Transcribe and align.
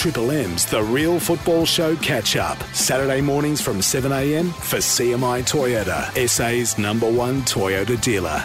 Triple 0.00 0.30
M's 0.30 0.64
The 0.64 0.82
Real 0.82 1.20
Football 1.20 1.66
Show 1.66 1.94
catch 1.96 2.34
up. 2.34 2.56
Saturday 2.72 3.20
mornings 3.20 3.60
from 3.60 3.80
7am 3.80 4.50
for 4.54 4.78
CMI 4.78 5.42
Toyota, 5.42 6.26
SA's 6.26 6.78
number 6.78 7.06
one 7.12 7.42
Toyota 7.42 8.00
dealer. 8.00 8.42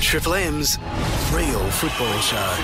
Triple 0.00 0.32
M's 0.32 0.78
Real 1.30 1.70
Football 1.72 2.18
Show. 2.20 2.54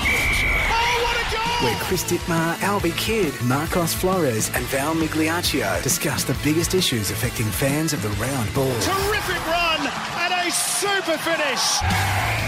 Where 1.62 1.77
Chris 1.80 2.11
Dittmar, 2.11 2.59
Alby 2.62 2.93
Kidd, 2.93 3.35
Marcos 3.43 3.93
Flores, 3.93 4.51
and 4.55 4.65
Val 4.69 4.95
Migliaccio 4.95 5.83
discuss 5.83 6.25
the 6.25 6.37
biggest 6.43 6.73
issues 6.73 7.11
affecting 7.11 7.45
fans 7.45 7.93
of 7.93 8.01
the 8.01 8.09
round 8.09 8.55
ball. 8.55 8.73
Terrific 8.81 9.57
super 10.79 11.19
finish. 11.19 11.81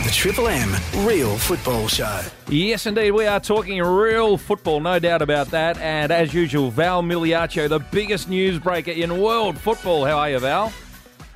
The 0.05 0.11
Triple 0.13 0.47
M 0.47 0.71
Real 1.05 1.37
Football 1.37 1.89
Show. 1.89 2.21
Yes, 2.49 2.87
indeed, 2.87 3.11
we 3.11 3.27
are 3.27 3.41
talking 3.41 3.83
real 3.83 4.39
football, 4.39 4.79
no 4.79 5.01
doubt 5.01 5.21
about 5.21 5.49
that. 5.49 5.77
And 5.79 6.13
as 6.13 6.33
usual, 6.33 6.71
Val 6.71 7.03
Migliaccio, 7.03 7.69
the 7.69 7.81
biggest 7.81 8.31
newsbreaker 8.31 8.97
in 8.97 9.21
world 9.21 9.59
football. 9.59 10.05
How 10.05 10.19
are 10.19 10.31
you, 10.31 10.39
Val? 10.39 10.73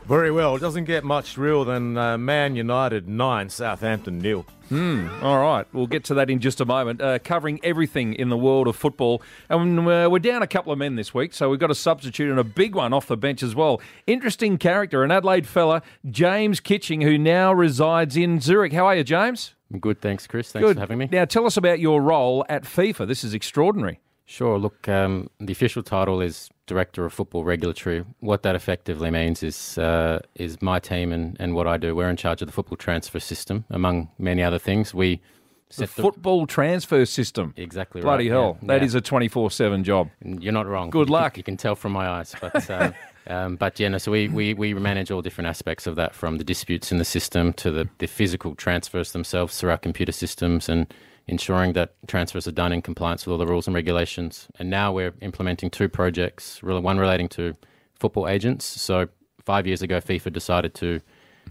Very 0.06 0.30
well. 0.30 0.54
It 0.56 0.60
doesn't 0.60 0.84
get 0.84 1.02
much 1.02 1.38
real 1.38 1.64
than 1.64 1.96
uh, 1.96 2.18
Man 2.18 2.56
United 2.56 3.08
9, 3.08 3.48
Southampton 3.48 4.18
nil. 4.18 4.44
Hmm. 4.68 5.08
All 5.22 5.38
right, 5.40 5.66
we'll 5.72 5.86
get 5.86 6.04
to 6.04 6.14
that 6.14 6.28
in 6.28 6.40
just 6.40 6.60
a 6.60 6.66
moment. 6.66 7.00
Uh, 7.00 7.18
covering 7.18 7.58
everything 7.64 8.12
in 8.12 8.28
the 8.28 8.36
world 8.36 8.68
of 8.68 8.76
football, 8.76 9.22
and 9.48 9.78
uh, 9.80 10.08
we're 10.10 10.18
down 10.18 10.42
a 10.42 10.46
couple 10.46 10.72
of 10.72 10.78
men 10.78 10.96
this 10.96 11.14
week, 11.14 11.32
so 11.32 11.48
we've 11.48 11.60
got 11.60 11.70
a 11.70 11.74
substitute 11.74 12.30
and 12.30 12.38
a 12.38 12.44
big 12.44 12.74
one 12.74 12.92
off 12.92 13.06
the 13.06 13.16
bench 13.16 13.42
as 13.42 13.54
well. 13.54 13.80
Interesting 14.06 14.58
character, 14.58 15.04
an 15.04 15.10
Adelaide 15.10 15.46
fella, 15.46 15.80
James 16.10 16.60
Kitching, 16.60 17.00
who 17.00 17.16
now 17.16 17.52
resides 17.52 18.14
in 18.16 18.40
Zurich. 18.40 18.74
How 18.74 18.86
are 18.86 18.96
you, 18.96 19.04
James? 19.04 19.54
I'm 19.72 19.80
good, 19.80 20.00
thanks, 20.02 20.26
Chris. 20.26 20.52
Thanks 20.52 20.66
Good. 20.66 20.76
for 20.76 20.80
having 20.80 20.98
me. 20.98 21.08
Now, 21.10 21.24
tell 21.24 21.46
us 21.46 21.56
about 21.56 21.80
your 21.80 22.00
role 22.02 22.44
at 22.48 22.64
FIFA. 22.64 23.08
This 23.08 23.24
is 23.24 23.32
extraordinary. 23.34 24.00
Sure. 24.26 24.58
Look, 24.58 24.88
um, 24.88 25.28
the 25.38 25.52
official 25.52 25.82
title 25.82 26.20
is 26.20 26.48
Director 26.66 27.04
of 27.04 27.12
Football 27.12 27.44
Regulatory. 27.44 28.04
What 28.20 28.42
that 28.42 28.54
effectively 28.54 29.10
means 29.10 29.42
is 29.42 29.76
uh, 29.78 30.20
is 30.34 30.62
my 30.62 30.78
team 30.78 31.12
and, 31.12 31.36
and 31.38 31.54
what 31.54 31.66
I 31.66 31.76
do. 31.76 31.94
We're 31.94 32.08
in 32.08 32.16
charge 32.16 32.40
of 32.40 32.48
the 32.48 32.52
football 32.52 32.76
transfer 32.76 33.20
system, 33.20 33.64
among 33.68 34.08
many 34.18 34.42
other 34.42 34.58
things. 34.58 34.94
We 34.94 35.20
The 35.76 35.86
football 35.86 36.46
transfer 36.46 37.04
system. 37.04 37.52
Exactly 37.56 38.00
right. 38.00 38.06
Bloody 38.06 38.28
hell. 38.28 38.56
yeah, 38.62 38.68
that 38.68 38.80
yeah. 38.80 38.86
is 38.86 38.94
a 38.94 39.00
24 39.02 39.50
7 39.50 39.84
job. 39.84 40.08
You're 40.24 40.52
not 40.54 40.66
wrong. 40.66 40.88
Good 40.90 41.00
You 41.00 41.04
can- 41.06 41.12
luck. 41.12 41.36
You 41.36 41.42
can 41.42 41.56
tell 41.58 41.74
from 41.76 41.92
my 41.92 42.08
eyes, 42.08 42.34
but. 42.40 42.70
Um, 42.70 42.94
Um, 43.26 43.56
but 43.56 43.80
yeah, 43.80 43.88
no, 43.88 43.96
so 43.96 44.12
we, 44.12 44.28
we, 44.28 44.52
we 44.52 44.74
manage 44.74 45.10
all 45.10 45.22
different 45.22 45.48
aspects 45.48 45.86
of 45.86 45.96
that 45.96 46.14
from 46.14 46.36
the 46.36 46.44
disputes 46.44 46.92
in 46.92 46.98
the 46.98 47.06
system 47.06 47.54
to 47.54 47.70
the, 47.70 47.88
the 47.96 48.06
physical 48.06 48.54
transfers 48.54 49.12
themselves 49.12 49.58
through 49.58 49.70
our 49.70 49.78
computer 49.78 50.12
systems 50.12 50.68
and 50.68 50.92
ensuring 51.26 51.72
that 51.72 51.94
transfers 52.06 52.46
are 52.46 52.52
done 52.52 52.72
in 52.72 52.82
compliance 52.82 53.26
with 53.26 53.32
all 53.32 53.38
the 53.38 53.46
rules 53.46 53.66
and 53.66 53.74
regulations. 53.74 54.48
And 54.58 54.68
now 54.70 54.92
we're 54.92 55.14
implementing 55.20 55.70
two 55.70 55.88
projects, 55.88 56.62
one 56.62 56.98
relating 56.98 57.28
to 57.30 57.54
football 57.98 58.28
agents. 58.28 58.64
So 58.64 59.08
five 59.44 59.66
years 59.66 59.82
ago, 59.82 60.00
FIFA 60.00 60.32
decided 60.32 60.74
to 60.74 61.00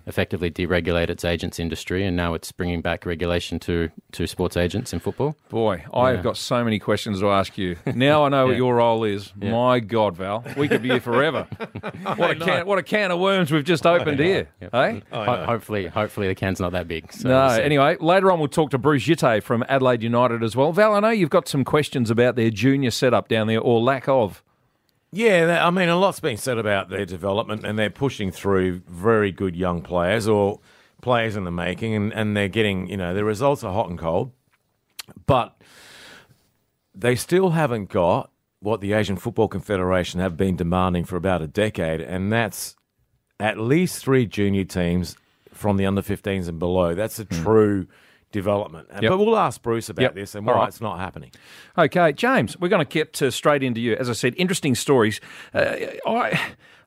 effectively 0.06 0.52
deregulate 0.52 1.10
its 1.10 1.24
agents 1.24 1.60
industry, 1.60 2.06
and 2.06 2.16
now 2.16 2.34
it's 2.34 2.52
bringing 2.52 2.82
back 2.82 3.06
regulation 3.06 3.60
to, 3.60 3.90
to 4.12 4.28
sports 4.28 4.58
agents 4.58 4.94
in 4.94 5.00
football. 5.00 5.36
Boy, 5.50 5.86
I've 5.94 6.24
got 6.24 6.38
so 6.38 6.64
many 6.64 6.80
questions 6.80 7.20
to 7.20 7.30
ask 7.30 7.58
you. 7.58 7.78
Now 8.04 8.26
I 8.26 8.30
know 8.30 8.48
what 8.48 8.58
your 8.58 8.76
role 8.76 9.04
is. 9.04 9.32
My 9.36 9.80
God, 9.80 10.18
Val, 10.18 10.44
we 10.58 10.68
could 10.68 10.82
be 10.82 10.90
here 10.90 11.00
forever. 11.00 11.48
what, 12.16 12.32
a 12.32 12.36
can, 12.36 12.66
what 12.66 12.80
a 12.80 12.84
can 12.84 13.12
of 13.12 13.20
worms 13.20 13.52
we've 13.52 13.64
just 13.64 13.86
opened 13.86 14.20
here. 14.20 14.50
Hey? 14.60 15.04
Eh? 15.12 15.26
Ho- 15.26 15.46
hopefully, 15.46 15.88
hopefully 15.88 16.28
the 16.28 16.36
can's 16.36 16.60
not 16.60 16.72
that 16.72 16.88
big. 16.88 17.14
So 17.14 17.30
No, 17.30 17.48
we'll 17.48 17.62
anyway, 17.62 17.98
later 18.00 18.32
on 18.32 18.40
we'll 18.40 18.48
talk 18.48 18.72
to 18.72 18.78
Bruce 18.78 19.04
Djite 19.04 19.44
from 19.44 19.64
Adelaide 19.70 20.04
United 20.04 20.44
as 20.44 20.56
well. 20.56 20.72
Val, 20.74 20.96
I 20.96 21.00
know 21.00 21.12
you've 21.12 21.30
got 21.30 21.48
some 21.48 21.64
questions 21.64 22.10
about 22.10 22.36
their 22.36 22.50
junior 22.50 22.92
setup 22.92 23.28
down 23.28 23.48
there, 23.48 23.60
or 23.60 23.80
lack 23.80 24.10
of. 24.10 24.44
Yeah, 25.16 25.64
I 25.64 25.70
mean, 25.70 25.90
a 25.90 25.96
lot's 25.96 26.20
been 26.20 26.38
said 26.38 26.58
about 26.58 26.90
their 26.90 27.06
development, 27.06 27.64
and 27.68 27.78
they're 27.78 27.92
pushing 27.92 28.32
through 28.32 28.82
very 28.88 29.32
good 29.32 29.56
young 29.56 29.84
players 29.84 30.28
or 30.28 30.60
players 31.04 31.36
in 31.36 31.44
the 31.44 31.52
making, 31.52 31.94
and, 31.94 32.12
and 32.12 32.36
they're 32.36 32.48
getting, 32.48 32.90
you 32.90 32.98
know, 32.98 33.14
the 33.14 33.24
results 33.24 33.64
are 33.64 33.72
hot 33.72 33.92
and 33.92 34.00
cold. 34.00 34.32
But 35.28 35.56
they 36.96 37.14
still 37.14 37.52
haven't 37.52 37.90
got 37.90 38.32
what 38.60 38.82
the 38.82 38.94
Asian 38.94 39.16
Football 39.16 39.50
Confederation 39.50 40.20
have 40.20 40.36
been 40.36 40.56
demanding 40.56 41.04
for 41.04 41.16
about 41.16 41.44
a 41.44 41.48
decade, 41.48 42.02
and 42.02 42.34
that's 42.34 42.76
at 43.40 43.60
least 43.60 44.04
three 44.04 44.26
junior 44.26 44.64
teams 44.64 45.16
from 45.54 45.78
the 45.78 45.86
under 45.86 46.02
15s 46.02 46.48
and 46.48 46.58
below. 46.58 46.96
That's 46.96 47.20
a 47.20 47.26
hmm. 47.26 47.44
true 47.44 47.88
development. 48.34 48.90
Yep. 48.92 49.10
But 49.10 49.18
we'll 49.18 49.38
ask 49.38 49.62
Bruce 49.62 49.88
about 49.88 50.02
Yep. 50.02 50.16
this 50.16 50.36
and 50.36 50.46
why 50.46 50.54
right. 50.54 50.68
it's 50.68 50.82
not 50.82 51.00
happening. 51.00 51.32
Okay, 51.78 52.12
James, 52.12 52.60
we're 52.60 52.68
going 52.68 52.86
to 52.86 52.94
get 52.94 53.22
uh, 53.22 53.32
straight 53.32 53.64
into 53.64 53.80
you. 53.80 53.96
As 53.96 54.10
I 54.10 54.14
said, 54.14 54.34
interesting 54.38 54.76
stories. 54.76 55.22
Uh, 55.54 55.76
I, 56.06 56.42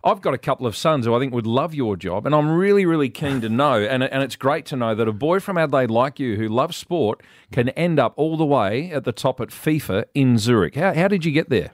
I've 0.04 0.20
got 0.20 0.34
a 0.34 0.38
couple 0.38 0.66
of 0.66 0.76
sons 0.76 1.06
who 1.06 1.14
I 1.14 1.18
think 1.18 1.32
would 1.32 1.46
love 1.46 1.74
your 1.74 1.96
job, 1.96 2.26
and 2.26 2.34
I'm 2.34 2.50
really, 2.50 2.84
really 2.84 3.08
keen 3.08 3.40
to 3.40 3.48
know. 3.48 3.82
And, 3.82 4.04
and 4.04 4.22
it's 4.22 4.36
great 4.36 4.66
to 4.66 4.76
know 4.76 4.94
that 4.94 5.08
a 5.08 5.12
boy 5.12 5.40
from 5.40 5.56
Adelaide 5.56 5.90
like 5.90 6.20
you 6.20 6.36
who 6.36 6.48
loves 6.48 6.76
sport 6.76 7.22
can 7.50 7.70
end 7.70 7.98
up 7.98 8.12
all 8.16 8.36
the 8.36 8.44
way 8.44 8.90
at 8.90 9.04
the 9.04 9.12
top 9.12 9.40
at 9.40 9.48
FIFA 9.48 10.04
in 10.14 10.36
Zurich. 10.36 10.74
How, 10.74 10.92
how 10.92 11.08
did 11.08 11.24
you 11.24 11.32
get 11.32 11.48
there? 11.48 11.70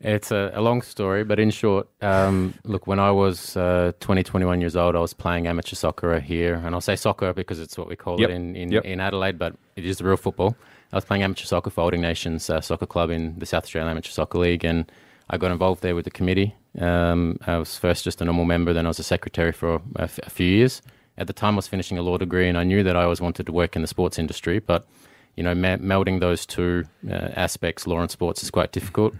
It's 0.00 0.30
a, 0.30 0.50
a 0.54 0.60
long 0.60 0.82
story, 0.82 1.24
but 1.24 1.38
in 1.38 1.50
short, 1.50 1.88
um, 2.02 2.52
look, 2.64 2.86
when 2.86 2.98
I 2.98 3.10
was 3.10 3.56
uh, 3.56 3.92
20, 4.00 4.22
21 4.22 4.60
years 4.60 4.76
old, 4.76 4.96
I 4.96 4.98
was 4.98 5.14
playing 5.14 5.46
amateur 5.46 5.76
soccer 5.76 6.20
here. 6.20 6.54
And 6.56 6.74
I'll 6.74 6.80
say 6.82 6.96
soccer 6.96 7.32
because 7.32 7.58
it's 7.58 7.78
what 7.78 7.88
we 7.88 7.96
call 7.96 8.20
Yep. 8.20 8.28
it 8.28 8.32
in, 8.34 8.56
in, 8.56 8.72
Yep. 8.72 8.84
in 8.84 9.00
Adelaide, 9.00 9.38
but 9.38 9.54
it 9.76 9.86
is 9.86 9.98
the 9.98 10.04
real 10.04 10.16
football. 10.18 10.56
I 10.92 10.96
was 10.96 11.04
playing 11.04 11.22
amateur 11.22 11.44
soccer 11.46 11.70
for 11.70 11.80
Holding 11.80 12.02
Nations 12.02 12.50
uh, 12.50 12.60
Soccer 12.60 12.86
Club 12.86 13.10
in 13.10 13.38
the 13.38 13.46
South 13.46 13.64
Australian 13.64 13.90
Amateur 13.90 14.10
Soccer 14.10 14.38
League, 14.38 14.64
and 14.64 14.90
I 15.30 15.38
got 15.38 15.50
involved 15.52 15.82
there 15.82 15.94
with 15.94 16.04
the 16.04 16.10
committee. 16.10 16.54
Um, 16.78 17.38
I 17.46 17.56
was 17.56 17.78
first 17.78 18.04
just 18.04 18.20
a 18.20 18.24
normal 18.26 18.44
member, 18.44 18.72
then 18.74 18.84
I 18.84 18.88
was 18.88 18.98
a 18.98 19.04
secretary 19.04 19.52
for 19.52 19.76
a, 19.96 20.02
f- 20.02 20.18
a 20.24 20.30
few 20.30 20.46
years. 20.46 20.82
At 21.16 21.28
the 21.28 21.32
time, 21.32 21.54
I 21.54 21.56
was 21.56 21.68
finishing 21.68 21.96
a 21.96 22.02
law 22.02 22.18
degree, 22.18 22.48
and 22.48 22.58
I 22.58 22.64
knew 22.64 22.82
that 22.82 22.96
I 22.96 23.04
always 23.04 23.20
wanted 23.22 23.46
to 23.46 23.52
work 23.52 23.74
in 23.74 23.82
the 23.82 23.88
sports 23.88 24.18
industry, 24.18 24.58
but 24.58 24.86
you 25.36 25.42
know, 25.42 25.54
me- 25.54 25.76
melding 25.76 26.20
those 26.20 26.44
two 26.44 26.84
uh, 27.08 27.14
aspects, 27.36 27.86
law 27.86 28.00
and 28.00 28.10
sports, 28.10 28.42
is 28.42 28.50
quite 28.50 28.70
difficult. 28.72 29.14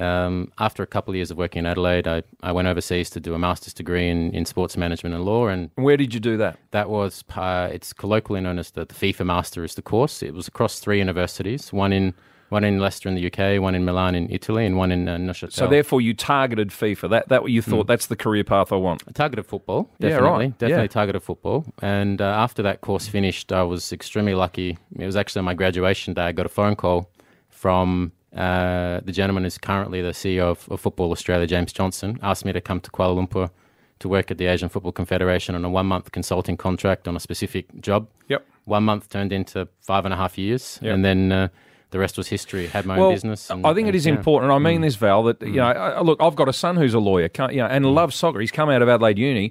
Um, 0.00 0.50
after 0.58 0.82
a 0.82 0.86
couple 0.86 1.12
of 1.12 1.16
years 1.16 1.30
of 1.30 1.36
working 1.36 1.60
in 1.60 1.66
Adelaide, 1.66 2.08
I, 2.08 2.22
I 2.42 2.52
went 2.52 2.68
overseas 2.68 3.10
to 3.10 3.20
do 3.20 3.34
a 3.34 3.38
master's 3.38 3.74
degree 3.74 4.08
in, 4.08 4.30
in 4.32 4.44
sports 4.46 4.76
management 4.76 5.14
and 5.14 5.24
law, 5.24 5.46
and 5.48 5.70
where 5.74 5.96
did 5.96 6.14
you 6.14 6.20
do 6.20 6.36
that? 6.38 6.58
that 6.70 6.88
was 6.88 7.22
uh, 7.36 7.68
it's 7.72 7.92
colloquially 7.92 8.40
known 8.40 8.58
as 8.58 8.70
the, 8.72 8.84
the 8.86 8.94
FIFA 8.94 9.26
Master 9.26 9.64
is 9.64 9.74
the 9.74 9.82
course. 9.82 10.22
It 10.22 10.32
was 10.34 10.48
across 10.48 10.80
three 10.80 10.98
universities, 10.98 11.72
one 11.72 11.92
in 11.92 12.14
one 12.48 12.64
in 12.64 12.80
Leicester 12.80 13.08
in 13.08 13.14
the 13.14 13.26
UK, 13.30 13.62
one 13.62 13.76
in 13.76 13.84
Milan 13.84 14.16
in 14.16 14.28
Italy, 14.28 14.66
and 14.66 14.76
one 14.76 14.90
in 14.90 15.06
uh, 15.08 15.16
Neuchâtel. 15.18 15.52
So 15.52 15.68
therefore, 15.68 16.00
you 16.00 16.14
targeted 16.14 16.70
FIFA. 16.70 17.10
That 17.10 17.28
that 17.28 17.42
what 17.42 17.52
you 17.52 17.62
thought? 17.62 17.86
That's 17.86 18.06
the 18.06 18.16
career 18.16 18.42
path 18.42 18.72
I 18.72 18.76
want. 18.76 19.02
targeted 19.14 19.46
football, 19.46 19.88
Yeah, 19.98 20.08
definitely, 20.08 20.46
right. 20.46 20.58
definitely 20.58 20.84
Yeah. 20.84 20.88
targeted 20.88 21.22
football. 21.22 21.64
And 21.82 22.20
uh, 22.20 22.24
after 22.24 22.62
that 22.62 22.80
course 22.80 23.06
finished, 23.06 23.52
I 23.52 23.62
was 23.62 23.92
extremely 23.92 24.34
lucky. 24.34 24.78
It 24.98 25.06
was 25.06 25.14
actually 25.16 25.40
on 25.40 25.44
my 25.44 25.54
graduation 25.54 26.14
day. 26.14 26.22
I 26.22 26.32
got 26.32 26.46
a 26.46 26.48
phone 26.48 26.74
call 26.74 27.08
from 27.48 28.12
uh, 28.36 29.00
the 29.04 29.12
gentleman 29.12 29.42
who's 29.44 29.58
currently 29.58 30.00
the 30.02 30.10
CEO 30.12 30.42
of, 30.44 30.68
of 30.70 30.80
Football 30.80 31.10
Australia, 31.12 31.46
James 31.46 31.72
Johnson, 31.72 32.18
asked 32.22 32.44
me 32.44 32.52
to 32.52 32.60
come 32.60 32.80
to 32.80 32.90
Kuala 32.90 33.16
Lumpur 33.26 33.50
to 33.98 34.08
work 34.08 34.30
at 34.30 34.38
the 34.38 34.46
Asian 34.46 34.68
Football 34.68 34.92
Confederation 34.92 35.54
on 35.54 35.64
a 35.64 35.68
one 35.70 35.86
month 35.86 36.12
consulting 36.12 36.56
contract 36.56 37.06
on 37.08 37.16
a 37.16 37.20
specific 37.20 37.66
job. 37.80 38.06
Yep. 38.28 38.46
One 38.64 38.84
month 38.84 39.08
turned 39.10 39.32
into 39.32 39.68
five 39.80 40.04
and 40.04 40.14
a 40.14 40.16
half 40.16 40.38
years, 40.38 40.78
Yep. 40.82 40.94
and 40.94 41.04
then 41.04 41.32
uh, 41.32 41.48
the 41.90 41.98
rest 41.98 42.16
was 42.16 42.28
history. 42.28 42.66
Had 42.68 42.86
my 42.86 42.96
own 42.98 43.12
business. 43.12 43.50
And, 43.50 43.66
I 43.66 43.74
think 43.74 43.86
it 43.86 43.90
and, 43.90 43.96
is 43.96 44.06
yeah. 44.06 44.14
important. 44.14 44.52
I 44.52 44.56
Mm. 44.58 44.62
mean 44.62 44.80
this, 44.82 44.94
Val. 44.94 45.24
That 45.24 45.42
you 45.42 45.54
know, 45.54 45.64
I, 45.64 46.00
look, 46.02 46.22
I've 46.22 46.36
got 46.36 46.48
a 46.48 46.52
son 46.52 46.76
who's 46.76 46.94
a 46.94 47.00
lawyer, 47.00 47.28
can't, 47.28 47.52
you 47.52 47.58
know, 47.62 47.68
Mm. 47.68 47.72
and 47.72 47.86
loves 47.94 48.14
soccer. 48.14 48.38
He's 48.40 48.52
come 48.52 48.70
out 48.70 48.80
of 48.80 48.88
Adelaide 48.88 49.18
Uni. 49.18 49.50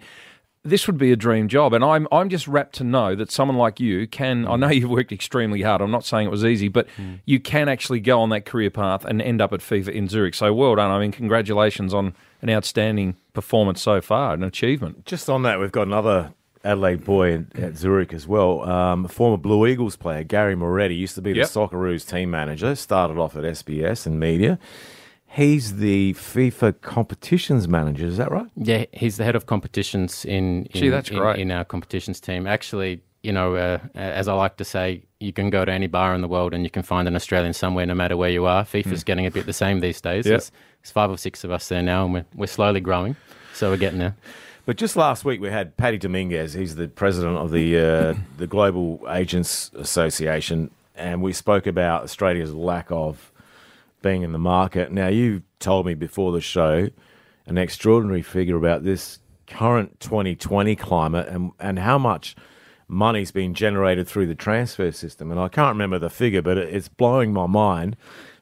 This 0.64 0.88
would 0.88 0.98
be 0.98 1.12
a 1.14 1.16
dream 1.16 1.48
job, 1.48 1.72
and 1.74 1.84
I'm 1.86 2.06
I'm 2.12 2.28
just 2.28 2.46
rapt 2.48 2.76
to 2.76 2.84
know 2.84 3.16
that 3.16 3.32
someone 3.32 3.58
like 3.58 3.80
you 3.80 4.06
can. 4.08 4.46
I 4.46 4.58
know 4.58 4.68
you've 4.70 4.90
worked 4.90 5.14
extremely 5.14 5.62
hard. 5.62 5.82
I'm 5.82 5.90
not 5.92 6.04
saying 6.04 6.28
it 6.28 6.32
was 6.32 6.44
easy, 6.44 6.68
but 6.68 6.88
Mm. 6.98 7.20
you 7.26 7.40
can 7.40 7.70
actually 7.70 8.02
go 8.02 8.20
on 8.20 8.30
that 8.30 8.46
career 8.46 8.70
path 8.70 9.06
and 9.06 9.22
end 9.22 9.40
up 9.42 9.54
at 9.54 9.62
FIFA 9.62 9.90
in 9.94 10.10
Zurich. 10.10 10.36
So 10.36 10.54
well 10.54 10.76
done. 10.76 10.92
I 10.92 11.00
mean, 11.00 11.12
congratulations 11.14 11.94
on 11.94 12.14
an 12.42 12.50
outstanding 12.50 13.16
performance 13.34 13.82
so 13.82 14.02
far, 14.02 14.34
an 14.34 14.44
achievement. 14.44 15.06
Just 15.06 15.30
on 15.30 15.44
that, 15.44 15.60
we've 15.62 15.72
got 15.72 15.88
another 15.88 16.34
Adelaide 16.62 17.06
boy 17.06 17.46
at 17.56 17.78
Zurich 17.78 18.12
as 18.14 18.28
well. 18.28 18.70
Um, 18.70 19.08
former 19.08 19.38
Blue 19.38 19.66
Eagles 19.66 19.96
player 19.96 20.26
Gary 20.26 20.56
Moretti 20.56 20.94
used 20.96 21.16
to 21.16 21.22
be 21.22 21.32
Yep. 21.32 21.48
the 21.48 21.60
Socceroos 21.60 22.06
team 22.06 22.32
manager. 22.32 22.76
Started 22.76 23.18
off 23.18 23.38
at 23.38 23.46
SBS 23.46 24.06
and 24.06 24.20
media. 24.20 24.60
He's 25.32 25.78
the 25.78 26.14
FIFA 26.14 26.82
competitions 26.82 27.68
manager. 27.68 28.08
Is 28.08 28.18
that 28.18 28.32
right? 28.32 28.48
Yeah, 28.56 28.86
he's 28.92 29.18
the 29.18 29.24
head 29.24 29.36
of 29.36 29.46
competitions 29.46 30.26
in 30.26 30.66
in, 30.66 30.82
Gee, 30.82 30.90
that's 30.90 31.10
in, 31.10 31.18
great. 31.18 31.40
in 31.40 31.52
our 31.52 31.64
competitions 31.64 32.20
team. 32.20 32.48
Actually, 32.48 33.02
you 33.22 33.32
know, 33.32 33.56
uh, 33.56 33.78
as 33.94 34.28
I 34.28 34.34
like 34.34 34.58
to 34.58 34.66
say, 34.66 35.04
you 35.20 35.32
can 35.32 35.50
go 35.50 35.66
to 35.66 35.72
any 35.72 35.88
bar 35.88 36.16
in 36.16 36.22
the 36.22 36.28
world 36.28 36.54
and 36.54 36.64
you 36.64 36.70
can 36.70 36.84
find 36.84 37.08
an 37.08 37.16
Australian 37.16 37.54
somewhere, 37.54 37.86
no 37.86 37.94
matter 37.94 38.18
where 38.18 38.30
you 38.30 38.46
are. 38.46 38.64
FIFA's 38.64 39.04
getting 39.04 39.26
a 39.26 39.32
bit 39.32 39.46
the 39.46 39.54
same 39.54 39.82
these 39.82 40.02
days. 40.02 40.26
Hmm. 40.26 40.30
Yeah. 40.30 40.38
There's, 40.38 40.52
there's 40.82 40.92
five 40.92 41.12
or 41.12 41.18
six 41.18 41.44
of 41.44 41.52
us 41.52 41.68
there 41.68 41.84
now, 41.84 42.06
and 42.06 42.14
we're, 42.14 42.26
we're 42.34 42.48
slowly 42.48 42.80
growing. 42.80 43.16
So 43.54 43.70
we're 43.70 43.78
getting 43.78 44.00
there. 44.00 44.16
But 44.66 44.78
just 44.78 44.96
last 44.96 45.26
week 45.26 45.42
we 45.42 45.50
had 45.50 45.78
Paddy 45.78 45.98
Dominguez. 45.98 46.54
He's 46.54 46.76
the 46.76 46.88
president 46.88 47.38
of 47.38 47.52
the 47.52 47.78
uh, 47.78 48.14
the 48.38 48.48
Global 48.48 49.02
Agents 49.10 49.70
Association, 49.76 50.72
and 50.96 51.22
we 51.22 51.34
spoke 51.34 51.68
about 51.68 52.04
Australia's 52.04 52.54
lack 52.54 52.88
of 52.90 53.32
being 54.02 54.24
in 54.24 54.32
the 54.32 54.40
market. 54.40 54.92
Now, 54.92 55.08
you 55.08 55.44
told 55.60 55.86
me 55.86 55.94
before 55.94 56.32
the 56.32 56.42
show 56.42 56.90
an 57.46 57.58
extraordinary 57.58 58.22
figure 58.22 58.56
about 58.56 58.84
this 58.84 59.20
current 59.48 60.00
2020 60.00 60.76
climate 60.76 61.28
and, 61.28 61.52
and 61.60 61.80
how 61.80 61.98
much 61.98 62.36
money's 62.88 63.32
been 63.32 63.54
generated 63.54 64.08
through 64.08 64.28
the 64.28 64.36
transfer 64.36 64.92
system. 64.92 65.32
And 65.32 65.40
I 65.40 65.48
can't 65.48 65.74
remember 65.74 66.00
the 66.00 66.10
figure, 66.10 66.42
but 66.42 66.58
it's 66.58 66.88
blowing 66.88 67.34
my 67.34 67.48
mind 67.48 67.98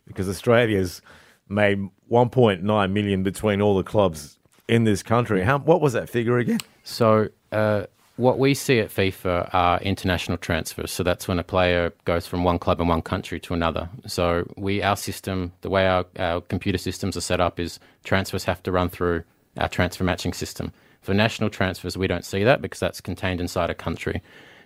because 0.05 0.27
Australia's 0.27 1.01
made 1.49 1.89
1.9 2.11 2.91
million 2.91 3.23
between 3.23 3.61
all 3.61 3.77
the 3.77 3.83
clubs 3.83 4.37
in 4.67 4.83
this 4.83 5.01
country. 5.01 5.43
How, 5.43 5.59
what 5.59 5.81
was 5.81 5.93
that 5.93 6.09
figure 6.09 6.37
again? 6.37 6.59
So, 6.83 7.29
uh, 7.51 7.85
what 8.17 8.39
we 8.39 8.53
see 8.53 8.79
at 8.79 8.89
FIFA 8.89 9.49
are 9.53 9.79
international 9.81 10.37
transfers. 10.37 10.91
So 10.91 11.03
that's 11.03 11.27
when 11.27 11.39
a 11.39 11.43
player 11.43 11.93
goes 12.05 12.27
from 12.27 12.43
one 12.43 12.59
club 12.59 12.81
in 12.81 12.87
one 12.87 13.03
country 13.03 13.39
to 13.41 13.53
another. 13.53 13.89
So 14.07 14.51
we, 14.57 14.81
our 14.81 14.97
system, 14.97 15.53
the 15.61 15.69
way 15.69 15.87
our, 15.87 16.05
our 16.17 16.41
computer 16.41 16.79
systems 16.79 17.15
are 17.15 17.21
set 17.21 17.39
up 17.39 17.59
is 17.59 17.79
transfers 18.03 18.43
have 18.43 18.61
to 18.63 18.71
run 18.71 18.89
through 18.89 19.23
our 19.57 19.69
transfer 19.69 20.03
matching 20.03 20.33
system. 20.33 20.73
For 21.01 21.13
national 21.13 21.51
transfers, 21.51 21.95
we 21.95 22.07
don't 22.07 22.25
see 22.25 22.43
that 22.43 22.61
because 22.61 22.79
that's 22.79 23.01
contained 23.01 23.39
inside 23.39 23.69
a 23.69 23.75
country. 23.75 24.21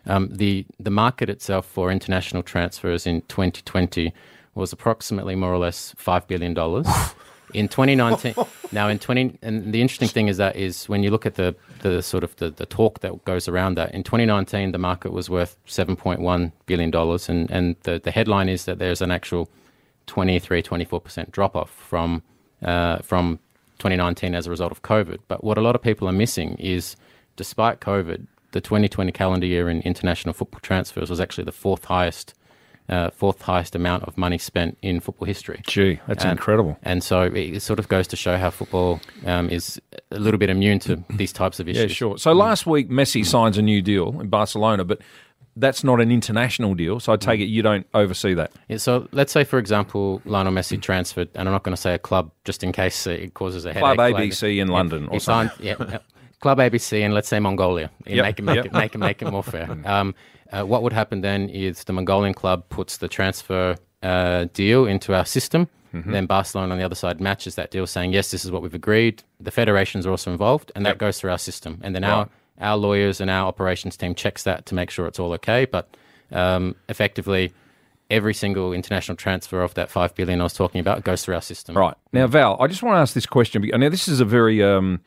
Um, 0.08 0.30
the 0.32 0.66
the 0.80 0.90
market 0.90 1.30
itself 1.30 1.68
for 1.68 1.92
international 1.92 2.42
transfers 2.42 3.06
in 3.06 3.22
2020 3.24 4.12
was 4.56 4.74
approximately 4.74 5.36
more 5.36 5.54
or 5.54 5.60
less 5.60 5.94
five 5.98 6.28
billion 6.28 6.54
dollars. 6.56 6.88
In 7.54 7.68
2019, 7.68 8.36
now 8.72 8.88
in 8.88 9.00
20, 9.00 9.38
and 9.42 9.74
the 9.74 9.82
interesting 9.82 10.08
thing 10.08 10.28
is 10.28 10.38
that 10.38 10.56
is 10.56 10.88
when 10.90 11.04
you 11.04 11.12
look 11.12 11.26
at 11.26 11.36
the 11.36 11.56
the 11.82 12.02
sort 12.02 12.24
of 12.24 12.36
the, 12.38 12.50
the 12.50 12.66
talk 12.66 13.00
that 13.00 13.26
goes 13.26 13.48
around 13.48 13.76
that 13.76 13.94
in 13.94 14.04
2019, 14.04 14.72
the 14.72 14.78
market 14.78 15.12
was 15.12 15.30
worth 15.30 15.58
7.1 15.68 16.52
billion 16.66 16.92
dollars, 16.92 17.30
and 17.30 17.50
and 17.52 17.76
the 17.84 18.00
the 18.00 18.12
headline 18.12 18.50
is 18.50 18.66
that 18.66 18.80
there's 18.80 19.02
an 19.02 19.12
actual 19.12 19.50
23, 20.08 20.62
24 20.62 21.00
percent 21.02 21.32
drop 21.32 21.56
off 21.56 21.70
from 21.70 22.24
uh, 22.64 23.00
from 23.00 23.40
2019 23.80 24.36
as 24.36 24.48
a 24.48 24.50
result 24.50 24.72
of 24.72 24.82
COVID. 24.84 25.20
But 25.28 25.44
what 25.44 25.58
a 25.58 25.62
lot 25.62 25.76
of 25.76 25.82
people 25.82 26.08
are 26.08 26.14
missing 26.14 26.56
is, 26.60 26.96
despite 27.36 27.80
COVID, 27.80 28.28
the 28.52 28.62
2020 28.62 29.12
calendar 29.12 29.48
year 29.48 29.70
in 29.70 29.82
international 29.82 30.34
football 30.34 30.60
transfers 30.62 31.10
was 31.10 31.20
actually 31.20 31.46
the 31.46 31.52
fourth 31.52 31.86
highest. 31.86 32.34
Uh, 32.90 33.10
fourth 33.12 33.42
highest 33.42 33.74
amount 33.74 34.04
of 34.04 34.18
money 34.18 34.38
spent 34.38 34.78
in 34.82 35.00
football 35.00 35.26
history. 35.26 35.62
Gee, 35.66 36.00
that's 36.08 36.26
incredible. 36.26 36.78
And 36.84 37.02
so 37.02 37.22
it 37.22 37.62
sort 37.62 37.80
of 37.80 37.88
goes 37.88 38.06
to 38.08 38.18
show 38.18 38.38
how 38.38 38.50
football 38.50 39.00
um, 39.26 39.50
is 39.50 39.80
a 40.12 40.20
little 40.20 40.38
bit 40.38 40.50
immune 40.50 40.80
to 40.80 41.02
these 41.10 41.32
types 41.32 41.62
of 41.62 41.70
issues. 41.70 41.92
Yeah, 41.92 41.96
sure. 41.96 42.18
So 42.18 42.34
last 42.34 42.66
week, 42.66 42.90
Messi 42.90 43.26
signs 43.26 43.58
a 43.58 43.62
new 43.62 43.82
deal 43.82 44.20
in 44.20 44.28
Barcelona, 44.28 44.84
but 44.84 45.00
that's 45.56 45.84
not 45.84 46.02
an 46.02 46.12
international 46.12 46.74
deal. 46.76 47.00
So 47.00 47.14
I 47.14 47.18
take 47.18 47.40
it 47.40 47.46
you 47.46 47.62
don't 47.62 47.86
oversee 47.94 48.34
that. 48.34 48.52
Yeah, 48.68 48.78
so 48.78 49.08
let's 49.12 49.32
say, 49.32 49.44
for 49.46 49.58
example, 49.60 50.22
Lionel 50.26 50.52
Messi 50.54 50.82
transferred, 50.82 51.30
and 51.36 51.48
I'm 51.48 51.54
not 51.54 51.64
going 51.64 51.76
to 51.76 51.82
say 51.82 51.94
a 51.94 52.00
club 52.00 52.32
just 52.46 52.64
in 52.64 52.72
case 52.74 53.08
it 53.08 53.34
causes 53.34 53.66
a 53.66 53.74
Club 53.74 54.00
headache. 54.00 54.32
ABC 54.32 54.60
in 54.62 54.68
London 54.68 55.08
or 55.10 55.20
something. 55.20 55.56
signed, 55.66 55.80
yeah. 55.82 55.98
Club 56.42 56.58
ABC 56.58 57.02
and 57.02 57.14
let's 57.14 57.28
say 57.28 57.40
Mongolia. 57.40 57.92
Yeah, 58.06 58.16
Yep, 58.16 58.26
Make, 58.26 58.40
it, 58.40 58.42
make, 58.42 58.56
yep. 58.56 58.66
it, 58.66 58.74
make, 58.74 58.96
it, 58.96 58.98
make 58.98 59.22
it 59.22 59.32
more 59.32 59.44
fair. 59.44 59.70
Um, 59.86 60.16
uh, 60.52 60.64
what 60.64 60.84
would 60.84 60.94
happen 60.94 61.22
then 61.22 61.50
is 61.50 61.84
the 61.86 61.94
Mongolian 61.94 62.34
club 62.34 62.68
puts 62.70 62.98
the 62.98 63.08
transfer 63.08 63.78
uh, 64.04 64.46
deal 64.54 64.86
into 64.86 65.14
our 65.14 65.26
system. 65.26 65.68
Mm-hmm. 65.94 66.12
Then 66.12 66.26
Barcelona 66.26 66.72
on 66.72 66.78
the 66.78 66.86
other 66.86 66.96
side 66.96 67.20
matches 67.20 67.56
that 67.56 67.72
deal, 67.72 67.86
saying 67.86 68.14
yes, 68.14 68.32
this 68.32 68.46
is 68.46 68.52
what 68.52 68.62
we've 68.62 68.74
agreed. 68.74 69.24
The 69.40 69.52
federations 69.52 70.06
are 70.06 70.12
also 70.12 70.32
involved, 70.32 70.72
and 70.74 70.86
that 70.86 70.98
goes 70.98 71.20
through 71.20 71.32
our 71.32 71.38
system. 71.38 71.80
And 71.84 71.94
then 71.94 72.04
our 72.04 72.30
our 72.60 72.78
lawyers 72.78 73.20
and 73.20 73.30
our 73.30 73.48
operations 73.48 73.98
team 73.98 74.16
checks 74.16 74.44
that 74.44 74.66
to 74.68 74.76
make 74.76 74.90
sure 74.90 75.06
it's 75.08 75.20
all 75.20 75.34
okay. 75.34 75.66
But 75.66 75.98
um, 76.32 76.76
effectively, 76.88 77.54
every 78.10 78.34
single 78.34 78.72
international 78.72 79.16
transfer 79.16 79.62
of 79.62 79.74
that 79.74 79.90
five 79.90 80.14
billion 80.16 80.40
I 80.40 80.44
was 80.44 80.54
talking 80.54 80.80
about 80.80 81.04
goes 81.04 81.26
through 81.26 81.36
our 81.36 81.42
system. 81.42 81.78
Right. 81.78 81.96
Now, 82.14 82.28
Val, 82.28 82.58
I 82.62 82.68
just 82.68 82.84
want 82.84 82.96
to 82.96 83.00
ask 83.00 83.14
this 83.14 83.26
question. 83.26 83.62
Now, 83.74 83.90
this 83.90 84.08
is 84.08 84.20
a 84.20 84.26
very 84.26 84.64
um, 84.64 85.02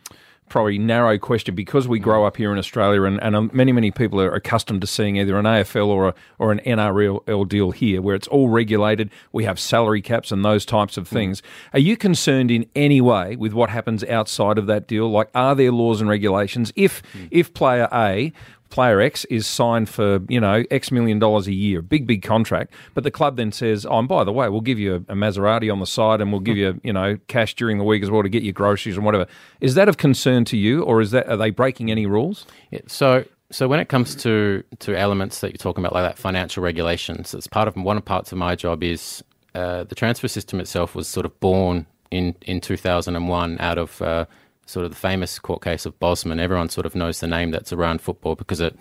probably 0.49 0.79
narrow 0.79 1.19
question 1.19 1.55
because 1.55 1.89
we 1.89 1.99
grow 1.99 2.23
mm. 2.23 2.27
up 2.27 2.37
here 2.37 2.53
in 2.53 2.59
Australia 2.59 3.03
and, 3.03 3.23
and 3.23 3.35
um, 3.35 3.51
many, 3.53 3.73
many 3.73 3.91
people 3.91 4.21
are 4.21 4.33
accustomed 4.33 4.81
to 4.81 4.87
seeing 4.87 5.17
either 5.17 5.37
an 5.39 5.45
AFL 5.45 5.87
or, 5.87 6.09
a, 6.09 6.15
or 6.39 6.53
an 6.53 6.61
NRL 6.61 7.49
deal 7.49 7.71
here 7.71 8.01
where 8.01 8.15
it's 8.15 8.29
all 8.29 8.49
regulated. 8.49 9.11
We 9.33 9.45
have 9.45 9.59
salary 9.59 10.03
caps 10.03 10.31
and 10.31 10.45
those 10.45 10.65
types 10.65 10.97
of 10.97 11.09
mm. 11.09 11.13
things. 11.13 11.43
Are 11.73 11.79
you 11.79 11.97
concerned 11.97 12.51
in 12.51 12.67
any 12.75 13.01
way 13.01 13.37
with 13.37 13.53
what 13.53 13.71
happens 13.71 14.05
outside 14.05 14.59
of 14.59 14.67
that 14.67 14.87
deal? 14.87 15.11
Like, 15.11 15.31
are 15.35 15.55
there 15.55 15.73
laws 15.73 16.01
and 16.01 16.09
regulations? 16.09 16.73
If, 16.77 17.03
mm. 17.13 17.29
if 17.31 17.53
player 17.55 17.89
A 17.93 18.33
player 18.75 19.01
X 19.01 19.25
is 19.27 19.47
signed 19.47 19.89
for 19.89 20.21
you 20.29 20.41
know 20.41 20.65
X 20.69 20.91
million 20.91 21.21
dollars 21.21 21.47
a 21.47 21.53
year, 21.53 21.81
big 21.81 22.09
big 22.09 22.23
contract. 22.23 22.75
But 22.93 23.05
the 23.05 23.11
club 23.13 23.37
then 23.37 23.53
says, 23.53 23.87
"Oh, 23.87 24.01
and 24.01 24.09
by 24.09 24.25
the 24.25 24.33
way, 24.33 24.49
we'll 24.49 24.63
give 24.63 24.81
you 24.81 24.97
a, 24.97 25.15
Maserati 25.15 25.73
on 25.73 25.79
the 25.79 25.87
side, 25.87 26.21
and 26.21 26.33
we'll 26.33 26.41
give 26.41 26.57
you 26.57 26.81
you 26.83 26.93
know 26.93 27.17
cash 27.29 27.55
during 27.55 27.79
the 27.79 27.85
week 27.85 28.03
as 28.03 28.11
well 28.11 28.25
to 28.25 28.29
get 28.29 28.43
your 28.43 28.53
groceries 28.53 28.97
and 28.97 29.07
whatever." 29.07 29.29
Is 29.61 29.77
that 29.77 29.89
of 29.89 29.97
concern 29.97 30.45
to 30.47 30.57
you, 30.57 30.83
or 30.83 31.01
is 31.01 31.13
that 31.13 31.29
are 31.29 31.37
they 31.37 31.51
breaking 31.51 31.93
any 31.93 32.05
rules? 32.05 32.47
Yeah, 32.73 32.81
so 32.89 33.25
so 33.53 33.69
when 33.69 33.79
it 33.79 33.89
comes 33.89 34.17
to 34.17 34.65
to 34.81 34.99
elements 34.99 35.39
that 35.41 35.53
you're 35.53 35.59
talking 35.59 35.85
about, 35.85 35.95
like 35.95 36.05
that 36.05 36.19
financial 36.19 36.63
regulations, 36.65 37.33
it's 37.33 37.47
part 37.47 37.69
of 37.69 37.77
one 37.77 37.97
of 37.97 38.05
parts 38.05 38.33
of 38.33 38.39
my 38.39 38.57
job 38.57 38.83
is 38.83 39.23
uh, 39.55 39.85
the 39.85 39.95
transfer 39.95 40.27
system 40.27 40.59
itself 40.59 40.97
was 40.97 41.07
sort 41.07 41.27
of 41.27 41.39
born 41.39 41.87
in 42.11 42.35
in 42.43 42.61
2001 42.61 43.57
out 43.61 43.79
of 43.79 44.03
uh, 44.03 44.25
sort 44.67 44.85
of 44.85 44.91
the 44.91 44.97
famous 44.97 45.39
court 45.39 45.63
case 45.63 45.87
of 45.87 45.99
Bosman. 46.01 46.41
Everyone 46.41 46.69
sort 46.69 46.87
of 46.87 46.95
knows 46.95 47.21
the 47.21 47.27
name 47.27 47.51
that's 47.51 47.73
around 47.73 48.01
football 48.01 48.35
because 48.35 48.61
it 48.61 48.77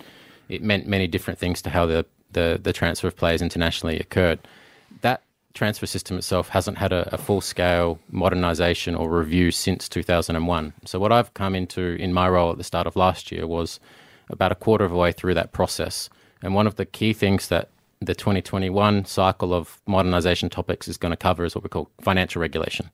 it 0.50 0.62
meant 0.62 0.88
many 0.88 1.08
different 1.08 1.40
things 1.40 1.62
to 1.62 1.70
how 1.70 1.86
the 1.86 2.06
the, 2.32 2.60
the 2.62 2.74
transfer 2.74 3.08
of 3.08 3.16
players 3.16 3.42
internationally 3.42 4.00
occurred. 4.00 4.40
That 5.02 5.22
transfer 5.54 5.86
system 5.86 6.18
itself 6.18 6.50
hasn't 6.50 6.78
had 6.78 6.92
a, 6.92 7.14
a 7.14 7.18
full 7.18 7.42
scale 7.42 8.00
modernization 8.10 8.96
or 8.96 9.10
review 9.10 9.52
since 9.52 9.88
2001. 9.88 10.74
So, 10.86 11.00
what 11.00 11.12
I've 11.12 11.34
come 11.34 11.56
into 11.56 11.96
in 12.00 12.14
my 12.14 12.28
role 12.28 12.52
at 12.52 12.58
the 12.58 12.64
start 12.64 12.88
of 12.88 12.96
last 12.96 13.32
year 13.32 13.48
was 13.48 13.80
about 14.30 14.52
a 14.52 14.56
quarter 14.56 14.86
of 14.86 14.92
the 14.92 14.98
way 14.98 15.12
through 15.12 15.36
that 15.36 15.52
process. 15.52 16.10
And 16.42 16.56
one 16.56 16.68
of 16.68 16.76
the 16.76 16.86
key 16.86 17.14
things 17.14 17.48
that 17.48 17.70
the 18.02 18.16
2021 18.16 19.06
cycle 19.06 19.54
of 19.54 19.80
modernization 19.86 20.50
topics 20.50 20.88
is 20.88 20.98
going 20.98 21.12
to 21.12 21.18
cover 21.18 21.46
is 21.46 21.56
what 21.56 21.64
we 21.64 21.70
call 21.70 21.90
financial 22.02 22.42
regulation. 22.42 22.90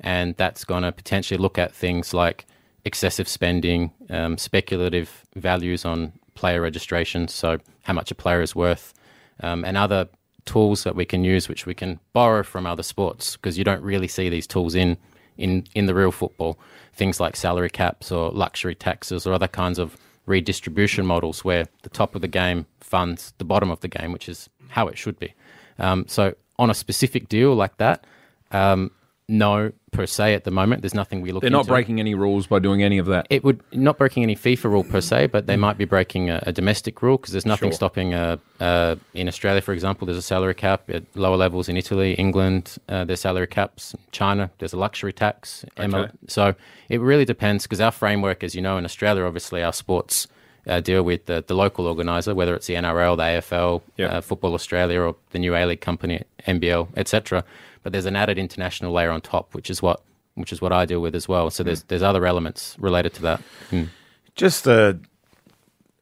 And 0.00 0.36
that's 0.36 0.64
going 0.64 0.82
to 0.82 0.92
potentially 0.92 1.38
look 1.38 1.58
at 1.58 1.72
things 1.72 2.12
like 2.12 2.46
excessive 2.84 3.28
spending, 3.28 3.92
um, 4.10 4.36
speculative 4.36 5.24
values 5.34 5.84
on 5.84 6.12
player 6.34 6.60
registrations, 6.60 7.32
so 7.32 7.58
how 7.82 7.92
much 7.94 8.10
a 8.10 8.14
player 8.14 8.42
is 8.42 8.54
worth, 8.54 8.92
um, 9.40 9.64
and 9.64 9.76
other 9.76 10.08
tools 10.44 10.84
that 10.84 10.94
we 10.94 11.04
can 11.04 11.24
use, 11.24 11.48
which 11.48 11.64
we 11.64 11.74
can 11.74 11.98
borrow 12.12 12.42
from 12.42 12.66
other 12.66 12.82
sports, 12.82 13.36
because 13.36 13.56
you 13.56 13.64
don't 13.64 13.82
really 13.82 14.08
see 14.08 14.28
these 14.28 14.46
tools 14.46 14.74
in, 14.74 14.98
in, 15.38 15.64
in 15.74 15.86
the 15.86 15.94
real 15.94 16.12
football. 16.12 16.58
Things 16.92 17.20
like 17.20 17.36
salary 17.36 17.70
caps 17.70 18.12
or 18.12 18.30
luxury 18.30 18.74
taxes 18.74 19.26
or 19.26 19.32
other 19.32 19.48
kinds 19.48 19.78
of 19.78 19.96
redistribution 20.26 21.06
models 21.06 21.44
where 21.44 21.66
the 21.82 21.88
top 21.88 22.14
of 22.14 22.20
the 22.20 22.28
game 22.28 22.66
funds 22.80 23.32
the 23.38 23.44
bottom 23.44 23.70
of 23.70 23.80
the 23.80 23.88
game, 23.88 24.12
which 24.12 24.28
is 24.28 24.48
how 24.68 24.88
it 24.88 24.98
should 24.98 25.18
be. 25.18 25.34
Um, 25.78 26.04
so 26.08 26.34
on 26.58 26.70
a 26.70 26.74
specific 26.74 27.28
deal 27.28 27.54
like 27.54 27.76
that, 27.78 28.06
um, 28.50 28.90
no, 29.28 29.72
per 29.94 30.04
se, 30.06 30.34
at 30.34 30.44
the 30.44 30.50
moment, 30.50 30.82
there's 30.82 30.92
nothing 30.94 31.22
we 31.22 31.32
look. 31.32 31.40
They're 31.40 31.50
not 31.50 31.60
into. 31.60 31.72
breaking 31.72 32.00
any 32.00 32.14
rules 32.14 32.46
by 32.46 32.58
doing 32.58 32.82
any 32.82 32.98
of 32.98 33.06
that. 33.06 33.26
It 33.30 33.42
would 33.44 33.60
not 33.72 33.96
breaking 33.96 34.22
any 34.24 34.36
FIFA 34.36 34.64
rule 34.64 34.84
per 34.84 35.00
se, 35.00 35.28
but 35.28 35.46
they 35.46 35.56
might 35.56 35.78
be 35.78 35.86
breaking 35.86 36.28
a, 36.30 36.42
a 36.46 36.52
domestic 36.52 37.00
rule 37.00 37.16
because 37.16 37.32
there's 37.32 37.46
nothing 37.46 37.70
Sure. 37.70 37.76
stopping. 37.76 38.12
Uh, 38.12 38.36
uh, 38.60 38.96
in 39.14 39.28
Australia, 39.28 39.60
for 39.62 39.72
example, 39.72 40.04
there's 40.06 40.18
a 40.18 40.22
salary 40.22 40.54
cap 40.54 40.90
at 40.90 41.04
lower 41.14 41.36
levels 41.36 41.68
in 41.68 41.76
Italy, 41.76 42.12
England. 42.14 42.76
Uh, 42.88 43.04
there's 43.04 43.20
salary 43.20 43.46
caps. 43.46 43.94
China, 44.12 44.50
there's 44.58 44.72
a 44.74 44.78
luxury 44.78 45.12
tax. 45.12 45.64
Okay. 45.78 46.08
So 46.26 46.54
it 46.90 47.00
really 47.00 47.24
depends 47.24 47.64
because 47.64 47.80
our 47.80 47.92
framework, 47.92 48.44
as 48.44 48.54
you 48.54 48.60
know, 48.60 48.76
in 48.76 48.84
Australia, 48.84 49.24
obviously 49.24 49.62
our 49.62 49.72
sports 49.72 50.26
uh, 50.66 50.80
deal 50.80 51.02
with 51.02 51.26
the, 51.26 51.44
the 51.46 51.54
local 51.54 51.86
organizer, 51.86 52.34
whether 52.34 52.54
it's 52.54 52.66
the 52.66 52.74
NRL, 52.74 53.16
the 53.18 53.22
AFL, 53.22 53.82
Yeah. 53.98 54.06
uh, 54.06 54.20
Football 54.22 54.54
Australia, 54.54 55.00
or 55.00 55.14
the 55.30 55.38
new 55.38 55.54
A 55.54 55.66
League 55.66 55.82
company, 55.82 56.22
NBL, 56.48 56.88
etc. 56.96 57.44
But 57.84 57.92
there's 57.92 58.06
an 58.06 58.16
added 58.16 58.38
international 58.38 58.92
layer 58.92 59.12
on 59.12 59.20
top, 59.20 59.54
which 59.54 59.70
is 59.70 59.80
what 59.80 60.02
which 60.34 60.52
is 60.52 60.60
what 60.60 60.72
I 60.72 60.84
deal 60.84 61.00
with 61.00 61.14
as 61.14 61.28
well. 61.28 61.48
So 61.50 61.62
there's 61.62 61.84
there's 61.84 62.02
other 62.02 62.26
elements 62.26 62.76
related 62.80 63.14
to 63.14 63.22
that. 63.22 63.42
Mm. 63.70 63.88
Just, 64.34 64.66
uh, 64.66 64.94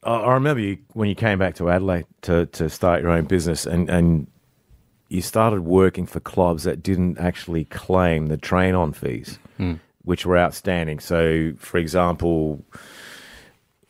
I 0.02 0.32
remember 0.32 0.62
you 0.62 0.78
when 0.94 1.10
you 1.10 1.14
came 1.14 1.38
back 1.38 1.54
to 1.56 1.68
Adelaide 1.68 2.06
to, 2.22 2.46
to 2.46 2.70
start 2.70 3.02
your 3.02 3.10
own 3.10 3.26
business, 3.26 3.66
and, 3.66 3.90
and 3.90 4.26
you 5.10 5.20
started 5.20 5.60
working 5.60 6.06
for 6.06 6.18
clubs 6.18 6.62
that 6.62 6.82
didn't 6.82 7.18
actually 7.18 7.66
claim 7.66 8.28
the 8.28 8.38
train 8.38 8.74
on 8.74 8.94
fees, 8.94 9.38
which 10.04 10.24
were 10.24 10.38
outstanding. 10.38 10.98
So, 10.98 11.52
for 11.58 11.76
example, 11.76 12.64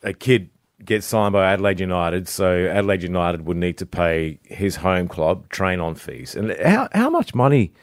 a 0.03 0.11
kid 0.11 0.49
gets 0.85 1.05
signed 1.05 1.33
by 1.33 1.51
Adelaide 1.51 1.79
United, 1.79 2.27
so 2.27 2.65
Adelaide 2.65 3.03
United 3.03 3.45
would 3.45 3.57
need 3.57 3.77
to 3.77 3.85
pay 3.85 4.39
his 4.43 4.77
home 4.77 5.07
club 5.07 5.49
train 5.49 5.79
on 5.79 5.95
fees. 5.95 6.35
And 6.35 6.55
how, 6.63 6.89
how 6.93 7.09
much 7.09 7.33
money 7.33 7.73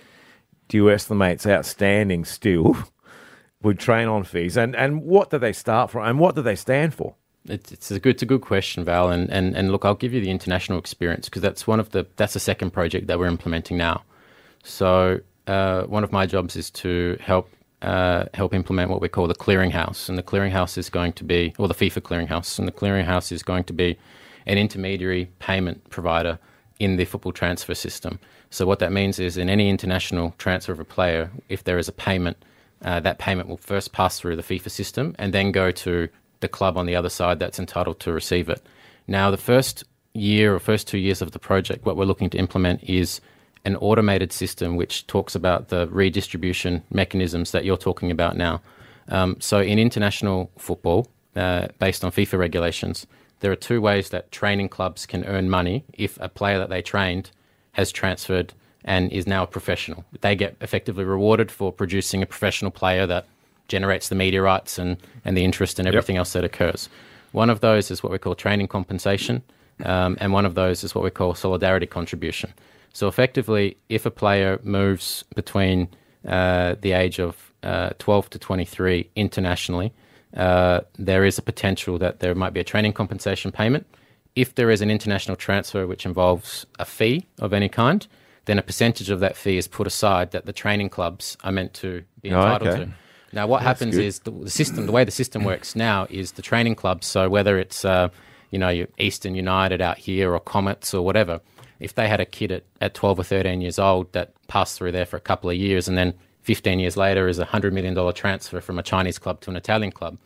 do 0.68 0.76
you 0.76 0.90
estimate's 0.90 1.46
outstanding 1.46 2.24
still 2.24 2.76
with 3.62 3.78
train 3.78 4.08
on 4.08 4.24
fees? 4.24 4.56
And, 4.56 4.76
and 4.76 5.02
what 5.02 5.30
do 5.30 5.38
they 5.38 5.52
start 5.52 5.90
from? 5.90 6.06
And 6.06 6.18
what 6.18 6.34
do 6.34 6.42
they 6.42 6.56
stand 6.56 6.94
for? 6.94 7.14
It's, 7.46 7.72
it's 7.72 7.90
a 7.90 7.98
good, 7.98 8.16
it's 8.16 8.22
a 8.22 8.26
good 8.26 8.42
question, 8.42 8.84
Val. 8.84 9.10
And, 9.10 9.30
and, 9.30 9.56
and 9.56 9.72
look, 9.72 9.84
I'll 9.84 9.94
give 9.94 10.12
you 10.12 10.20
the 10.20 10.30
international 10.30 10.78
experience 10.78 11.28
because 11.28 11.42
that's 11.42 11.66
one 11.66 11.80
of 11.80 11.90
the 11.90 12.06
that's 12.16 12.34
the 12.34 12.40
second 12.40 12.72
project 12.72 13.06
that 13.06 13.18
we're 13.18 13.26
implementing 13.26 13.76
now. 13.76 14.02
So 14.62 15.20
uh, 15.46 15.84
one 15.84 16.04
of 16.04 16.12
my 16.12 16.26
jobs 16.26 16.54
is 16.54 16.70
to 16.70 17.16
help 17.20 17.50
uh, 17.82 18.24
help 18.34 18.54
implement 18.54 18.90
what 18.90 19.00
we 19.00 19.08
call 19.08 19.26
the 19.26 19.34
clearinghouse, 19.34 20.08
and 20.08 20.18
the 20.18 20.22
clearinghouse 20.22 20.76
is 20.76 20.90
going 20.90 21.12
to 21.14 21.24
be, 21.24 21.54
or 21.58 21.68
the 21.68 21.74
FIFA 21.74 22.00
clearinghouse, 22.02 22.58
and 22.58 22.68
the 22.68 22.72
clearinghouse 22.72 23.32
is 23.32 23.42
going 23.42 23.64
to 23.64 23.72
be 23.72 23.98
an 24.46 24.58
intermediary 24.58 25.30
payment 25.38 25.88
provider 25.90 26.38
in 26.78 26.96
the 26.96 27.04
football 27.04 27.32
transfer 27.32 27.74
system. 27.74 28.18
So 28.50 28.66
what 28.66 28.78
that 28.80 28.92
means 28.92 29.18
is, 29.18 29.36
in 29.36 29.48
any 29.48 29.68
international 29.70 30.34
transfer 30.38 30.72
of 30.72 30.80
a 30.80 30.84
player, 30.84 31.30
if 31.48 31.64
there 31.64 31.78
is 31.78 31.88
a 31.88 31.92
payment, 31.92 32.36
uh, 32.82 33.00
that 33.00 33.18
payment 33.18 33.48
will 33.48 33.58
first 33.58 33.92
pass 33.92 34.18
through 34.18 34.36
the 34.36 34.42
FIFA 34.42 34.70
system 34.70 35.14
and 35.18 35.32
then 35.32 35.52
go 35.52 35.70
to 35.70 36.08
the 36.40 36.48
club 36.48 36.76
on 36.76 36.86
the 36.86 36.96
other 36.96 37.10
side 37.10 37.38
that's 37.38 37.58
entitled 37.58 38.00
to 38.00 38.12
receive 38.12 38.48
it. 38.48 38.66
Now, 39.06 39.30
the 39.30 39.36
first 39.36 39.84
year 40.14 40.54
or 40.54 40.58
first 40.58 40.88
two 40.88 40.98
years 40.98 41.22
of 41.22 41.32
the 41.32 41.38
project, 41.38 41.84
what 41.84 41.96
we're 41.96 42.04
looking 42.04 42.30
to 42.30 42.38
implement 42.38 42.82
is 42.82 43.20
an 43.64 43.76
automated 43.76 44.32
system 44.32 44.76
which 44.76 45.06
talks 45.06 45.34
about 45.34 45.68
the 45.68 45.86
redistribution 45.88 46.82
mechanisms 46.90 47.50
that 47.52 47.64
you're 47.64 47.76
talking 47.76 48.10
about 48.10 48.36
now. 48.36 48.60
Um, 49.08 49.36
so, 49.40 49.60
in 49.60 49.78
international 49.78 50.50
football, 50.56 51.08
uh, 51.36 51.68
based 51.78 52.04
on 52.04 52.12
FIFA 52.12 52.38
regulations, 52.38 53.06
there 53.40 53.50
are 53.50 53.56
two 53.56 53.80
ways 53.80 54.10
that 54.10 54.30
training 54.30 54.68
clubs 54.68 55.06
can 55.06 55.24
earn 55.24 55.50
money 55.50 55.84
if 55.92 56.18
a 56.20 56.28
player 56.28 56.58
that 56.58 56.68
they 56.68 56.82
trained 56.82 57.30
has 57.72 57.90
transferred 57.90 58.52
and 58.84 59.10
is 59.12 59.26
now 59.26 59.42
a 59.42 59.46
professional. 59.46 60.04
They 60.20 60.34
get 60.34 60.56
effectively 60.60 61.04
rewarded 61.04 61.50
for 61.50 61.72
producing 61.72 62.22
a 62.22 62.26
professional 62.26 62.70
player 62.70 63.06
that 63.06 63.26
generates 63.68 64.08
the 64.08 64.14
media 64.14 64.42
rights 64.42 64.78
and, 64.78 64.96
and 65.24 65.36
the 65.36 65.44
interest 65.44 65.78
and 65.78 65.86
everything 65.86 66.16
yep. 66.16 66.20
else 66.20 66.32
that 66.32 66.44
occurs. 66.44 66.88
One 67.32 67.50
of 67.50 67.60
those 67.60 67.90
is 67.90 68.02
what 68.02 68.10
we 68.10 68.18
call 68.18 68.34
training 68.34 68.68
compensation, 68.68 69.42
um, 69.84 70.16
and 70.20 70.32
one 70.32 70.44
of 70.44 70.54
those 70.54 70.82
is 70.82 70.94
what 70.94 71.04
we 71.04 71.10
call 71.10 71.34
solidarity 71.34 71.86
contribution. 71.86 72.52
So 72.92 73.08
effectively, 73.08 73.76
if 73.88 74.06
a 74.06 74.10
player 74.10 74.60
moves 74.62 75.24
between 75.34 75.88
uh, 76.26 76.76
the 76.80 76.92
age 76.92 77.18
of 77.18 77.52
uh, 77.62 77.90
12 77.98 78.30
to 78.30 78.38
23 78.38 79.10
internationally, 79.16 79.92
uh, 80.36 80.80
there 80.98 81.24
is 81.24 81.38
a 81.38 81.42
potential 81.42 81.98
that 81.98 82.20
there 82.20 82.34
might 82.34 82.52
be 82.52 82.60
a 82.60 82.64
training 82.64 82.92
compensation 82.92 83.52
payment. 83.52 83.86
If 84.36 84.54
there 84.54 84.70
is 84.70 84.80
an 84.80 84.90
international 84.90 85.36
transfer 85.36 85.86
which 85.86 86.06
involves 86.06 86.66
a 86.78 86.84
fee 86.84 87.26
of 87.38 87.52
any 87.52 87.68
kind, 87.68 88.06
then 88.44 88.58
a 88.58 88.62
percentage 88.62 89.10
of 89.10 89.20
that 89.20 89.36
fee 89.36 89.56
is 89.56 89.68
put 89.68 89.86
aside 89.86 90.30
that 90.30 90.46
the 90.46 90.52
training 90.52 90.88
clubs 90.88 91.36
are 91.42 91.52
meant 91.52 91.74
to 91.74 92.02
be 92.22 92.32
oh, 92.32 92.40
entitled 92.40 92.68
oh, 92.68 92.72
okay. 92.72 92.84
to. 92.84 92.90
Now, 93.32 93.46
what 93.46 93.58
That's 93.58 93.80
happens 93.80 93.96
good. 93.96 94.04
is 94.04 94.18
the, 94.20 94.30
the, 94.30 94.50
system, 94.50 94.86
the 94.86 94.92
way 94.92 95.04
the 95.04 95.12
system 95.12 95.44
works 95.44 95.76
now 95.76 96.06
is 96.10 96.32
the 96.32 96.42
training 96.42 96.74
clubs. 96.74 97.06
So 97.06 97.28
whether 97.28 97.58
it's 97.58 97.84
uh, 97.84 98.08
you 98.50 98.58
know 98.58 98.86
Eastern 98.98 99.34
United 99.34 99.80
out 99.80 99.98
here 99.98 100.34
or 100.34 100.40
Comets 100.40 100.94
or 100.94 101.02
whatever, 101.02 101.40
if 101.80 101.94
they 101.94 102.08
had 102.08 102.20
a 102.20 102.26
kid 102.26 102.52
at, 102.52 102.64
at 102.80 102.94
12 102.94 103.20
or 103.20 103.24
13 103.24 103.60
years 103.60 103.78
old 103.78 104.12
that 104.12 104.32
passed 104.46 104.78
through 104.78 104.92
there 104.92 105.06
for 105.06 105.16
a 105.16 105.20
couple 105.20 105.50
of 105.50 105.56
years 105.56 105.88
and 105.88 105.98
then 105.98 106.14
15 106.42 106.78
years 106.78 106.96
later 106.96 107.28
is 107.28 107.38
a 107.38 107.46
$100 107.46 107.72
million 107.72 108.14
transfer 108.14 108.60
from 108.60 108.78
a 108.78 108.82
Chinese 108.82 109.18
club 109.18 109.40
to 109.42 109.50
an 109.50 109.56
Italian 109.56 109.92
club, 109.92 110.18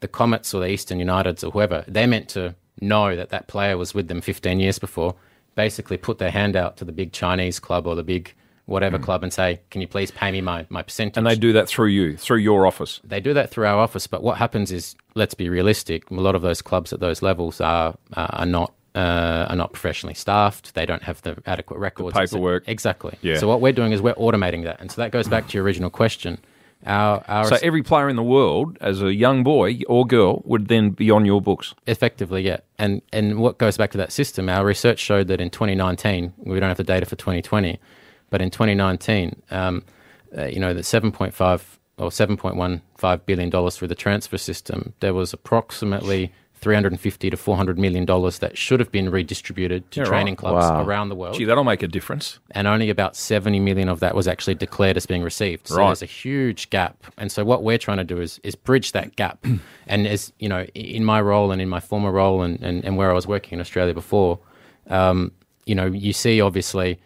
the 0.00 0.08
Comets 0.08 0.52
or 0.52 0.60
the 0.60 0.70
Eastern 0.70 0.98
Uniteds 0.98 1.44
or 1.44 1.50
whoever, 1.50 1.84
they're 1.86 2.06
meant 2.06 2.28
to 2.30 2.54
know 2.80 3.14
that 3.16 3.30
that 3.30 3.48
player 3.48 3.76
was 3.76 3.94
with 3.94 4.08
them 4.08 4.20
15 4.20 4.60
years 4.60 4.78
before, 4.78 5.14
basically 5.54 5.96
put 5.96 6.18
their 6.18 6.30
hand 6.30 6.56
out 6.56 6.76
to 6.78 6.84
the 6.84 6.92
big 6.92 7.12
Chinese 7.12 7.58
club 7.58 7.86
or 7.86 7.94
the 7.94 8.02
big 8.02 8.34
whatever 8.66 8.98
mm. 8.98 9.02
club 9.02 9.22
and 9.22 9.32
say, 9.32 9.60
can 9.70 9.80
you 9.80 9.88
please 9.88 10.10
pay 10.10 10.30
me 10.30 10.40
my, 10.40 10.66
my 10.68 10.82
percentage? 10.82 11.16
And 11.16 11.26
they 11.26 11.36
do 11.36 11.52
that 11.52 11.68
through 11.68 11.88
you, 11.88 12.16
through 12.16 12.38
your 12.38 12.66
office? 12.66 13.00
They 13.04 13.20
do 13.20 13.34
that 13.34 13.50
through 13.50 13.66
our 13.66 13.78
office. 13.78 14.06
But 14.06 14.22
what 14.22 14.38
happens 14.38 14.72
is, 14.72 14.94
let's 15.14 15.34
be 15.34 15.48
realistic, 15.48 16.10
a 16.10 16.14
lot 16.14 16.34
of 16.34 16.42
those 16.42 16.62
clubs 16.62 16.92
at 16.92 17.00
those 17.00 17.22
levels 17.22 17.60
are, 17.60 17.94
uh, 18.14 18.26
are 18.30 18.46
not 18.46 18.72
uh, 18.94 19.46
are 19.48 19.56
not 19.56 19.72
professionally 19.72 20.14
staffed. 20.14 20.74
They 20.74 20.86
don't 20.86 21.02
have 21.02 21.22
the 21.22 21.42
adequate 21.46 21.78
records. 21.78 22.14
The 22.14 22.20
paperwork. 22.20 22.64
Exactly. 22.66 23.16
Yeah. 23.22 23.38
So 23.38 23.48
what 23.48 23.60
we're 23.60 23.72
doing 23.72 23.92
is 23.92 24.02
we're 24.02 24.14
automating 24.14 24.64
that. 24.64 24.80
And 24.80 24.90
so 24.90 25.00
that 25.00 25.10
goes 25.12 25.28
back 25.28 25.48
to 25.48 25.54
your 25.54 25.64
original 25.64 25.90
question. 25.90 26.38
Our, 26.84 27.24
our 27.28 27.44
so 27.44 27.58
every 27.62 27.82
player 27.82 28.08
in 28.08 28.16
the 28.16 28.24
world, 28.24 28.76
as 28.80 29.02
a 29.02 29.14
young 29.14 29.44
boy 29.44 29.80
or 29.86 30.04
girl, 30.04 30.42
would 30.44 30.66
then 30.66 30.90
be 30.90 31.10
on 31.10 31.24
your 31.24 31.40
books. 31.40 31.74
Effectively, 31.86 32.42
yeah. 32.42 32.58
And 32.78 33.02
and 33.12 33.38
what 33.38 33.58
goes 33.58 33.76
back 33.76 33.92
to 33.92 33.98
that 33.98 34.10
system, 34.10 34.48
our 34.48 34.64
research 34.64 34.98
showed 34.98 35.28
that 35.28 35.40
in 35.40 35.48
2019, 35.48 36.32
we 36.38 36.58
don't 36.58 36.68
have 36.68 36.76
the 36.76 36.84
data 36.84 37.06
for 37.06 37.14
2020, 37.14 37.78
but 38.30 38.42
in 38.42 38.50
2019, 38.50 39.42
um, 39.52 39.84
uh, 40.36 40.46
you 40.46 40.58
know, 40.58 40.74
the 40.74 40.80
7.5 40.80 41.62
or 41.98 42.08
7.15 42.08 43.26
billion 43.26 43.50
dollars 43.50 43.76
through 43.76 43.88
the 43.88 43.94
transfer 43.94 44.38
system, 44.38 44.92
there 44.98 45.14
was 45.14 45.32
approximately 45.32 46.32
350 46.62 47.28
to 47.28 47.36
400 47.36 47.78
million 47.78 48.04
dollars 48.04 48.38
that 48.38 48.56
should 48.56 48.78
have 48.78 48.92
been 48.92 49.10
redistributed 49.10 49.90
to 49.90 50.00
yeah, 50.00 50.06
training 50.06 50.32
right. 50.32 50.38
clubs 50.38 50.70
wow. 50.70 50.84
around 50.84 51.08
the 51.08 51.16
world. 51.16 51.34
Gee, 51.34 51.44
that'll 51.44 51.64
make 51.64 51.82
a 51.82 51.88
difference. 51.88 52.38
And 52.52 52.68
only 52.68 52.88
about 52.88 53.16
70 53.16 53.58
million 53.58 53.88
of 53.88 54.00
that 54.00 54.14
was 54.14 54.28
actually 54.28 54.54
declared 54.54 54.96
as 54.96 55.04
being 55.04 55.22
received. 55.22 55.68
So 55.68 55.76
right. 55.76 55.88
there's 55.88 56.02
a 56.02 56.06
huge 56.06 56.70
gap. 56.70 56.96
And 57.18 57.32
so 57.32 57.44
what 57.44 57.64
we're 57.64 57.78
trying 57.78 57.98
to 57.98 58.04
do 58.04 58.20
is 58.20 58.40
is 58.44 58.54
bridge 58.54 58.92
that 58.92 59.16
gap. 59.16 59.44
and 59.86 60.06
as 60.06 60.32
you 60.38 60.48
know, 60.48 60.62
in 60.74 61.04
my 61.04 61.20
role 61.20 61.50
and 61.50 61.60
in 61.60 61.68
my 61.68 61.80
former 61.80 62.12
role 62.12 62.42
and, 62.42 62.62
and, 62.62 62.84
and 62.84 62.96
where 62.96 63.10
I 63.10 63.14
was 63.14 63.26
working 63.26 63.54
in 63.54 63.60
Australia 63.60 63.92
before, 63.92 64.38
um, 64.88 65.32
you 65.66 65.74
know, 65.74 65.86
you 65.86 66.12
see 66.12 66.40
obviously 66.40 67.00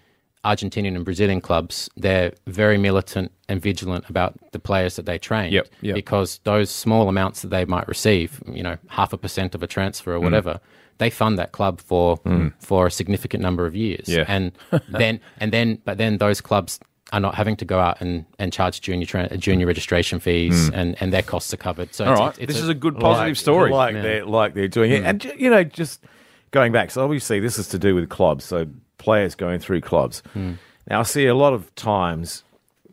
Argentinian 0.47 0.95
and 0.95 1.05
Brazilian 1.05 1.41
clubs, 1.41 1.91
they're 1.97 2.33
very 2.47 2.79
militant 2.79 3.33
and 3.49 3.61
vigilant 3.61 4.09
about 4.09 4.35
the 4.53 4.61
players 4.61 4.95
that 4.95 5.05
they 5.05 5.19
train. 5.19 5.53
Yep, 5.53 5.69
yep. 5.81 5.95
Because 5.95 6.39
those 6.45 6.71
small 6.71 7.09
amounts 7.09 7.43
that 7.43 7.49
they 7.49 7.65
might 7.65 7.89
receive, 7.89 8.41
you 8.47 8.63
know, 8.63 8.77
half 8.89 9.13
a 9.13 9.19
percent 9.19 9.55
of 9.57 9.63
a 9.63 9.67
transfer 9.67 10.15
or 10.15 10.21
mm. 10.21 10.23
whatever, 10.23 10.55
mm. 10.55 10.61
they 10.99 11.11
fund 11.11 11.37
that 11.39 11.51
club 11.51 11.81
for 11.81 12.19
mm. 12.19 12.53
for 12.61 12.87
a 12.87 12.91
significant 12.91 13.43
number 13.43 13.67
of 13.67 13.75
years. 13.75 14.09
Yeah. 14.09 14.25
And 14.29 14.53
then 14.89 15.21
and 15.39 15.53
then 15.53 15.79
but 15.85 15.99
then 15.99 16.19
those 16.19 16.41
clubs 16.41 16.79
are 17.13 17.21
not 17.21 17.35
having 17.35 17.57
to 17.57 17.65
go 17.65 17.79
out 17.79 18.01
and, 18.01 18.25
and 18.39 18.53
charge 18.53 18.81
junior 18.81 19.07
tra- 19.07 19.37
junior 19.37 19.67
registration 19.67 20.19
fees 20.21 20.71
mm. 20.71 20.75
and, 20.75 20.97
and 21.01 21.13
their 21.13 21.23
costs 21.23 21.53
are 21.55 21.57
covered. 21.57 21.93
So 21.95 22.05
all 22.05 22.13
it's, 22.13 22.21
right, 22.21 22.29
it's, 22.31 22.39
it's 22.39 22.53
this 22.55 22.61
a, 22.61 22.65
is 22.65 22.69
a 22.69 22.75
good 22.75 22.99
positive 22.99 23.31
like, 23.31 23.37
story. 23.37 23.71
Like 23.71 23.95
yeah. 23.95 24.03
they're 24.03 24.25
like 24.25 24.55
they're 24.55 24.69
doing 24.69 24.93
it, 24.93 25.03
mm. 25.03 25.07
and 25.07 25.25
you 25.37 25.51
know, 25.51 25.65
just 25.65 26.05
going 26.53 26.73
back. 26.73 26.91
So 26.91 27.03
obviously, 27.03 27.41
this 27.41 27.59
is 27.59 27.69
to 27.69 27.79
do 27.79 27.95
with 27.95 28.09
clubs. 28.09 28.45
So 28.45 28.67
players 29.07 29.37
going 29.37 29.61
through 29.61 29.81
clubs. 29.81 30.21
Mm. 30.35 30.59
Now, 30.91 30.99
I 30.99 31.03
see 31.05 31.27
a 31.27 31.35
lot 31.35 31.53
of 31.53 31.73
times 31.77 32.43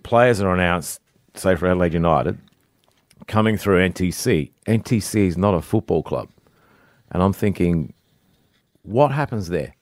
players 0.03 0.39
are 0.41 0.53
announced, 0.53 1.01
say 1.33 1.55
for 1.55 1.65
Adelaide 1.65 1.95
United, 1.95 2.37
coming 3.25 3.57
through 3.57 3.89
NTC. 3.89 4.51
NTC 4.67 5.27
is 5.27 5.37
not 5.39 5.55
a 5.55 5.61
football 5.61 6.03
club. 6.03 6.29
And 7.09 7.23
I'm 7.23 7.33
thinking, 7.33 7.93
what 8.83 9.09
happens 9.11 9.47
there? 9.47 9.73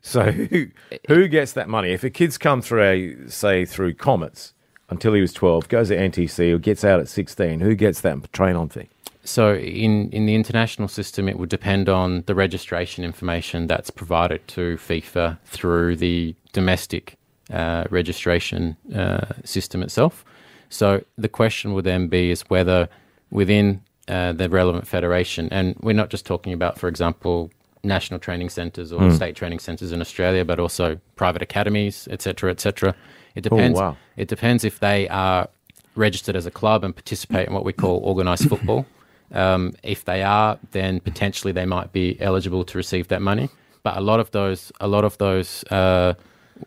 So 0.00 0.32
who, 0.32 0.68
who 1.06 1.28
gets 1.28 1.52
that 1.52 1.68
money? 1.68 1.90
If 1.92 2.02
a 2.02 2.08
kid's 2.08 2.38
come 2.38 2.62
through, 2.62 2.82
a, 2.82 3.28
say, 3.28 3.66
through 3.66 3.92
Comets 3.96 4.54
until 4.88 5.12
he 5.12 5.20
was 5.20 5.34
12, 5.34 5.68
goes 5.68 5.88
to 5.88 5.96
NTC 5.98 6.54
or 6.54 6.58
gets 6.58 6.82
out 6.82 6.98
at 6.98 7.10
16, 7.10 7.60
who 7.60 7.74
gets 7.74 8.00
that 8.00 8.32
train 8.32 8.56
on 8.56 8.70
fee? 8.70 8.88
So 9.24 9.54
in, 9.54 10.10
in 10.10 10.26
the 10.26 10.34
international 10.34 10.88
system, 10.88 11.28
it 11.28 11.38
would 11.38 11.48
depend 11.48 11.88
on 11.88 12.22
the 12.26 12.34
registration 12.34 13.04
information 13.04 13.66
that's 13.66 13.90
provided 13.90 14.46
to 14.48 14.76
FIFA 14.76 15.38
through 15.44 15.96
the 15.96 16.34
domestic 16.52 17.16
uh, 17.50 17.84
registration 17.90 18.76
uh, 18.94 19.26
system 19.44 19.82
itself. 19.82 20.24
So 20.70 21.04
the 21.16 21.28
question 21.28 21.72
would 21.74 21.84
then 21.84 22.08
be 22.08 22.30
is 22.30 22.42
whether 22.48 22.88
within 23.30 23.82
uh, 24.08 24.32
the 24.32 24.48
relevant 24.48 24.86
federation, 24.86 25.48
and 25.52 25.76
we're 25.80 25.92
not 25.92 26.10
just 26.10 26.26
talking 26.26 26.52
about, 26.52 26.78
for 26.78 26.88
example, 26.88 27.50
national 27.84 28.20
training 28.20 28.48
centres 28.48 28.92
or 28.92 29.00
mm. 29.00 29.14
state 29.14 29.36
training 29.36 29.58
centres 29.58 29.92
in 29.92 30.00
Australia, 30.00 30.44
but 30.44 30.58
also 30.58 30.98
private 31.16 31.42
academies, 31.42 32.08
etc., 32.10 32.50
etc. 32.50 32.94
It 33.34 33.42
depends. 33.42 33.78
Wow. 33.78 33.96
It 34.16 34.28
depends 34.28 34.64
if 34.64 34.80
they 34.80 35.08
are 35.08 35.48
registered 35.94 36.36
as 36.36 36.46
a 36.46 36.50
club 36.50 36.84
and 36.84 36.94
participate 36.94 37.48
in 37.48 37.54
what 37.54 37.64
we 37.64 37.72
call 37.72 38.02
organised 38.02 38.48
football. 38.48 38.86
Um, 39.32 39.72
if 39.82 40.04
they 40.04 40.22
are, 40.22 40.58
then 40.72 41.00
potentially 41.00 41.52
they 41.52 41.64
might 41.66 41.92
be 41.92 42.20
eligible 42.20 42.64
to 42.64 42.78
receive 42.78 43.08
that 43.08 43.22
money. 43.22 43.48
But 43.82 43.96
a 43.96 44.00
lot 44.00 44.20
of 44.20 44.30
those, 44.30 44.70
a 44.80 44.88
lot 44.88 45.04
of 45.04 45.18
those 45.18 45.64
uh, 45.70 46.14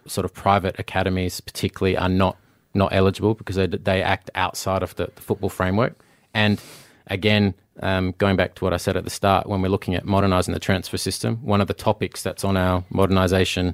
sort 0.08 0.26
of 0.26 0.34
private 0.34 0.76
academies, 0.80 1.42
particularly, 1.42 1.98
are 1.98 2.10
not 2.10 2.38
not 2.74 2.92
eligible 2.94 3.34
because 3.36 3.56
they 3.56 3.68
they 3.68 4.02
act 4.02 4.30
outside 4.36 4.84
of 4.84 4.96
the, 4.96 5.10
the 5.16 5.22
football 5.22 5.50
framework. 5.50 5.96
And 6.34 6.60
again, 7.08 7.54
um, 7.82 8.14
going 8.18 8.36
back 8.36 8.56
to 8.56 8.64
what 8.64 8.74
I 8.74 8.78
said 8.78 8.98
at 8.98 9.04
the 9.04 9.10
start, 9.10 9.48
when 9.48 9.62
we're 9.62 9.70
looking 9.70 9.96
at 9.96 10.06
modernising 10.06 10.54
the 10.54 10.60
transfer 10.60 10.98
system, 10.98 11.38
one 11.38 11.62
of 11.62 11.68
the 11.68 11.74
topics 11.74 12.24
that's 12.24 12.44
on 12.44 12.58
our 12.58 12.84
modernisation 12.92 13.74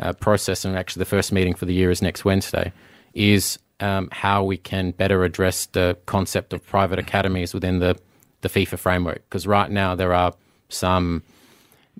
uh, 0.00 0.12
process, 0.14 0.64
and 0.64 0.76
actually 0.76 1.00
the 1.00 1.06
first 1.06 1.32
meeting 1.32 1.54
for 1.54 1.66
the 1.66 1.74
year 1.74 1.90
is 1.90 2.02
next 2.02 2.24
Wednesday, 2.24 2.72
is 3.14 3.58
um, 3.80 4.08
how 4.12 4.42
we 4.44 4.56
can 4.56 4.90
better 4.92 5.24
address 5.24 5.66
the 5.66 5.96
concept 6.06 6.52
of 6.52 6.64
private 6.66 6.98
academies 6.98 7.52
within 7.52 7.78
the, 7.78 7.96
the 8.42 8.48
FIFA 8.48 8.78
framework. 8.78 9.22
Because 9.28 9.46
right 9.46 9.70
now 9.70 9.94
there 9.94 10.12
are 10.12 10.34
some 10.68 11.22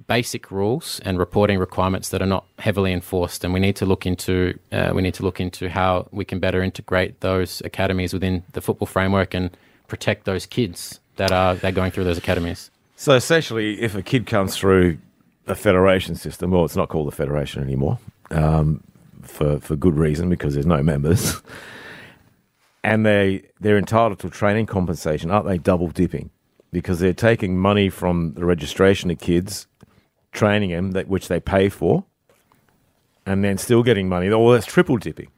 basic 0.07 0.51
rules 0.51 1.01
and 1.05 1.19
reporting 1.19 1.59
requirements 1.59 2.09
that 2.11 2.23
are 2.23 2.27
not 2.27 2.45
heavily 2.59 2.93
enforced, 2.93 3.45
and 3.45 3.53
we 3.53 3.61
need 3.61 3.77
to 3.77 3.87
look 3.87 4.07
into 4.07 4.59
uh, 4.71 4.93
we 4.95 5.03
need 5.03 5.15
to 5.15 5.23
look 5.23 5.41
into 5.41 5.69
how 5.69 6.09
we 6.13 6.25
can 6.25 6.39
better 6.39 6.63
integrate 6.63 7.21
those 7.21 7.61
academies 7.65 8.13
within 8.13 8.43
the 8.53 8.61
football 8.61 8.87
framework 8.87 9.35
and 9.35 9.51
protect 9.89 10.25
those 10.25 10.47
kids 10.47 11.01
that 11.17 11.33
are 11.33 11.55
that 11.57 11.69
are 11.69 11.73
going 11.73 11.91
through 11.91 12.05
those 12.05 12.19
academies. 12.19 12.71
So 12.97 13.15
essentially, 13.15 13.81
if 13.81 13.95
a 13.95 14.03
kid 14.03 14.27
comes 14.27 14.57
through 14.57 14.99
a 15.47 15.55
federation 15.55 16.15
system, 16.15 16.51
well, 16.51 16.65
it's 16.65 16.77
not 16.77 16.89
called 16.89 17.09
the 17.09 17.17
federation 17.17 17.63
anymore, 17.63 17.99
um, 18.31 18.83
for 19.23 19.59
for 19.61 19.77
good 19.77 19.97
reason 19.97 20.31
because 20.31 20.55
there's 20.55 20.67
no 20.67 20.83
members, 20.83 21.43
and 22.85 23.05
they 23.07 23.43
they're 23.61 23.79
entitled 23.79 24.19
to 24.21 24.31
training 24.31 24.67
compensation. 24.67 25.31
Aren't 25.31 25.47
they 25.47 25.59
double 25.59 25.89
dipping? 25.89 26.31
Because 26.73 27.01
they're 27.01 27.13
taking 27.13 27.59
money 27.59 27.89
from 27.91 28.33
the 28.35 28.45
registration 28.45 29.11
of 29.11 29.19
kids, 29.19 29.67
training 30.33 30.71
them 30.71 30.93
that 30.93 31.07
which 31.09 31.29
they 31.29 31.39
pay 31.41 31.69
for, 31.69 32.05
and 33.27 33.45
then 33.45 33.59
still 33.59 33.83
getting 33.83 34.09
money. 34.09 34.29
Well, 34.29 34.49
that's 34.51 34.67
triple 34.67 34.97
dipping. 34.97 35.29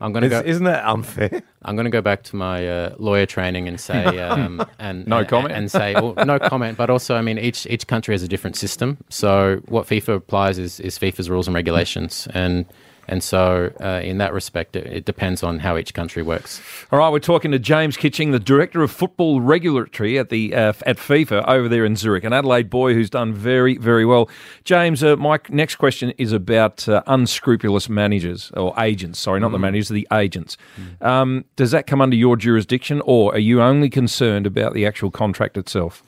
I'm 0.00 0.12
going 0.12 0.22
to 0.22 0.28
go. 0.28 0.40
Isn't 0.44 0.64
that 0.64 0.84
unfair? 0.86 1.42
I'm 1.62 1.74
going 1.74 1.84
to 1.84 1.90
go 1.90 2.00
back 2.00 2.22
to 2.24 2.36
my 2.36 2.66
uh, 2.68 2.94
lawyer 2.98 3.26
training 3.26 3.66
and 3.66 3.80
say, 3.80 4.04
um, 4.20 4.64
and 4.78 5.06
No 5.08 5.18
and- 5.18 5.28
comment? 5.28 5.52
and 5.54 5.70
say, 5.70 5.92
well, 5.94 6.14
no 6.24 6.38
comment. 6.38 6.78
But 6.78 6.88
also, 6.88 7.16
I 7.16 7.20
mean, 7.22 7.36
each 7.36 7.66
each 7.66 7.86
country 7.88 8.14
has 8.14 8.22
a 8.22 8.28
different 8.28 8.54
system. 8.56 8.98
So 9.08 9.60
what 9.66 9.86
FIFA 9.86 10.14
applies 10.16 10.58
is 10.58 10.78
is 10.80 10.98
FIFA's 10.98 11.28
rules 11.28 11.48
and 11.48 11.54
regulations, 11.54 12.28
and 12.32 12.64
and 13.08 13.22
so 13.22 13.72
uh, 13.80 14.00
in 14.02 14.18
that 14.18 14.32
respect, 14.32 14.76
it, 14.76 14.86
it 14.86 15.04
depends 15.04 15.42
on 15.42 15.60
how 15.60 15.76
each 15.76 15.94
country 15.94 16.22
works. 16.22 16.60
All 16.92 16.98
right, 16.98 17.10
we're 17.10 17.18
talking 17.18 17.50
to 17.52 17.58
James 17.58 17.96
Kitching, 17.96 18.30
the 18.30 18.38
Director 18.38 18.82
of 18.82 18.90
Football 18.90 19.40
Regulatory 19.40 20.18
at 20.18 20.28
the 20.28 20.54
uh, 20.54 20.72
at 20.86 20.96
FIFA 20.98 21.46
over 21.48 21.68
there 21.68 21.84
in 21.84 21.96
Zurich, 21.96 22.24
an 22.24 22.32
Adelaide 22.32 22.70
boy 22.70 22.94
who's 22.94 23.10
done 23.10 23.32
very, 23.32 23.78
very 23.78 24.04
well. 24.04 24.28
James, 24.64 25.02
uh, 25.02 25.16
my 25.16 25.38
next 25.48 25.76
question 25.76 26.12
is 26.18 26.32
about 26.32 26.88
uh, 26.88 27.02
unscrupulous 27.06 27.88
managers 27.88 28.50
or 28.52 28.74
agents. 28.78 29.18
Sorry, 29.18 29.40
not 29.40 29.52
the 29.52 29.58
managers, 29.58 29.88
the 29.88 30.08
agents. 30.12 30.56
Um, 31.00 31.44
does 31.56 31.70
that 31.70 31.86
come 31.86 32.00
under 32.00 32.16
your 32.16 32.36
jurisdiction, 32.36 33.00
or 33.04 33.34
are 33.34 33.38
you 33.38 33.62
only 33.62 33.90
concerned 33.90 34.46
about 34.46 34.74
the 34.74 34.86
actual 34.86 35.10
contract 35.10 35.56
itself? 35.56 36.02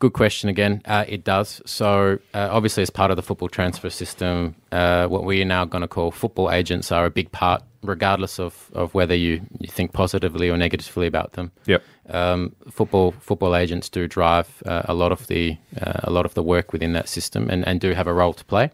Good 0.00 0.12
question 0.12 0.48
again. 0.48 0.80
Uh, 0.84 1.04
it 1.08 1.24
does. 1.24 1.60
So, 1.66 2.20
uh, 2.32 2.48
obviously, 2.52 2.84
as 2.84 2.90
part 2.90 3.10
of 3.10 3.16
the 3.16 3.22
football 3.22 3.48
transfer 3.48 3.90
system, 3.90 4.54
uh, 4.70 5.08
what 5.08 5.24
we 5.24 5.42
are 5.42 5.44
now 5.44 5.64
going 5.64 5.82
to 5.82 5.88
call 5.88 6.12
football 6.12 6.52
agents 6.52 6.92
are 6.92 7.04
a 7.04 7.10
big 7.10 7.32
part, 7.32 7.64
regardless 7.82 8.38
of, 8.38 8.70
of 8.74 8.94
whether 8.94 9.14
you, 9.14 9.40
you 9.58 9.66
think 9.66 9.92
positively 9.92 10.50
or 10.50 10.56
negatively 10.56 11.08
about 11.08 11.32
them. 11.32 11.50
Yep. 11.66 11.82
Um, 12.10 12.54
football 12.70 13.12
football 13.20 13.56
agents 13.56 13.88
do 13.88 14.06
drive 14.06 14.62
uh, 14.64 14.82
a 14.84 14.94
lot 14.94 15.10
of 15.10 15.26
the 15.26 15.58
uh, 15.80 16.00
a 16.04 16.10
lot 16.10 16.24
of 16.24 16.34
the 16.34 16.42
work 16.42 16.72
within 16.72 16.92
that 16.92 17.08
system 17.08 17.50
and, 17.50 17.66
and 17.66 17.80
do 17.80 17.92
have 17.92 18.06
a 18.06 18.14
role 18.14 18.32
to 18.34 18.44
play. 18.44 18.70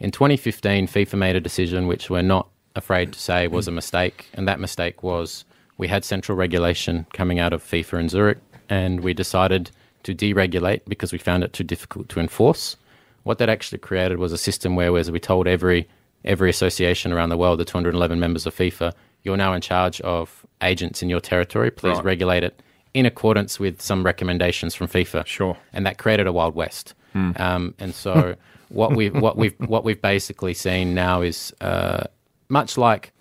In 0.00 0.10
2015, 0.10 0.88
FIFA 0.88 1.18
made 1.18 1.36
a 1.36 1.40
decision 1.40 1.86
which 1.86 2.10
we're 2.10 2.22
not 2.22 2.48
afraid 2.74 3.12
to 3.12 3.18
say 3.18 3.46
was 3.46 3.68
a 3.68 3.70
mistake, 3.70 4.26
and 4.34 4.48
that 4.48 4.58
mistake 4.58 5.04
was 5.04 5.44
we 5.78 5.86
had 5.86 6.04
central 6.04 6.36
regulation 6.36 7.06
coming 7.12 7.38
out 7.38 7.52
of 7.52 7.62
FIFA 7.62 8.00
in 8.00 8.08
Zurich, 8.08 8.38
and 8.68 9.00
we 9.00 9.14
decided 9.14 9.70
to 10.04 10.14
deregulate 10.14 10.80
because 10.86 11.12
we 11.12 11.18
found 11.18 11.44
it 11.44 11.52
too 11.52 11.64
difficult 11.64 12.08
to 12.10 12.20
enforce. 12.20 12.76
What 13.24 13.38
that 13.38 13.48
actually 13.48 13.78
created 13.78 14.18
was 14.18 14.32
a 14.32 14.38
system 14.38 14.76
where, 14.76 14.96
as 14.96 15.10
we 15.10 15.18
told 15.20 15.46
every 15.46 15.88
every 16.24 16.48
association 16.48 17.12
around 17.12 17.28
the 17.28 17.36
world, 17.36 17.58
the 17.60 17.64
211 17.64 18.18
members 18.18 18.46
of 18.46 18.54
FIFA, 18.54 18.92
you're 19.24 19.36
now 19.36 19.52
in 19.52 19.60
charge 19.60 20.00
of 20.02 20.46
agents 20.62 21.02
in 21.02 21.10
your 21.10 21.20
territory. 21.20 21.70
Please 21.70 21.96
Right. 21.96 22.04
regulate 22.04 22.42
it 22.44 22.62
in 22.94 23.04
accordance 23.06 23.60
with 23.60 23.82
some 23.82 24.02
recommendations 24.04 24.74
from 24.74 24.88
FIFA. 24.88 25.26
Sure. 25.26 25.56
And 25.72 25.84
that 25.84 25.98
created 25.98 26.26
a 26.26 26.32
wild 26.32 26.54
west. 26.54 26.94
Um, 27.14 27.74
and 27.78 27.94
so 27.94 28.34
what 28.68 28.94
we 28.96 29.10
what 29.10 29.36
we've 29.36 29.54
what 29.60 29.84
we've 29.84 30.00
basically 30.02 30.54
seen 30.54 30.94
now 30.94 31.20
is 31.22 31.52
uh, 31.60 32.04
much 32.48 32.76
like 32.78 33.12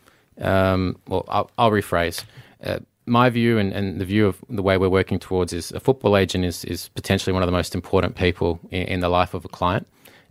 um, 0.42 0.98
well, 1.08 1.26
I'll, 1.28 1.50
I'll 1.58 1.72
rephrase. 1.72 2.24
Uh, 2.64 2.80
my 3.06 3.30
view 3.30 3.58
and, 3.58 3.74
and 3.74 4.00
the 4.00 4.06
view 4.06 4.28
of 4.28 4.44
the 4.50 4.62
way 4.62 4.78
we're 4.78 4.90
working 4.90 5.20
towards 5.20 5.54
is 5.54 5.72
a 5.72 5.80
football 5.80 6.16
agent 6.18 6.46
is, 6.46 6.64
is 6.66 6.90
potentially 6.90 7.34
one 7.34 7.44
of 7.44 7.48
the 7.48 7.54
most 7.54 7.76
important 7.76 8.16
people 8.16 8.60
in, 8.70 8.84
in 8.84 9.00
the 9.00 9.10
life 9.10 9.34
of 9.34 9.46
a 9.46 9.50
client. 9.50 9.88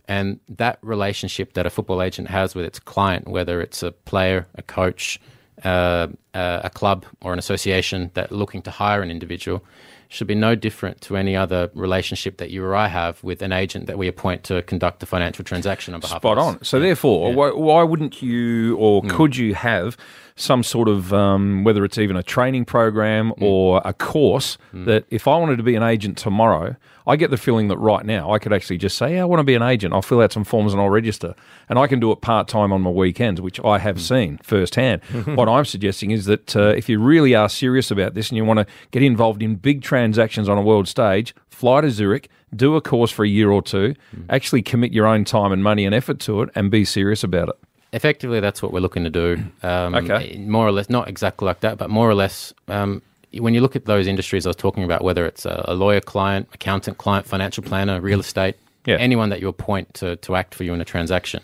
And 0.07 0.39
that 0.49 0.79
relationship 0.81 1.53
that 1.53 1.65
a 1.65 1.69
football 1.69 2.01
agent 2.01 2.27
has 2.27 2.55
with 2.55 2.65
its 2.65 2.79
client, 2.79 3.27
whether 3.27 3.61
it's 3.61 3.83
a 3.83 3.91
player, 3.91 4.47
a 4.55 4.61
coach, 4.61 5.19
uh, 5.63 6.07
a 6.33 6.69
club, 6.73 7.05
or 7.21 7.31
an 7.31 7.39
association 7.39 8.11
that 8.15 8.31
looking 8.31 8.61
to 8.63 8.71
hire 8.71 9.01
an 9.01 9.09
individual, 9.09 9.63
should 10.09 10.27
be 10.27 10.35
no 10.35 10.55
different 10.55 11.01
to 11.01 11.17
any 11.17 11.35
other 11.35 11.71
relationship 11.73 12.37
that 12.37 12.51
you 12.51 12.63
or 12.63 12.75
I 12.75 12.87
have 12.87 13.23
with 13.23 13.41
an 13.41 13.51
agent 13.51 13.87
that 13.87 13.97
we 13.97 14.07
appoint 14.07 14.43
to 14.45 14.61
conduct 14.63 15.01
a 15.01 15.05
financial 15.05 15.43
transaction 15.43 15.93
on 15.93 16.01
behalf 16.01 16.21
Spot 16.21 16.37
of 16.37 16.37
us. 16.37 16.43
Spot 16.43 16.55
on. 16.59 16.63
So 16.63 16.79
therefore, 16.79 17.33
why, 17.33 17.51
why 17.51 17.83
wouldn't 17.83 18.21
you 18.21 18.75
or 18.77 19.01
could 19.03 19.35
you 19.35 19.55
have 19.55 19.97
some 20.35 20.63
sort 20.63 20.87
of 20.87 21.13
um, 21.13 21.63
whether 21.63 21.85
it's 21.85 21.97
even 21.97 22.15
a 22.17 22.23
training 22.23 22.65
program 22.65 23.33
or 23.39 23.81
a 23.85 23.93
course 23.93 24.57
that 24.73 25.05
if 25.09 25.27
I 25.27 25.37
wanted 25.37 25.57
to 25.57 25.63
be 25.63 25.75
an 25.75 25.83
agent 25.83 26.17
tomorrow, 26.17 26.75
I 27.05 27.17
get 27.17 27.29
the 27.31 27.37
feeling 27.37 27.67
that 27.67 27.77
right 27.77 28.05
now 28.05 28.31
I 28.31 28.39
could 28.39 28.53
actually 28.53 28.77
just 28.77 28.97
say, 28.97 29.15
yeah, 29.15 29.21
I 29.21 29.25
want 29.25 29.41
to 29.41 29.43
be 29.43 29.55
an 29.55 29.61
agent. 29.61 29.93
I'll 29.93 30.01
fill 30.01 30.21
out 30.21 30.31
some 30.31 30.43
forms 30.43 30.73
and 30.73 30.81
I'll 30.81 30.89
register, 30.89 31.35
and 31.69 31.77
I 31.77 31.87
can 31.87 31.99
do 31.99 32.11
it 32.11 32.21
part 32.21 32.47
time 32.47 32.71
on 32.71 32.81
my 32.81 32.89
weekends, 32.89 33.41
which 33.41 33.59
I 33.63 33.77
have 33.77 34.01
seen 34.01 34.39
firsthand. 34.41 35.03
what 35.35 35.49
I'm 35.49 35.65
suggesting 35.65 36.11
is 36.11 36.25
that 36.25 36.55
uh, 36.55 36.69
if 36.69 36.89
you 36.89 36.99
really 36.99 37.35
are 37.35 37.49
serious 37.49 37.91
about 37.91 38.13
this 38.13 38.29
and 38.29 38.37
you 38.37 38.45
want 38.45 38.59
to 38.59 38.65
get 38.91 39.03
involved 39.03 39.43
in 39.43 39.55
big 39.55 39.81
transactions 39.81 40.49
on 40.49 40.57
a 40.57 40.61
world 40.61 40.87
stage, 40.87 41.35
fly 41.49 41.81
to 41.81 41.91
Zurich, 41.91 42.29
do 42.55 42.75
a 42.75 42.81
course 42.81 43.11
for 43.11 43.25
a 43.25 43.29
year 43.29 43.51
or 43.51 43.61
two, 43.61 43.95
actually 44.29 44.61
commit 44.61 44.93
your 44.93 45.05
own 45.05 45.25
time 45.25 45.51
and 45.51 45.63
money 45.63 45.85
and 45.85 45.93
effort 45.93 46.19
to 46.21 46.41
it, 46.41 46.49
and 46.55 46.71
be 46.71 46.85
serious 46.85 47.23
about 47.23 47.49
it. 47.49 47.55
Effectively, 47.93 48.39
that's 48.39 48.61
what 48.61 48.73
we're 48.73 48.79
looking 48.81 49.03
to 49.03 49.09
do. 49.09 49.37
Um, 49.63 49.95
Okay. 49.95 50.35
More 50.37 50.67
or 50.67 50.71
less, 50.71 50.89
not 50.89 51.07
exactly 51.07 51.45
like 51.45 51.61
that, 51.61 51.77
but 51.77 51.89
more 51.89 52.09
or 52.09 52.15
less. 52.15 52.53
Um, 52.67 53.01
when 53.39 53.53
you 53.53 53.61
look 53.61 53.75
at 53.75 53.85
those 53.85 54.05
industries 54.07 54.45
I 54.45 54.49
was 54.49 54.55
talking 54.57 54.83
about, 54.83 55.03
whether 55.03 55.25
it's 55.25 55.45
a, 55.45 55.63
a 55.67 55.73
lawyer 55.73 56.01
client, 56.01 56.49
accountant 56.53 56.97
client, 56.97 57.25
financial 57.25 57.63
planner, 57.63 58.01
real 58.01 58.19
estate, 58.19 58.55
Yeah. 58.85 58.97
anyone 58.97 59.29
that 59.29 59.39
you 59.41 59.47
appoint 59.47 59.93
to, 59.95 60.17
to 60.17 60.35
act 60.35 60.53
for 60.55 60.63
you 60.65 60.73
in 60.73 60.81
a 60.81 60.85
transaction, 60.85 61.41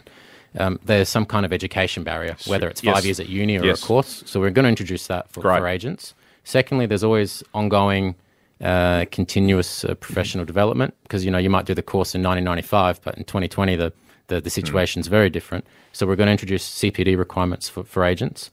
um, 0.58 0.80
there's 0.84 1.08
some 1.10 1.26
kind 1.26 1.46
of 1.46 1.54
education 1.54 2.04
barrier, 2.04 2.36
whether 2.46 2.68
it's 2.68 2.82
five 2.82 2.98
Yes. 2.98 3.06
years 3.06 3.20
at 3.22 3.30
uni 3.30 3.58
or 3.58 3.64
Yes. 3.66 3.82
a 3.82 3.86
course. 3.86 4.24
So 4.26 4.40
we're 4.40 4.50
going 4.52 4.64
to 4.66 4.70
introduce 4.70 5.08
that 5.08 5.30
for, 5.32 5.42
for 5.42 5.68
agents. 5.68 6.14
Secondly, 6.44 6.86
there's 6.86 7.04
always 7.04 7.44
ongoing, 7.54 8.16
uh, 8.62 9.06
continuous 9.12 9.86
uh, 9.86 9.96
professional 9.96 10.44
development 10.46 10.94
because 11.04 11.24
you 11.24 11.32
know 11.32 11.38
you 11.38 11.50
might 11.50 11.66
do 11.66 11.74
the 11.74 11.82
course 11.94 12.14
in 12.14 12.22
1995, 12.22 13.00
but 13.04 13.18
in 13.18 13.24
2020 13.24 13.76
the 13.78 13.94
the, 14.30 14.42
the 14.42 14.50
situation's 14.50 15.08
very 15.08 15.30
different. 15.30 15.66
So 15.92 16.08
we're 16.08 16.16
going 16.16 16.28
to 16.28 16.32
introduce 16.32 16.68
CPD 16.68 17.18
requirements 17.18 17.70
for, 17.70 17.84
for 17.84 18.04
agents. 18.04 18.50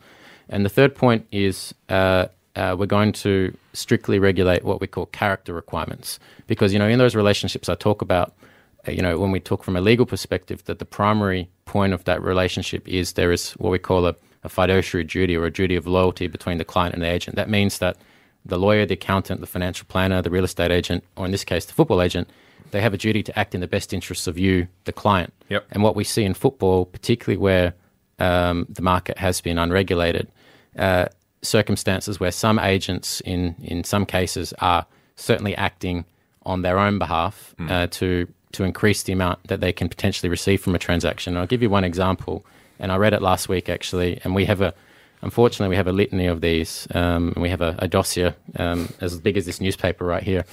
And 0.48 0.64
the 0.64 0.68
third 0.68 0.94
point 0.94 1.26
is 1.32 1.74
uh, 1.88 2.26
uh, 2.54 2.76
we're 2.78 2.86
going 2.86 3.12
to 3.12 3.56
strictly 3.72 4.18
regulate 4.18 4.64
what 4.64 4.80
we 4.80 4.86
call 4.86 5.06
character 5.06 5.52
requirements 5.52 6.18
because 6.46 6.72
you 6.72 6.78
know 6.78 6.88
in 6.88 6.98
those 6.98 7.14
relationships 7.14 7.68
I 7.68 7.74
talk 7.74 8.00
about 8.02 8.34
uh, 8.86 8.92
you 8.92 9.02
know, 9.02 9.18
when 9.18 9.30
we 9.30 9.40
talk 9.40 9.64
from 9.64 9.76
a 9.76 9.80
legal 9.80 10.06
perspective, 10.06 10.64
that 10.64 10.78
the 10.78 10.84
primary 10.84 11.48
point 11.64 11.92
of 11.92 12.04
that 12.04 12.22
relationship 12.22 12.86
is 12.88 13.14
there 13.14 13.32
is 13.32 13.52
what 13.52 13.70
we 13.70 13.78
call 13.78 14.06
a, 14.06 14.14
a 14.44 14.48
fiduciary 14.48 15.04
duty 15.04 15.36
or 15.36 15.46
a 15.46 15.50
duty 15.50 15.76
of 15.76 15.86
loyalty 15.86 16.26
between 16.26 16.58
the 16.58 16.64
client 16.64 16.94
and 16.94 17.02
the 17.02 17.10
agent. 17.10 17.36
That 17.36 17.50
means 17.50 17.78
that 17.78 17.96
the 18.44 18.58
lawyer, 18.58 18.86
the 18.86 18.94
accountant, 18.94 19.40
the 19.40 19.46
financial 19.46 19.86
planner, 19.88 20.22
the 20.22 20.30
real 20.30 20.44
estate 20.44 20.70
agent, 20.70 21.02
or 21.16 21.24
in 21.24 21.32
this 21.32 21.44
case, 21.44 21.64
the 21.64 21.72
football 21.72 22.00
agent, 22.00 22.28
they 22.70 22.80
have 22.80 22.94
a 22.94 22.98
duty 22.98 23.22
to 23.22 23.38
act 23.38 23.54
in 23.54 23.60
the 23.60 23.66
best 23.66 23.92
interests 23.92 24.26
of 24.26 24.38
you, 24.38 24.68
the 24.84 24.92
client. 24.92 25.32
Yep. 25.48 25.66
And 25.70 25.82
what 25.82 25.96
we 25.96 26.04
see 26.04 26.24
in 26.24 26.34
football, 26.34 26.84
particularly 26.86 27.38
where 27.38 27.74
um, 28.18 28.66
the 28.68 28.82
market 28.82 29.18
has 29.18 29.40
been 29.40 29.58
unregulated, 29.58 30.28
uh, 30.78 31.06
circumstances 31.42 32.18
where 32.18 32.32
some 32.32 32.58
agents, 32.58 33.20
in, 33.24 33.54
in 33.62 33.84
some 33.84 34.06
cases, 34.06 34.52
are 34.58 34.86
certainly 35.16 35.54
acting 35.56 36.04
on 36.44 36.62
their 36.62 36.78
own 36.78 36.98
behalf 36.98 37.54
uh, 37.68 37.86
to 37.90 38.28
to 38.52 38.64
increase 38.64 39.02
the 39.02 39.12
amount 39.12 39.46
that 39.48 39.60
they 39.60 39.72
can 39.72 39.88
potentially 39.88 40.30
receive 40.30 40.62
from 40.62 40.74
a 40.74 40.78
transaction. 40.78 41.34
And 41.34 41.40
I'll 41.40 41.46
give 41.46 41.60
you 41.60 41.68
one 41.68 41.84
example, 41.84 42.46
and 42.78 42.90
I 42.90 42.96
read 42.96 43.12
it 43.12 43.20
last 43.20 43.48
week 43.48 43.68
actually, 43.68 44.20
and 44.24 44.34
we 44.34 44.46
have 44.46 44.62
a 44.62 44.72
unfortunately 45.22 45.68
we 45.68 45.76
have 45.76 45.88
a 45.88 45.92
litany 45.92 46.26
of 46.26 46.40
these, 46.40 46.86
um, 46.94 47.32
and 47.34 47.42
we 47.42 47.50
have 47.50 47.60
a, 47.60 47.74
a 47.80 47.88
dossier 47.88 48.34
um, 48.56 48.88
as 49.00 49.20
big 49.20 49.36
as 49.36 49.44
this 49.44 49.60
newspaper 49.60 50.06
right 50.06 50.22
here. 50.22 50.44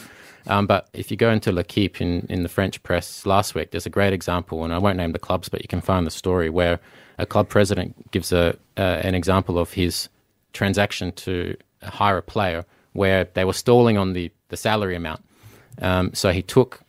Um, 0.48 0.68
but 0.68 0.90
if 0.94 1.10
you 1.10 1.18
go 1.18 1.32
into 1.32 1.52
L'Equipe 1.52 2.02
in, 2.02 2.26
in 2.30 2.44
the 2.44 2.50
French 2.50 2.82
press 2.84 3.26
last 3.26 3.56
week, 3.56 3.72
there's 3.72 3.86
a 3.86 3.90
great 3.90 4.14
example, 4.14 4.64
and 4.64 4.74
I 4.74 4.78
won't 4.78 4.98
name 4.98 5.14
the 5.14 5.20
clubs, 5.20 5.50
but 5.50 5.62
you 5.62 5.68
can 5.68 5.82
find 5.82 6.06
the 6.06 6.12
story 6.12 6.50
where 6.50 6.80
a 7.18 7.26
club 7.26 7.48
president 7.48 8.12
gives 8.12 8.32
a 8.32 8.58
uh, 8.78 8.82
an 9.04 9.16
example 9.16 9.60
of 9.60 9.74
his 9.74 10.10
transaction 10.52 11.12
to 11.12 11.56
hire 11.84 12.18
a 12.18 12.22
player 12.22 12.66
where 12.94 13.26
they 13.34 13.46
were 13.46 13.54
stalling 13.54 13.98
on 13.98 14.14
the, 14.14 14.32
the 14.50 14.58
salary 14.58 14.96
amount. 14.96 15.24
Um, 15.82 16.14
so 16.14 16.32
he 16.32 16.42
took 16.42 16.82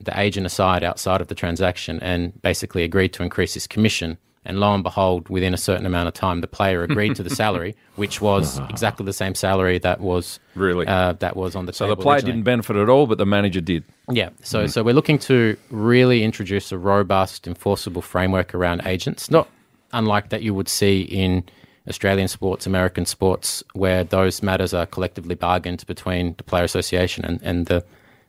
the 0.00 0.18
agent 0.18 0.46
aside 0.46 0.82
outside 0.84 1.20
of 1.20 1.28
the 1.28 1.34
transaction 1.34 2.00
and 2.00 2.40
basically 2.42 2.82
agreed 2.82 3.12
to 3.14 3.22
increase 3.22 3.54
his 3.54 3.66
commission. 3.66 4.18
And 4.46 4.60
lo 4.60 4.74
and 4.74 4.82
behold, 4.82 5.28
within 5.30 5.54
a 5.54 5.56
certain 5.56 5.86
amount 5.86 6.08
of 6.08 6.14
time, 6.14 6.40
the 6.42 6.46
player 6.46 6.82
agreed 6.82 7.16
to 7.16 7.22
the 7.22 7.34
salary, 7.42 7.74
which 7.96 8.20
was 8.20 8.58
exactly 8.68 9.06
the 9.06 9.12
same 9.12 9.34
salary 9.34 9.78
that 9.78 10.00
was 10.00 10.38
Really? 10.54 10.86
uh, 10.86 11.14
that 11.14 11.34
was 11.34 11.56
on 11.56 11.64
the 11.66 11.72
table 11.72 11.88
So 11.90 11.94
the 11.94 12.02
player 12.02 12.16
originally. 12.16 12.32
didn't 12.32 12.44
benefit 12.44 12.76
at 12.76 12.88
all, 12.90 13.06
but 13.06 13.16
the 13.18 13.24
manager 13.26 13.62
did. 13.62 13.84
Yeah, 14.10 14.30
so 14.42 14.66
so 14.66 14.82
we're 14.82 14.94
looking 14.94 15.18
to 15.20 15.56
really 15.70 16.22
introduce 16.24 16.70
a 16.72 16.78
robust, 16.78 17.46
enforceable 17.46 18.02
framework 18.02 18.54
around 18.54 18.82
agents, 18.84 19.30
not 19.30 19.48
unlike 19.94 20.28
that 20.28 20.42
you 20.42 20.52
would 20.52 20.68
see 20.68 21.00
in 21.02 21.42
Australian 21.88 22.28
sports, 22.28 22.66
American 22.66 23.06
sports, 23.06 23.62
where 23.72 24.04
those 24.04 24.42
matters 24.42 24.74
are 24.74 24.86
collectively 24.86 25.34
bargained 25.34 25.86
between 25.86 26.34
the 26.36 26.42
player 26.42 26.64
association 26.64 27.24
and, 27.24 27.40
and 27.42 27.66
the 27.66 27.84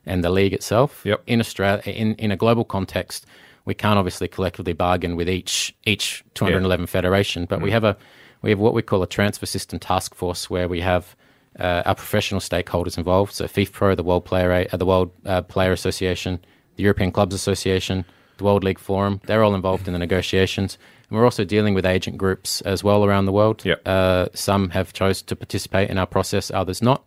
and 0.06 0.22
the 0.22 0.30
league 0.30 0.52
itself. 0.54 1.02
Yep. 1.04 1.22
In 1.26 1.40
Australia, 1.40 1.82
in, 1.84 2.14
in 2.14 2.30
a 2.30 2.36
global 2.36 2.64
context, 2.64 3.26
we 3.66 3.74
can't 3.74 3.98
obviously 3.98 4.28
collectively 4.28 4.72
bargain 4.72 5.16
with 5.16 5.28
each 5.28 5.74
each 5.84 6.24
211 6.34 6.86
federation, 6.86 7.44
but 7.44 7.60
we 7.60 7.70
have 7.70 7.84
a 7.84 7.96
we 8.40 8.50
have 8.50 8.58
what 8.58 8.72
we 8.72 8.82
call 8.82 9.02
a 9.02 9.06
transfer 9.06 9.44
system 9.46 9.78
task 9.78 10.14
force 10.14 10.48
where 10.48 10.68
we 10.68 10.80
have 10.80 11.14
uh, 11.58 11.82
our 11.84 11.94
professional 11.94 12.40
stakeholders 12.40 12.96
involved. 12.96 13.32
So 13.32 13.46
FIFPro, 13.46 13.96
the 13.96 14.02
World 14.02 14.24
Player 14.24 14.66
uh, 14.72 14.76
the 14.76 14.86
World 14.86 15.10
uh, 15.26 15.42
Player 15.42 15.72
Association, 15.72 16.38
the 16.76 16.82
European 16.84 17.12
Clubs 17.12 17.34
Association, 17.34 18.04
the 18.38 18.44
World 18.44 18.62
League 18.62 18.78
Forum. 18.78 19.20
They're 19.26 19.42
all 19.42 19.54
involved 19.54 19.86
in 19.86 19.92
the 19.92 19.98
negotiations. 19.98 20.78
And 21.08 21.18
we're 21.18 21.24
also 21.24 21.44
dealing 21.44 21.74
with 21.74 21.86
agent 21.86 22.18
groups 22.18 22.60
as 22.62 22.82
well 22.82 23.04
around 23.04 23.26
the 23.26 23.32
world. 23.32 23.64
Yep. 23.64 23.82
Uh, 23.86 24.26
some 24.34 24.70
have 24.70 24.92
chose 24.92 25.22
to 25.22 25.36
participate 25.36 25.88
in 25.88 25.98
our 25.98 26.06
process, 26.06 26.50
others 26.50 26.82
not. 26.82 27.04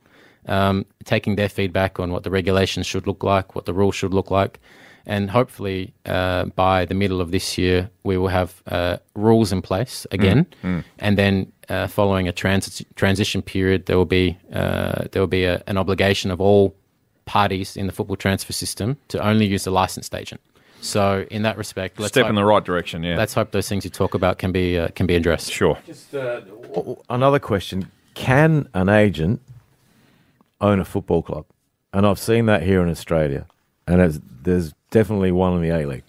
Um, 0.48 0.86
taking 1.04 1.36
their 1.36 1.50
feedback 1.50 2.00
on 2.00 2.12
what 2.12 2.24
the 2.24 2.32
regulations 2.32 2.88
should 2.88 3.06
look 3.06 3.24
like, 3.24 3.56
what 3.56 3.66
the 3.66 3.74
rules 3.74 3.94
should 3.94 4.14
look 4.14 4.32
like, 4.32 4.60
and 5.10 5.32
hopefully 5.32 5.94
uh, 6.06 6.46
by 6.56 6.86
the 6.86 6.94
middle 6.94 7.20
of 7.20 7.32
this 7.32 7.58
year 7.58 7.90
we 8.04 8.16
will 8.18 8.30
have 8.30 8.62
uh, 8.68 8.98
rules 9.16 9.52
in 9.52 9.62
place 9.62 10.08
again, 10.12 10.46
and 11.00 11.18
then 11.18 11.52
uh, 11.68 11.88
following 11.88 12.28
a 12.28 12.32
trans- 12.32 12.86
transition 12.96 13.42
period, 13.42 13.86
there 13.88 13.98
will 13.98 14.06
be 14.06 14.38
uh, 14.54 15.06
there 15.12 15.22
will 15.22 15.28
be 15.28 15.44
a, 15.44 15.62
an 15.68 15.78
obligation 15.78 16.32
of 16.32 16.40
all 16.40 16.76
parties 17.26 17.76
in 17.76 17.88
the 17.88 17.94
football 17.94 18.16
transfer 18.16 18.54
system 18.54 18.98
to 19.08 19.20
only 19.20 19.46
use 19.46 19.64
the 19.64 19.72
licensed 19.72 20.16
agent. 20.16 20.42
So 20.82 21.26
in 21.30 21.42
that 21.44 21.58
respect, 21.58 22.00
let's 22.00 22.14
Step 22.14 22.24
hope, 22.24 22.30
in 22.30 22.36
the 22.36 22.46
right 22.46 22.64
direction, 22.64 23.04
yeah. 23.04 23.18
let's 23.18 23.34
hope 23.34 23.52
those 23.52 23.68
things 23.68 23.84
you 23.84 23.92
talk 23.92 24.14
about 24.14 24.38
can 24.38 24.52
be 24.52 24.78
uh, 24.78 24.88
can 24.96 25.08
be 25.08 25.16
addressed. 25.16 25.52
sure. 25.52 25.78
Just 25.86 26.14
uh, 26.16 26.42
another 27.10 27.40
question: 27.40 27.92
Can 28.14 28.70
an 28.74 28.90
agent 28.90 29.42
own 30.62 30.80
a 30.80 30.86
football 30.86 31.24
club? 31.24 31.46
And 31.92 32.06
I've 32.06 32.20
seen 32.20 32.46
that 32.46 32.62
here 32.62 32.84
in 32.84 32.90
Australia, 32.90 33.48
and 33.88 34.00
it's, 34.02 34.20
there's 34.44 34.74
definitely 34.92 35.32
one 35.32 35.56
in 35.56 35.62
the 35.62 35.70
A 35.70 35.86
League. 35.88 36.04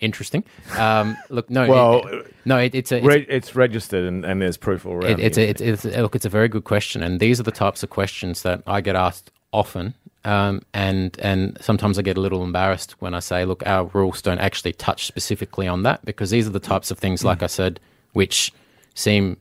Interesting. 0.00 0.44
Um, 0.78 1.16
look, 1.28 1.50
no, 1.50 1.68
Well, 1.68 2.06
it- 2.06 2.34
no, 2.44 2.56
it, 2.58 2.74
it's 2.74 2.92
a 2.92 2.98
it's, 2.98 3.06
Re- 3.06 3.26
it's 3.28 3.56
registered, 3.56 4.04
and, 4.04 4.24
and 4.24 4.40
there's 4.40 4.56
proof 4.56 4.86
all 4.86 4.92
around. 4.94 5.10
It, 5.10 5.20
it's, 5.20 5.38
a, 5.38 5.48
it's, 5.48 5.60
it's 5.60 5.84
a- 5.84 6.02
look, 6.02 6.14
it's 6.14 6.24
a 6.24 6.28
very 6.28 6.46
good 6.48 6.62
question, 6.64 7.02
and 7.02 7.18
these 7.18 7.40
are 7.40 7.42
the 7.42 7.50
types 7.50 7.82
of 7.82 7.90
questions 7.90 8.42
that 8.42 8.62
I 8.66 8.80
get 8.80 8.94
asked 8.94 9.32
often, 9.52 9.94
um, 10.24 10.62
and 10.72 11.18
and 11.20 11.58
sometimes 11.60 11.98
I 11.98 12.02
get 12.02 12.16
a 12.16 12.20
little 12.20 12.44
embarrassed 12.44 12.92
when 13.00 13.12
I 13.12 13.18
say, 13.18 13.44
look, 13.44 13.66
our 13.66 13.86
rules 13.86 14.22
don't 14.22 14.38
actually 14.38 14.72
touch 14.72 15.06
specifically 15.06 15.66
on 15.66 15.82
that 15.82 16.04
because 16.04 16.30
these 16.30 16.46
are 16.46 16.50
the 16.52 16.60
types 16.60 16.92
of 16.92 16.98
things, 16.98 17.24
like 17.24 17.42
I 17.42 17.46
said, 17.48 17.80
which 18.12 18.52
seem 18.94 19.36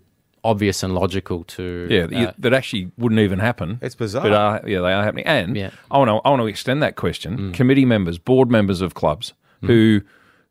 obvious 0.48 0.84
and 0.84 0.94
logical 0.96 1.44
to 1.44 1.88
Yeah, 1.90 2.06
that 2.08 2.30
uh, 2.30 2.34
that 2.40 2.54
actually 2.54 2.92
wouldn't 2.98 3.20
even 3.22 3.40
happen. 3.40 3.80
It's 3.82 3.96
bizarre. 3.96 4.24
But 4.24 4.34
are, 4.34 4.62
yeah, 4.70 4.82
they 4.82 4.94
are 4.94 5.04
happening. 5.04 5.26
And 5.28 5.56
Yeah. 5.56 5.72
I 5.92 5.98
want 5.98 6.10
to 6.10 6.16
I 6.26 6.30
want 6.30 6.42
to 6.42 6.48
extend 6.48 6.82
that 6.84 6.96
question. 6.96 7.52
Committee 7.54 7.86
members, 7.86 8.18
board 8.18 8.50
members 8.50 8.82
of 8.82 8.94
clubs 8.94 9.34
who 9.62 10.02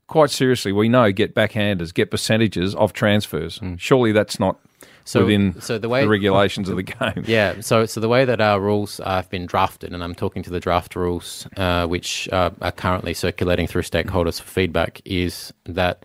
quite 0.09 0.31
seriously 0.31 0.73
we 0.73 0.89
know 0.89 1.11
get 1.13 1.35
backhanders, 1.35 1.93
get 1.93 2.11
percentages 2.11 2.75
of 2.75 2.93
transfers. 2.93 3.61
Surely 3.77 4.13
that's 4.13 4.39
not 4.39 4.57
So- 5.05 5.21
within 5.25 5.61
so 5.61 5.79
the 5.79 5.89
way- 5.89 6.07
regulations 6.07 6.69
of 6.69 6.77
the 6.77 6.83
game. 6.83 7.25
Yeah, 7.37 7.61
so 7.61 7.87
so 7.87 8.01
the 8.01 8.09
way 8.09 8.25
that 8.25 8.41
our 8.41 8.61
rules 8.61 9.01
have 9.05 9.29
been 9.31 9.47
drafted, 9.47 9.93
and 9.95 10.03
I'm 10.05 10.15
talking 10.15 10.43
to 10.45 10.51
the 10.51 10.61
draft 10.61 10.95
rules, 10.97 11.47
uh, 11.57 11.87
which 11.87 12.29
uh, 12.33 12.51
are 12.61 12.73
currently 12.73 13.15
circulating 13.15 13.67
through 13.69 13.83
stakeholders 13.85 14.41
for 14.41 14.49
feedback, 14.61 15.01
is 15.05 15.53
that 15.65 15.97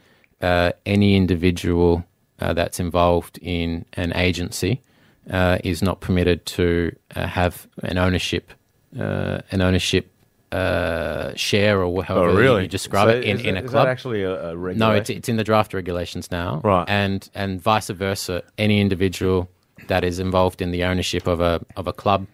uh, 0.41 0.71
any 0.85 1.15
individual 1.15 2.03
uh, 2.41 2.53
that's 2.53 2.79
involved 2.79 3.37
in 3.41 3.85
an 3.93 4.11
agency 4.15 4.81
uh, 5.29 5.57
is 5.63 5.81
not 5.81 5.99
permitted 6.01 6.45
to 6.47 6.95
uh, 7.15 7.27
have 7.27 7.67
an 7.83 7.97
ownership, 7.97 8.51
uh, 8.99 9.39
an 9.51 9.61
ownership 9.61 10.07
uh, 10.51 11.33
share 11.35 11.81
or 11.81 12.03
however 12.03 12.31
oh, 12.31 12.35
really? 12.35 12.61
you 12.63 12.67
describe 12.67 13.07
So 13.07 13.15
it 13.17 13.23
in, 13.23 13.39
in 13.39 13.55
that- 13.55 13.61
a 13.61 13.65
is 13.65 13.71
club. 13.71 13.85
that 13.85 13.91
actually 13.91 14.23
a, 14.23 14.49
a? 14.51 14.73
No, 14.73 14.91
it's 14.91 15.09
it's 15.09 15.29
in 15.29 15.37
the 15.37 15.43
draft 15.45 15.73
regulations 15.73 16.29
now, 16.31 16.59
Right. 16.63 16.85
And 16.89 17.29
and 17.33 17.61
vice 17.61 17.89
versa, 17.89 18.43
any 18.57 18.81
individual 18.81 19.49
that 19.87 20.03
is 20.03 20.19
involved 20.19 20.61
in 20.61 20.71
the 20.71 20.83
ownership 20.83 21.25
of 21.27 21.39
a 21.39 21.61
of 21.77 21.87
a 21.87 21.93
club 21.93 22.27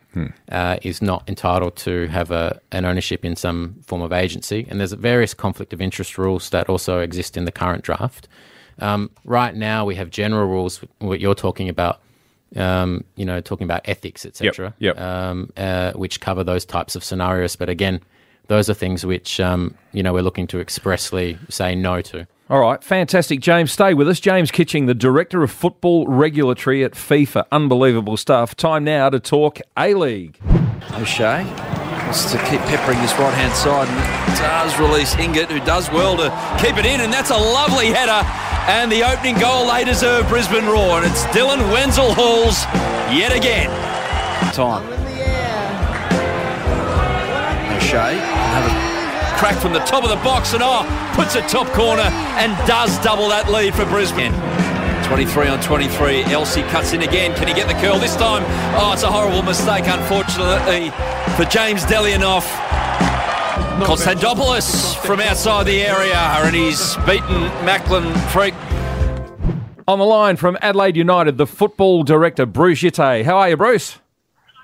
uh, 0.52 0.78
is 0.82 1.00
not 1.02 1.24
entitled 1.28 1.76
to 1.76 2.08
have 2.08 2.32
a 2.32 2.60
an 2.72 2.86
ownership 2.86 3.24
in 3.24 3.36
some 3.36 3.76
form 3.86 4.02
of 4.02 4.12
agency. 4.12 4.66
And 4.70 4.80
there's 4.80 4.94
various 4.94 5.34
conflict 5.36 5.72
of 5.74 5.80
interest 5.82 6.18
rules 6.18 6.50
that 6.50 6.70
also 6.70 7.00
exist 7.00 7.38
in 7.38 7.46
the 7.46 7.52
current 7.52 7.84
draft. 7.84 8.28
Um, 8.80 9.10
right 9.24 9.56
now, 9.56 9.86
we 9.86 9.96
have 9.96 10.10
general 10.10 10.48
rules. 10.48 10.82
What 11.00 11.20
you're 11.20 11.36
talking 11.36 11.70
about. 11.70 12.02
Um, 12.56 13.04
you 13.18 13.26
know, 13.26 13.42
talking 13.42 13.66
about 13.66 13.82
ethics, 13.90 14.26
etc., 14.26 14.74
yep. 14.80 14.98
um, 14.98 15.52
uh, 15.58 15.92
which 15.92 16.22
cover 16.22 16.46
those 16.46 16.64
types 16.64 16.96
of 16.96 17.04
scenarios. 17.04 17.58
But 17.58 17.68
again, 17.68 18.00
those 18.48 18.70
are 18.70 18.74
things 18.74 19.06
which 19.06 19.42
um, 19.42 19.76
you 19.92 20.02
know 20.02 20.14
we're 20.14 20.22
looking 20.22 20.48
to 20.48 20.62
expressly 20.62 21.38
say 21.50 21.76
no 21.76 22.02
to. 22.04 22.26
All 22.50 22.62
right, 22.62 22.82
fantastic. 22.82 23.42
James, 23.42 23.74
stay 23.74 23.94
with 23.94 24.08
us. 24.08 24.22
James 24.22 24.52
Kitching, 24.52 24.86
the 24.86 24.94
Director 24.94 25.44
of 25.44 25.52
Football 25.52 26.08
Regulatory 26.08 26.86
at 26.86 26.94
FIFA. 26.94 27.44
Unbelievable 27.52 28.16
stuff. 28.16 28.56
Time 28.56 28.86
now 28.86 29.10
to 29.10 29.20
talk 29.20 29.60
A 29.78 29.94
League. 29.94 30.40
O'Shea 30.94 31.44
wants 32.08 32.32
to 32.32 32.38
keep 32.46 32.62
peppering 32.62 32.98
this 33.02 33.12
right 33.20 33.34
hand 33.34 33.54
side 33.54 33.86
and 33.90 34.38
does 34.40 34.80
release 34.80 35.14
Hingert, 35.14 35.52
who 35.52 35.60
does 35.60 35.92
well 35.92 36.16
to 36.16 36.30
keep 36.64 36.78
it 36.78 36.86
in, 36.86 37.02
and 37.02 37.12
that's 37.12 37.32
a 37.32 37.38
lovely 37.38 37.88
header. 37.88 38.24
And 38.68 38.92
the 38.92 39.04
opening 39.04 39.40
goal 39.40 39.72
they 39.72 39.86
deserve 39.86 40.28
Brisbane 40.28 40.66
Roar, 40.66 41.00
and 41.00 41.06
it's 41.06 41.24
Dylan 41.28 41.72
Wenzel 41.72 42.14
Halls 42.14 42.66
yet 43.16 43.34
again. 43.34 43.70
Time. 44.54 44.84
O'Shea, 47.78 48.20
another 48.20 48.88
crack 49.38 49.56
from 49.56 49.72
the 49.72 49.80
top 49.80 50.04
of 50.04 50.10
the 50.10 50.18
box, 50.18 50.54
and 50.54 50.62
oh, 50.62 50.84
puts 51.16 51.36
it 51.36 51.48
top 51.48 51.68
corner 51.68 52.10
and 52.42 52.52
does 52.68 53.00
double 53.00 53.30
that 53.30 53.50
lead 53.50 53.74
for 53.74 53.86
Brisbane. 53.86 54.34
23 55.08 55.48
on 55.48 55.62
23. 55.62 56.24
Elsie 56.26 56.64
cuts 56.64 56.92
in 56.92 57.04
again. 57.04 57.34
Can 57.38 57.48
he 57.48 57.54
get 57.54 57.70
the 57.70 57.80
curl 57.80 57.98
this 57.98 58.18
time? 58.18 58.44
Oh, 58.76 58.92
it's 58.92 59.04
a 59.04 59.08
horrible 59.08 59.44
mistake, 59.44 59.88
unfortunately, 59.88 60.92
for 61.40 61.46
James 61.46 61.86
Delianov. 61.86 62.44
Konstantopoulos 63.86 64.96
from 65.06 65.20
outside 65.20 65.66
the 65.66 65.82
area, 65.82 66.16
and 66.16 66.56
he's 66.56 66.96
beaten 67.06 67.42
Macklin 67.64 68.14
Freke. 68.30 68.56
On 69.88 70.00
the 70.00 70.06
line 70.06 70.36
from 70.36 70.58
Adelaide 70.62 70.98
United, 70.98 71.38
the 71.38 71.48
football 71.48 72.04
director, 72.04 72.46
Bruce 72.46 72.82
Djite. 72.82 73.24
How 73.24 73.38
are 73.38 73.50
you, 73.50 73.58
Bruce? 73.58 74.00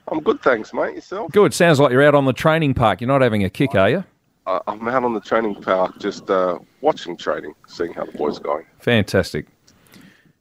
I'm 0.10 0.19
good, 0.19 0.41
thanks, 0.41 0.73
mate. 0.73 0.95
Yourself? 0.95 1.32
Good. 1.32 1.54
Sounds 1.54 1.80
like 1.80 1.91
you're 1.91 2.04
out 2.04 2.15
on 2.15 2.26
the 2.26 2.34
training 2.34 2.73
park. 2.73 2.99
You're 2.99 3.08
not 3.08 3.21
having 3.21 3.43
a 3.43 3.49
kick, 3.49 3.76
are 3.76 3.89
you? 3.89 4.04
Uh, 4.45 4.60
I'm 4.67 4.86
out 4.88 5.06
on 5.06 5.13
the 5.13 5.21
training 5.21 5.56
park, 5.62 5.97
just 5.99 6.30
uh, 6.30 6.60
watching 6.82 7.15
training, 7.15 7.56
seeing 7.67 7.93
how 7.93 8.04
the 8.04 8.12
boys 8.12 8.39
are 8.39 8.43
going. 8.43 8.65
Fantastic. 8.80 9.47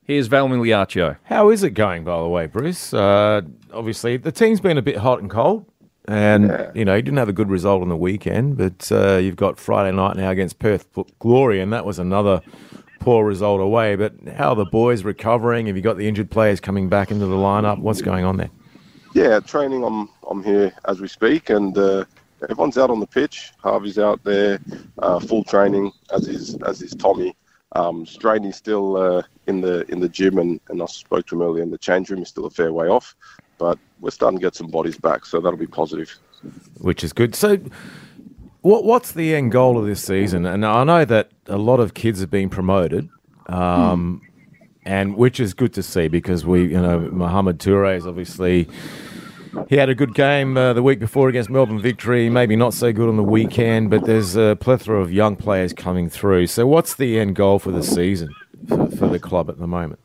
Here's 0.04 0.26
Val 0.26 0.48
Migliaccio. 0.48 1.16
How 1.24 1.50
is 1.50 1.62
it 1.62 1.70
going, 1.70 2.02
by 2.02 2.20
the 2.20 2.26
way, 2.26 2.46
Bruce? 2.46 2.92
Uh, 2.92 3.42
obviously, 3.72 4.16
the 4.16 4.32
team's 4.32 4.60
been 4.60 4.76
a 4.78 4.82
bit 4.82 4.96
hot 4.96 5.20
and 5.20 5.30
cold, 5.30 5.64
and 6.06 6.48
Yeah. 6.48 6.70
you 6.74 6.84
know 6.84 6.94
you 6.94 7.02
didn't 7.02 7.18
have 7.18 7.28
a 7.28 7.32
good 7.32 7.48
result 7.50 7.82
on 7.82 7.88
the 7.88 7.96
weekend, 7.96 8.56
but 8.56 8.90
uh, 8.92 9.16
you've 9.16 9.36
got 9.36 9.58
Friday 9.58 9.94
night 9.94 10.16
now 10.16 10.30
against 10.30 10.58
Perth 10.58 10.86
Glory, 11.18 11.60
and 11.60 11.72
that 11.72 11.84
was 11.84 11.98
another 11.98 12.40
poor 13.00 13.24
result 13.24 13.60
away. 13.60 13.96
But 13.96 14.14
how 14.36 14.50
are 14.50 14.56
the 14.56 14.64
boys 14.64 15.04
recovering? 15.04 15.66
Have 15.66 15.76
you 15.76 15.82
got 15.82 15.96
the 15.96 16.08
injured 16.08 16.30
players 16.30 16.60
coming 16.60 16.88
back 16.88 17.10
into 17.10 17.26
the 17.26 17.36
lineup? 17.36 17.78
What's 17.78 18.02
going 18.02 18.24
on 18.24 18.36
there? 18.36 18.50
Yeah, 19.14 19.40
training. 19.40 19.84
I'm 19.84 20.08
I'm 20.30 20.42
here 20.42 20.72
as 20.86 21.00
we 21.00 21.08
speak, 21.08 21.50
and 21.50 21.76
uh, 21.76 22.04
everyone's 22.42 22.78
out 22.78 22.90
on 22.90 23.00
the 23.00 23.06
pitch. 23.06 23.52
Harvey's 23.58 23.98
out 23.98 24.22
there, 24.24 24.58
uh, 24.98 25.20
full 25.20 25.44
training, 25.44 25.92
as 26.12 26.28
is 26.28 26.56
as 26.66 26.82
is 26.82 26.94
Tommy. 26.94 27.36
Um, 27.74 28.04
Straney's 28.04 28.56
still 28.56 28.96
uh, 28.96 29.22
in 29.46 29.60
the 29.60 29.90
in 29.90 30.00
the 30.00 30.08
gym, 30.08 30.38
and, 30.38 30.60
and 30.68 30.82
I 30.82 30.86
spoke 30.86 31.26
to 31.28 31.34
him 31.36 31.42
earlier 31.42 31.62
in 31.62 31.70
the 31.70 31.78
change 31.78 32.10
room. 32.10 32.18
He's 32.20 32.28
still 32.28 32.46
a 32.46 32.50
fair 32.50 32.72
way 32.72 32.88
off, 32.88 33.14
but 33.58 33.78
we're 34.02 34.10
starting 34.10 34.38
to 34.38 34.42
get 34.42 34.54
some 34.54 34.66
bodies 34.66 34.98
back, 34.98 35.24
so 35.24 35.40
that'll 35.40 35.58
be 35.58 35.66
positive. 35.66 36.18
which 36.80 37.02
is 37.04 37.12
good. 37.12 37.34
So, 37.34 37.58
what 38.60 38.84
what's 38.84 39.12
the 39.12 39.34
end 39.34 39.52
goal 39.52 39.78
of 39.78 39.86
this 39.86 40.04
season? 40.04 40.44
And 40.44 40.66
I 40.66 40.84
know 40.84 41.04
that 41.06 41.30
a 41.46 41.56
lot 41.56 41.80
of 41.80 41.94
kids 41.94 42.20
have 42.20 42.30
been 42.30 42.50
promoted, 42.50 43.08
um, 43.46 44.20
and 44.84 45.16
which 45.16 45.40
is 45.40 45.54
good 45.54 45.72
to 45.74 45.82
see 45.82 46.08
because 46.08 46.44
we, 46.44 46.62
you 46.64 46.82
know, 46.82 46.98
Mohamed 46.98 47.58
Toure 47.58 47.96
is 47.96 48.06
obviously. 48.06 48.68
He 49.68 49.76
had 49.76 49.90
a 49.90 49.94
good 49.94 50.14
game 50.14 50.56
uh, 50.56 50.72
the 50.72 50.82
week 50.82 50.98
before 50.98 51.28
against 51.28 51.50
Melbourne 51.50 51.78
Victory. 51.78 52.30
Maybe 52.30 52.56
not 52.56 52.72
so 52.72 52.90
good 52.90 53.10
on 53.10 53.18
the 53.18 53.22
weekend, 53.22 53.90
but 53.90 54.06
there's 54.06 54.34
a 54.34 54.56
plethora 54.58 54.98
of 54.98 55.12
young 55.12 55.36
players 55.36 55.74
coming 55.74 56.08
through. 56.08 56.46
So, 56.46 56.66
what's 56.66 56.94
the 56.94 57.20
end 57.20 57.36
goal 57.36 57.58
for 57.58 57.70
the 57.70 57.82
season 57.82 58.34
for, 58.66 58.88
for 58.92 59.08
the 59.08 59.18
club 59.18 59.50
at 59.50 59.58
the 59.58 59.66
moment? 59.66 60.00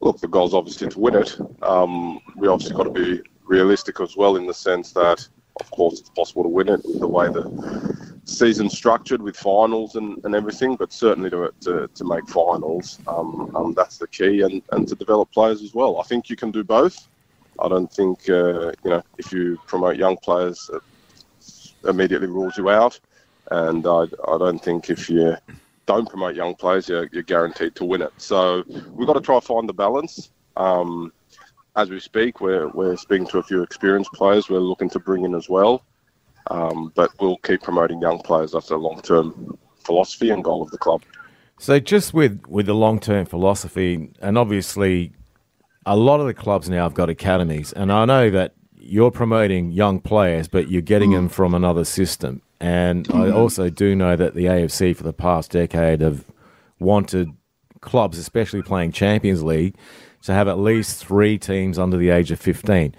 Look, 0.00 0.20
the 0.20 0.28
goal's 0.28 0.52
obviously 0.52 0.90
to 0.90 1.00
win 1.00 1.14
it. 1.14 1.38
Um, 1.62 2.20
we 2.36 2.48
obviously 2.48 2.76
got 2.76 2.84
to 2.84 2.90
be 2.90 3.22
realistic 3.56 4.00
as 4.00 4.16
well 4.16 4.34
in 4.36 4.46
the 4.46 4.58
sense 4.68 4.92
that, 4.92 5.18
of 5.60 5.70
course, 5.70 6.00
it's 6.00 6.10
possible 6.10 6.44
to 6.44 6.48
win 6.58 6.68
it 6.68 6.80
the 7.04 7.12
way 7.16 7.26
the 7.28 7.44
season's 8.24 8.74
structured 8.82 9.20
with 9.20 9.36
finals 9.36 9.96
and, 9.96 10.08
and 10.24 10.34
everything, 10.34 10.76
but 10.76 10.92
certainly 10.92 11.30
to, 11.30 11.52
to, 11.60 11.88
to 11.98 12.04
make 12.04 12.26
finals, 12.28 12.98
um, 13.06 13.50
um, 13.56 13.74
that's 13.74 13.98
the 13.98 14.08
key, 14.18 14.42
and, 14.46 14.62
and 14.72 14.88
to 14.88 14.94
develop 14.94 15.30
players 15.32 15.60
as 15.62 15.72
well. 15.74 16.00
I 16.00 16.04
think 16.04 16.30
you 16.30 16.36
can 16.36 16.50
do 16.50 16.64
both. 16.64 16.96
I 17.64 17.68
don't 17.68 17.92
think, 17.92 18.28
uh, 18.30 18.72
you 18.84 18.90
know, 18.92 19.02
if 19.18 19.32
you 19.32 19.58
promote 19.66 19.96
young 19.96 20.16
players 20.16 20.70
at 20.74 20.82
immediately 21.88 22.28
rules 22.28 22.56
you 22.56 22.70
out. 22.70 22.98
And 23.50 23.86
I, 23.86 24.02
I 24.28 24.38
don't 24.38 24.62
think 24.62 24.90
if 24.90 25.10
you 25.10 25.36
don't 25.86 26.08
promote 26.08 26.34
young 26.34 26.54
players, 26.54 26.88
you're, 26.88 27.08
you're 27.12 27.22
guaranteed 27.22 27.74
to 27.76 27.84
win 27.84 28.02
it. 28.02 28.12
So 28.16 28.64
we've 28.94 29.06
got 29.06 29.14
to 29.14 29.20
try 29.20 29.38
to 29.38 29.46
find 29.46 29.68
the 29.68 29.74
balance. 29.74 30.30
Um, 30.56 31.12
as 31.76 31.90
we 31.90 32.00
speak, 32.00 32.40
we're, 32.40 32.68
we're 32.68 32.96
speaking 32.96 33.26
to 33.28 33.38
a 33.38 33.42
few 33.42 33.62
experienced 33.62 34.12
players 34.12 34.48
we're 34.48 34.58
looking 34.58 34.90
to 34.90 34.98
bring 34.98 35.24
in 35.24 35.34
as 35.34 35.48
well. 35.48 35.84
Um, 36.50 36.92
but 36.94 37.10
we'll 37.20 37.38
keep 37.38 37.62
promoting 37.62 38.00
young 38.00 38.18
players. 38.20 38.52
That's 38.52 38.70
a 38.70 38.76
long 38.76 39.00
term 39.00 39.56
philosophy 39.84 40.30
and 40.30 40.42
goal 40.42 40.62
of 40.62 40.70
the 40.70 40.78
club. 40.78 41.02
So, 41.58 41.78
just 41.78 42.12
with, 42.12 42.42
with 42.48 42.66
the 42.66 42.74
long 42.74 42.98
term 42.98 43.26
philosophy, 43.26 44.10
and 44.20 44.36
obviously, 44.36 45.12
a 45.86 45.96
lot 45.96 46.20
of 46.20 46.26
the 46.26 46.34
clubs 46.34 46.68
now 46.68 46.82
have 46.82 46.94
got 46.94 47.08
academies, 47.08 47.72
and 47.72 47.92
I 47.92 48.04
know 48.04 48.30
that 48.30 48.54
you're 48.74 49.12
promoting 49.12 49.70
young 49.70 50.00
players, 50.00 50.48
but 50.48 50.68
you're 50.68 50.82
getting 50.82 51.12
them 51.12 51.28
from 51.28 51.54
another 51.54 51.84
system. 51.84 52.42
And 52.58 53.08
I 53.12 53.30
also 53.30 53.70
do 53.70 53.94
know 53.94 54.16
that 54.16 54.34
the 54.34 54.44
AFC 54.46 54.96
for 54.96 55.04
the 55.04 55.12
past 55.12 55.52
decade 55.52 56.00
have 56.00 56.24
wanted 56.78 57.30
clubs, 57.82 58.16
especially 58.16 58.62
playing 58.62 58.92
Champions 58.92 59.42
League, 59.42 59.76
to 60.22 60.32
have 60.32 60.48
at 60.48 60.58
least 60.58 61.04
three 61.04 61.36
teams 61.36 61.78
under 61.78 61.96
the 61.98 62.08
age 62.08 62.30
of 62.30 62.40
15 62.40 62.94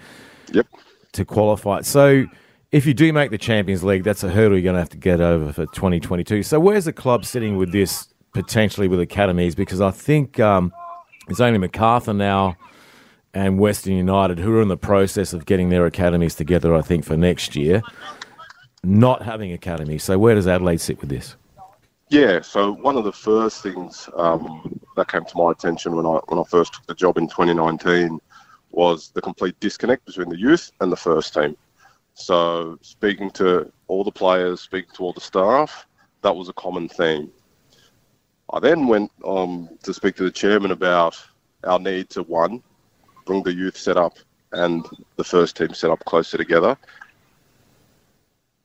Yep. 0.52 0.66
to 1.12 1.24
qualify. 1.24 1.80
So 1.80 2.26
if 2.70 2.86
you 2.86 2.94
do 2.94 3.12
make 3.12 3.30
the 3.30 3.38
Champions 3.38 3.82
League, 3.82 4.04
that's 4.04 4.22
a 4.22 4.28
hurdle 4.30 4.56
you're 4.56 4.62
going 4.64 4.74
to 4.74 4.80
have 4.80 4.90
to 4.90 4.96
get 4.96 5.20
over 5.20 5.52
for 5.52 5.66
2022. 5.66 6.42
So 6.42 6.60
where's 6.60 6.84
the 6.84 6.92
club 6.92 7.24
sitting 7.24 7.56
with 7.56 7.72
this 7.72 8.08
potentially 8.34 8.86
with 8.88 9.00
academies? 9.00 9.54
Because 9.54 9.80
I 9.80 9.90
think 9.90 10.38
um, 10.38 10.72
it's 11.28 11.40
only 11.40 11.58
MacArthur 11.58 12.12
now 12.12 12.56
and 13.32 13.58
Western 13.58 13.94
United 13.94 14.38
who 14.38 14.54
are 14.56 14.62
in 14.62 14.68
the 14.68 14.76
process 14.76 15.32
of 15.32 15.46
getting 15.46 15.68
their 15.70 15.86
academies 15.86 16.34
together, 16.34 16.74
I 16.74 16.82
think, 16.82 17.04
for 17.04 17.16
next 17.16 17.56
year. 17.56 17.82
Not 18.82 19.22
having 19.22 19.50
academies. 19.50 20.04
So 20.04 20.18
where 20.18 20.34
does 20.34 20.46
Adelaide 20.46 20.80
sit 20.80 21.00
with 21.00 21.08
this? 21.08 21.36
Yeah, 22.14 22.42
so 22.42 22.74
one 22.74 22.96
of 22.96 23.02
the 23.02 23.12
first 23.12 23.60
things 23.60 24.08
um, 24.16 24.80
that 24.94 25.08
came 25.08 25.24
to 25.24 25.36
my 25.36 25.50
attention 25.50 25.96
when 25.96 26.06
I 26.06 26.20
when 26.28 26.38
I 26.38 26.44
first 26.44 26.72
took 26.72 26.86
the 26.86 26.94
job 26.94 27.18
in 27.18 27.26
2019 27.26 28.20
was 28.70 29.10
the 29.10 29.20
complete 29.20 29.58
disconnect 29.58 30.04
between 30.04 30.28
the 30.28 30.38
youth 30.38 30.70
and 30.80 30.92
the 30.92 30.96
first 30.96 31.34
team. 31.34 31.56
So 32.14 32.78
speaking 32.82 33.32
to 33.32 33.72
all 33.88 34.04
the 34.04 34.12
players, 34.12 34.60
speaking 34.60 34.94
to 34.94 35.02
all 35.02 35.12
the 35.12 35.20
staff, 35.20 35.88
that 36.22 36.36
was 36.36 36.48
a 36.48 36.52
common 36.52 36.88
theme. 36.88 37.32
I 38.52 38.60
then 38.60 38.86
went 38.86 39.10
um, 39.24 39.70
to 39.82 39.92
speak 39.92 40.14
to 40.14 40.22
the 40.22 40.30
chairman 40.30 40.70
about 40.70 41.20
our 41.64 41.80
need 41.80 42.10
to 42.10 42.22
one 42.22 42.62
bring 43.26 43.42
the 43.42 43.52
youth 43.52 43.76
set 43.76 43.96
up 43.96 44.18
and 44.52 44.86
the 45.16 45.24
first 45.24 45.56
team 45.56 45.74
set 45.74 45.90
up 45.90 46.04
closer 46.04 46.36
together. 46.36 46.78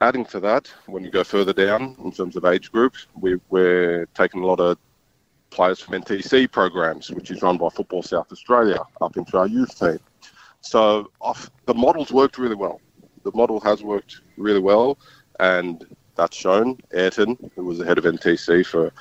Adding 0.01 0.23
to 0.25 0.39
that, 0.39 0.71
when 0.85 1.03
you 1.03 1.12
go 1.12 1.25
further 1.25 1.51
down 1.51 1.97
in 2.01 2.12
terms 2.13 2.38
of 2.38 2.45
age 2.45 2.71
groups, 2.71 3.07
we, 3.19 3.38
we're 3.49 4.05
taking 4.13 4.41
a 4.41 4.45
lot 4.45 4.62
of 4.62 4.77
players 5.49 5.81
from 5.81 6.01
NTC 6.01 6.49
programs, 6.49 7.12
which 7.12 7.31
is 7.31 7.41
run 7.41 7.57
by 7.57 7.67
Football 7.67 8.03
South 8.03 8.31
Australia, 8.31 8.79
up 9.01 9.17
into 9.17 9.38
our 9.38 9.47
youth 9.47 9.77
team. 9.77 9.99
So 10.62 11.12
off, 11.19 11.51
the 11.65 11.73
model's 11.73 12.13
worked 12.13 12.38
really 12.38 12.55
well. 12.55 12.79
The 13.23 13.31
model 13.33 13.59
has 13.59 13.83
worked 13.83 14.21
really 14.38 14.62
well, 14.62 14.97
and 15.41 15.85
that's 16.15 16.38
shown. 16.38 16.77
Airton, 16.93 17.51
who 17.55 17.65
was 17.65 17.79
the 17.79 17.85
head 17.85 17.97
of 17.97 18.05
NTC 18.05 18.65
for 18.65 18.93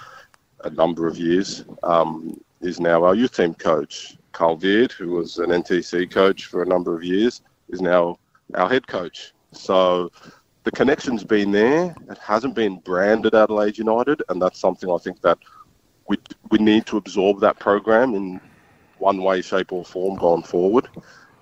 a 0.64 0.70
number 0.70 1.06
of 1.06 1.16
years, 1.16 1.64
um, 1.84 2.40
is 2.60 2.80
now 2.80 3.04
our 3.04 3.14
youth 3.14 3.36
team 3.36 3.54
coach. 3.54 4.16
Carl 4.32 4.58
Veart, 4.58 4.92
who 4.92 5.10
was 5.10 5.38
an 5.38 5.50
NTC 5.50 6.10
coach 6.10 6.46
for 6.46 6.62
a 6.62 6.66
number 6.66 6.96
of 6.96 7.04
years, 7.04 7.42
is 7.68 7.80
now 7.80 8.18
our 8.54 8.68
head 8.68 8.88
coach. 8.88 9.32
So 9.52 10.10
the 10.64 10.70
connection's 10.70 11.24
been 11.24 11.50
there. 11.52 11.94
It 12.10 12.18
hasn't 12.18 12.54
been 12.54 12.78
branded 12.80 13.34
Adelaide 13.34 13.78
United, 13.78 14.22
and 14.28 14.40
that's 14.40 14.58
something 14.58 14.90
I 14.90 14.98
think 14.98 15.20
that 15.22 15.38
we 16.08 16.16
we 16.50 16.58
need 16.58 16.86
to 16.86 16.96
absorb 16.96 17.40
that 17.40 17.58
program 17.58 18.14
in 18.14 18.40
one 18.98 19.22
way, 19.22 19.42
shape, 19.42 19.72
or 19.72 19.84
form 19.84 20.18
going 20.18 20.42
forward. 20.42 20.88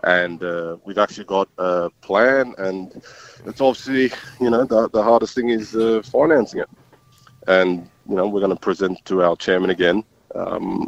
And 0.04 0.42
uh, 0.44 0.76
we've 0.84 0.98
actually 0.98 1.24
got 1.24 1.48
a 1.58 1.90
plan, 2.02 2.54
and 2.58 3.02
it's 3.46 3.60
obviously 3.60 4.12
you 4.40 4.50
know 4.50 4.64
the 4.64 4.88
the 4.90 5.02
hardest 5.02 5.34
thing 5.34 5.48
is 5.48 5.74
uh, 5.74 6.02
financing 6.04 6.60
it. 6.60 6.70
And 7.48 7.88
you 8.08 8.16
know 8.16 8.28
we're 8.28 8.40
going 8.40 8.54
to 8.54 8.60
present 8.60 9.04
to 9.06 9.22
our 9.22 9.36
chairman 9.36 9.70
again 9.70 10.04
um, 10.34 10.86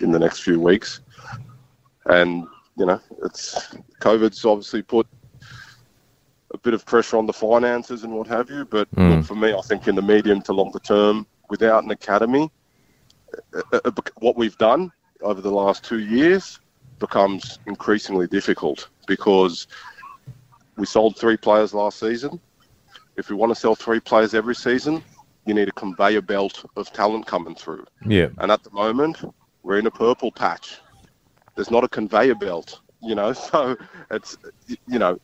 in 0.00 0.10
the 0.10 0.18
next 0.18 0.40
few 0.40 0.60
weeks. 0.60 1.00
And 2.06 2.46
you 2.76 2.86
know 2.86 3.00
it's 3.24 3.76
COVID's 4.00 4.44
obviously 4.44 4.82
put 4.82 5.06
a 6.52 6.58
bit 6.58 6.74
of 6.74 6.84
pressure 6.86 7.16
on 7.18 7.26
the 7.26 7.32
finances 7.32 8.04
and 8.04 8.12
what 8.12 8.26
have 8.26 8.50
you. 8.50 8.64
But 8.64 8.88
look, 8.96 9.24
for 9.24 9.34
me, 9.34 9.52
I 9.52 9.60
think 9.60 9.86
in 9.88 9.94
the 9.94 10.02
medium 10.02 10.40
to 10.42 10.52
longer 10.52 10.78
term, 10.78 11.26
without 11.50 11.84
an 11.84 11.90
academy, 11.90 12.50
uh, 13.54 13.80
uh, 13.84 13.90
what 14.20 14.36
we've 14.36 14.56
done 14.58 14.90
over 15.22 15.40
the 15.40 15.50
last 15.50 15.84
two 15.84 15.98
years 15.98 16.60
becomes 16.98 17.58
increasingly 17.66 18.26
difficult 18.26 18.88
because 19.06 19.66
we 20.76 20.86
sold 20.86 21.16
three 21.16 21.36
players 21.36 21.74
last 21.74 21.98
season. 21.98 22.40
If 23.16 23.30
we 23.30 23.36
want 23.36 23.50
to 23.50 23.56
sell 23.56 23.74
three 23.74 24.00
players 24.00 24.34
every 24.34 24.54
season, 24.54 25.02
you 25.44 25.54
need 25.54 25.68
a 25.68 25.72
conveyor 25.72 26.22
belt 26.22 26.64
of 26.76 26.92
talent 26.92 27.26
coming 27.26 27.54
through. 27.54 27.84
Yeah. 28.06 28.28
And 28.38 28.50
at 28.52 28.62
the 28.62 28.70
moment, 28.70 29.18
we're 29.62 29.78
in 29.78 29.86
a 29.86 29.90
purple 29.90 30.30
patch. 30.30 30.78
There's 31.56 31.70
not 31.70 31.84
a 31.84 31.88
conveyor 31.88 32.36
belt, 32.36 32.80
you 33.02 33.14
know. 33.14 33.32
So 33.50 33.76
it's 34.10 34.38
you 34.86 34.98
know 34.98 35.18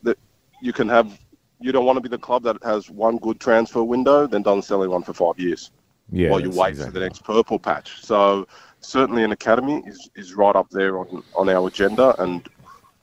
you 0.65 0.73
can 0.73 0.89
have. 0.89 1.19
You 1.61 1.71
don't 1.71 1.85
want 1.85 1.97
to 1.97 2.01
be 2.01 2.09
the 2.09 2.17
club 2.17 2.43
that 2.43 2.57
has 2.63 2.89
one 2.89 3.17
good 3.17 3.39
transfer 3.39 3.81
window, 3.83 4.27
then 4.27 4.41
doesn't 4.41 4.63
sell 4.63 4.83
anyone 4.83 5.03
for 5.03 5.13
five 5.13 5.39
years 5.39 5.71
Yeah. 6.11 6.29
while 6.31 6.41
you 6.41 6.49
wait 6.49 6.71
exactly 6.71 6.91
for 6.91 6.99
the 6.99 7.05
next 7.05 7.23
purple 7.23 7.57
patch. 7.57 8.01
So 8.03 8.45
certainly 8.81 9.23
an 9.23 9.31
academy 9.31 9.81
is, 9.85 10.09
is 10.15 10.33
right 10.33 10.55
up 10.55 10.69
there 10.69 10.99
on, 10.99 11.23
on 11.33 11.47
our 11.47 11.67
agenda 11.67 12.13
and 12.21 12.47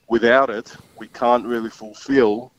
without 0.09 0.51
it 0.51 0.77
we 0.98 1.09
can't 1.09 1.46
really 1.46 1.70
fulfill 1.70 2.53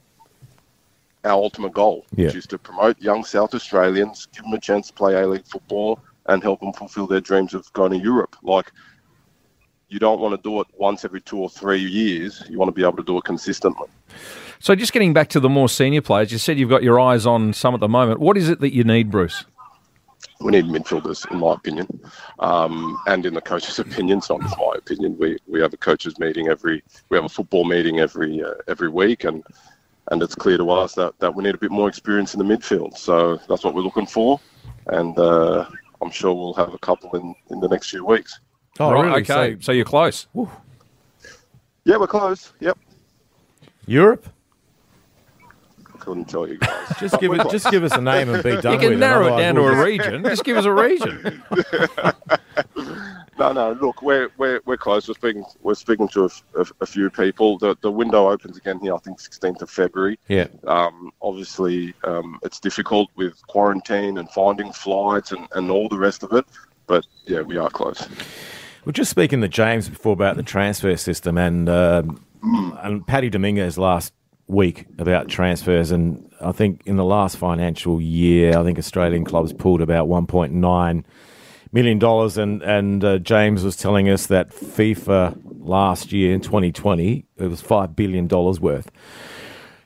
our 1.24 1.34
ultimate 1.34 1.74
goal, 1.74 2.06
which 2.16 2.36
is 2.36 2.48
to 2.48 2.58
promote 2.58 3.00
young 3.00 3.24
South 3.24 3.54
Australians, 3.54 4.28
give 4.34 4.44
them 4.44 4.54
a 4.54 4.60
chance 4.60 4.88
to 4.88 4.94
play 4.94 5.14
A-League 5.22 5.46
football 5.46 6.00
and 6.26 6.42
help 6.42 6.60
them 6.60 6.74
fulfill 6.74 7.08
their 7.08 7.22
dreams 7.22 7.54
of 7.54 7.72
going 7.74 7.92
to 7.92 7.98
Europe. 8.00 8.36
Like 8.42 8.72
you 9.94 10.00
don't 10.00 10.20
want 10.20 10.36
to 10.36 10.42
do 10.42 10.60
it 10.60 10.68
once 10.78 11.06
every 11.06 11.22
two 11.22 11.38
or 11.38 11.50
three 11.50 11.82
years. 11.82 12.44
You 12.50 12.58
want 12.58 12.70
to 12.70 12.74
be 12.74 12.82
able 12.82 12.98
to 12.98 13.04
do 13.04 13.18
it 13.18 13.24
consistently. 13.24 13.88
So, 14.60 14.76
just 14.76 14.94
getting 14.94 15.14
back 15.14 15.30
to 15.30 15.40
the 15.40 15.50
more 15.50 15.70
senior 15.70 16.02
players, 16.02 16.32
you 16.32 16.38
said 16.38 16.58
you've 16.58 16.70
got 16.70 16.84
your 16.84 17.00
eyes 17.00 17.26
on 17.26 17.54
some 17.54 17.74
at 17.74 17.80
the 17.80 17.88
moment. 17.88 18.20
What 18.20 18.38
is 18.38 18.50
it 18.50 18.60
that 18.62 18.74
you 18.74 18.84
need, 18.84 19.12
Bruce? 19.12 19.46
we 20.44 20.52
need 20.52 20.66
midfielders, 20.66 21.30
in 21.32 21.40
my 21.40 21.54
opinion, 21.54 21.88
um, 22.40 23.00
and 23.08 23.26
in 23.26 23.34
the 23.34 23.42
coach's 23.42 23.80
opinion. 23.88 24.18
It's 24.20 24.30
not 24.30 24.42
just 24.42 24.58
my 24.58 24.74
opinion. 24.78 25.18
We 25.18 25.38
we 25.48 25.62
have 25.62 25.74
a 25.74 25.78
coaches 25.78 26.20
meeting 26.20 26.48
every, 26.48 26.84
we 27.10 27.18
have 27.18 27.26
a 27.26 27.30
football 27.30 27.64
meeting 27.64 28.00
every 28.00 28.44
uh, 28.44 28.56
every 28.68 28.90
week, 28.90 29.24
and 29.24 29.44
and 30.12 30.22
it's 30.22 30.36
clear 30.36 30.58
to 30.58 30.70
us 30.70 30.96
that, 30.96 31.18
that 31.20 31.34
we 31.34 31.44
need 31.44 31.56
a 31.56 31.58
bit 31.58 31.72
more 31.72 31.88
experience 31.88 32.34
in 32.34 32.46
the 32.46 32.56
midfield. 32.56 32.98
So 32.98 33.40
that's 33.48 33.64
what 33.64 33.74
we're 33.74 33.82
looking 33.82 34.06
for, 34.06 34.40
and 34.88 35.18
uh, 35.18 35.66
I'm 36.02 36.12
sure 36.12 36.34
we'll 36.34 36.54
have 36.56 36.74
a 36.74 36.80
couple 36.80 37.16
in, 37.16 37.34
in 37.50 37.62
the 37.62 37.70
next 37.70 37.90
few 37.90 38.06
weeks. 38.06 38.40
Oh, 38.80 38.92
right, 38.92 39.04
really? 39.06 39.22
okay. 39.22 39.56
So 39.56 39.62
So, 39.62 39.72
you're 39.72 39.86
close. 39.86 40.28
Yeah, 41.86 41.98
we're 41.98 42.08
close. 42.08 42.54
Yep, 42.60 42.78
Europe? 43.86 44.26
couldn't 46.00 46.26
tell 46.28 46.46
you 46.48 46.58
guys. 46.58 46.94
Just 47.00 47.18
give 47.22 47.32
it. 47.34 47.50
Just 47.50 47.72
give 47.72 47.84
us 47.84 47.94
a 47.94 48.02
name 48.02 48.28
and 48.30 48.44
be 48.44 48.60
done 48.60 48.74
You 48.74 48.80
can 48.80 48.94
it. 48.94 48.98
narrow 48.98 49.28
it 49.28 49.32
Otherwise 49.32 49.42
down 49.42 49.56
to 49.56 49.62
we'll 49.62 49.80
a 49.80 49.86
region. 49.86 50.24
Just 50.24 50.44
give 50.44 50.58
us 50.58 50.66
a 50.66 50.72
region. 50.74 51.44
No, 53.40 53.52
no. 53.52 53.72
Look, 53.82 54.02
we're 54.04 54.30
we're, 54.38 54.62
we're 54.66 54.78
close. 54.78 55.08
We're 55.08 55.16
speaking 55.16 55.44
we're 55.64 55.74
speaking 55.74 56.08
to 56.10 56.30
a 56.82 56.86
few 56.86 57.10
people. 57.10 57.58
The 57.58 57.76
the 57.82 57.92
window 57.92 58.30
opens 58.30 58.58
again 58.58 58.80
here. 58.80 58.94
I 58.94 59.00
think 59.00 59.20
16th 59.20 59.62
of 59.64 59.70
February. 59.72 60.20
Yeah. 60.28 60.48
Um, 60.68 61.12
obviously, 61.22 61.96
um, 62.04 62.40
it's 62.44 62.60
difficult 62.60 63.10
with 63.16 63.46
quarantine 63.48 64.20
and 64.20 64.30
finding 64.30 64.72
flights 64.72 65.32
and, 65.32 65.48
and 65.56 65.72
all 65.72 65.90
the 65.90 65.98
rest 65.98 66.22
of 66.24 66.32
it. 66.34 66.46
But 66.86 67.06
yeah, 67.26 67.42
we 67.42 67.58
are 67.58 67.70
close. 67.72 68.08
We're 68.86 68.92
just 68.92 69.12
speaking 69.12 69.40
to 69.40 69.48
James 69.48 69.88
before 69.88 70.12
about 70.12 70.36
the 70.36 70.44
transfer 70.44 70.98
system 70.98 71.38
and 71.38 71.70
um, 71.70 72.26
and 72.82 73.08
Paddy 73.08 73.30
Dominguez 73.30 73.78
last 73.78 74.14
week 74.48 74.86
about 74.98 75.30
transfers, 75.30 75.90
and 75.90 76.30
I 76.42 76.52
think 76.52 76.82
in 76.86 76.98
the 76.98 77.06
last 77.06 77.38
financial 77.38 78.02
year, 78.02 78.58
I 78.58 78.64
think 78.64 78.78
Australian 78.78 79.24
clubs 79.24 79.54
pulled 79.54 79.82
about 79.82 80.10
1.9 80.10 81.06
million 81.72 81.98
dollars, 82.00 82.38
and 82.38 82.62
and 82.62 83.06
uh, 83.06 83.20
James 83.20 83.64
was 83.64 83.78
telling 83.78 84.10
us 84.10 84.28
that 84.28 84.50
FIFA 84.50 85.40
last 85.62 86.12
year 86.12 86.34
in 86.34 86.42
2020 86.42 87.26
it 87.38 87.48
was 87.48 87.62
five 87.62 87.96
billion 87.96 88.28
dollars 88.28 88.60
worth. 88.60 88.92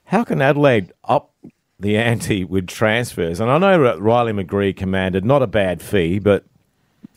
How 0.06 0.24
can 0.24 0.42
Adelaide 0.42 0.92
up 1.04 1.36
the 1.80 1.98
ante 1.98 2.46
with 2.46 2.66
transfers? 2.66 3.40
And 3.40 3.52
I 3.52 3.60
know 3.60 4.00
Riley 4.00 4.34
McGree 4.34 4.76
commanded 4.76 5.24
not 5.24 5.44
a 5.44 5.48
bad 5.48 5.84
fee, 5.84 6.18
but 6.18 6.46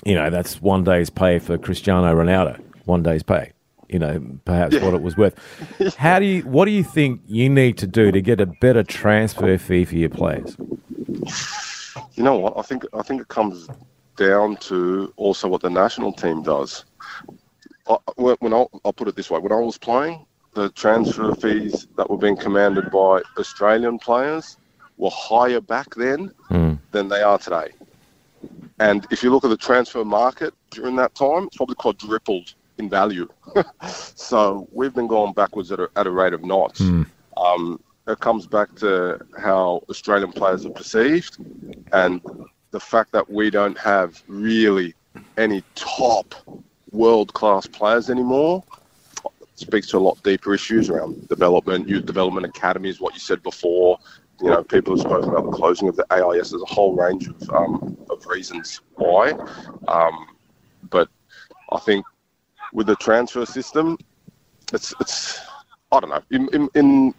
you 0.05 0.15
know, 0.15 0.31
that's 0.31 0.61
one 0.61 0.85
day's 0.85 1.11
pay 1.11 1.39
for 1.39 1.59
Cristiano 1.59 2.15
Ronaldo. 2.15 2.61
One 2.85 3.03
day's 3.03 3.23
pay. 3.23 3.53
you 3.89 3.99
know, 3.99 4.25
perhaps 4.45 4.79
what 4.81 4.95
it 4.95 5.03
was 5.03 5.17
worth. 5.17 5.35
How 5.97 6.19
do 6.19 6.25
you? 6.25 6.43
What 6.43 6.67
do 6.67 6.71
you 6.71 6.85
think 6.85 7.21
you 7.27 7.49
need 7.49 7.77
to 7.79 7.87
do 7.87 8.13
to 8.13 8.21
get 8.21 8.41
a 8.41 8.47
better 8.47 8.83
transfer 8.83 9.59
fee 9.59 9.85
for 9.85 9.97
your 9.97 10.09
players? 10.09 10.57
You 12.15 12.23
know 12.23 12.39
what? 12.39 12.57
I 12.57 12.63
think 12.63 12.85
I 12.93 13.03
think 13.03 13.21
it 13.21 13.29
comes 13.29 13.69
down 14.17 14.57
to 14.59 15.13
also 15.17 15.49
what 15.49 15.63
the 15.63 15.71
national 15.71 16.13
team 16.13 16.43
does. 16.43 16.85
I, 17.89 17.97
when 18.17 18.55
I, 18.55 18.65
I'll 18.85 18.93
put 18.93 19.09
it 19.09 19.17
this 19.17 19.31
way: 19.31 19.41
when 19.41 19.53
I 19.53 19.57
was 19.57 19.77
playing, 19.77 20.25
the 20.55 20.71
transfer 20.71 21.35
fees 21.35 21.89
that 21.97 22.09
were 22.09 22.19
being 22.19 22.37
commanded 22.37 22.91
by 22.91 23.23
Australian 23.39 23.99
players 23.99 24.57
were 24.99 25.11
higher 25.13 25.61
back 25.61 25.95
then 25.97 26.33
hmm. 26.49 26.75
than 26.93 27.09
they 27.09 27.23
are 27.23 27.39
today. 27.39 27.71
And 28.81 29.07
if 29.11 29.23
you 29.23 29.31
look 29.31 29.45
at 29.45 29.51
the 29.51 29.57
transfer 29.57 30.05
market 30.05 30.55
during 30.71 30.97
that 30.97 31.15
time, 31.15 31.45
it's 31.45 31.57
probably 31.57 31.77
quadrupled 31.77 32.55
in 32.79 32.89
value. 32.89 33.29
so 33.87 34.67
we've 34.73 34.95
been 34.95 35.07
going 35.07 35.35
backwards 35.35 35.71
at 35.71 35.79
a, 35.79 35.89
at 35.97 36.07
a 36.07 36.11
rate 36.11 36.33
of 36.33 36.43
knots. 36.43 36.81
Um, 37.37 37.79
it 38.09 38.19
comes 38.21 38.47
back 38.47 38.75
to 38.77 39.21
how 39.39 39.83
Australian 39.91 40.33
players 40.33 40.65
are 40.67 40.71
perceived 40.71 41.37
and 41.93 42.21
the 42.71 42.81
fact 42.81 43.13
that 43.13 43.31
we 43.31 43.51
don't 43.51 43.79
have 43.79 44.23
really 44.27 44.95
any 45.37 45.63
top 45.75 46.35
world 46.91 47.33
class 47.35 47.67
players 47.67 48.11
anymore 48.11 48.65
speaks 49.55 49.89
to 49.89 49.99
a 49.99 50.01
lot 50.01 50.21
deeper 50.23 50.55
issues 50.55 50.89
around 50.89 51.29
development, 51.29 51.89
youth 51.89 52.07
development 52.07 52.47
academies, 52.47 53.01
what 53.01 53.13
you 53.13 53.21
said 53.21 53.43
before. 53.43 53.99
You 54.41 54.49
know, 54.49 54.65
people 54.65 54.97
have 54.97 55.03
spoken 55.03 55.29
about 55.29 55.45
the 55.45 55.57
closing 55.57 55.89
of 55.89 55.97
the 55.97 56.07
AIS. 56.11 56.51
There's 56.51 56.63
a 56.63 56.75
whole 56.75 56.97
range 56.97 57.29
of, 57.29 57.51
um, 57.51 57.97
of 58.21 58.27
reasons 58.27 58.81
why. 58.95 59.33
Um, 59.89 60.27
but 60.91 61.09
I 61.73 61.79
think 61.79 62.05
with 62.73 62.87
the 62.87 62.97
transfer 62.97 63.47
system, 63.47 63.99
it's, 64.73 64.95
it's 65.01 65.41
I 65.93 66.01
don't 66.01 66.11
know. 66.11 66.23
In, 66.31 66.49
in, 66.53 66.69
in 66.75 67.15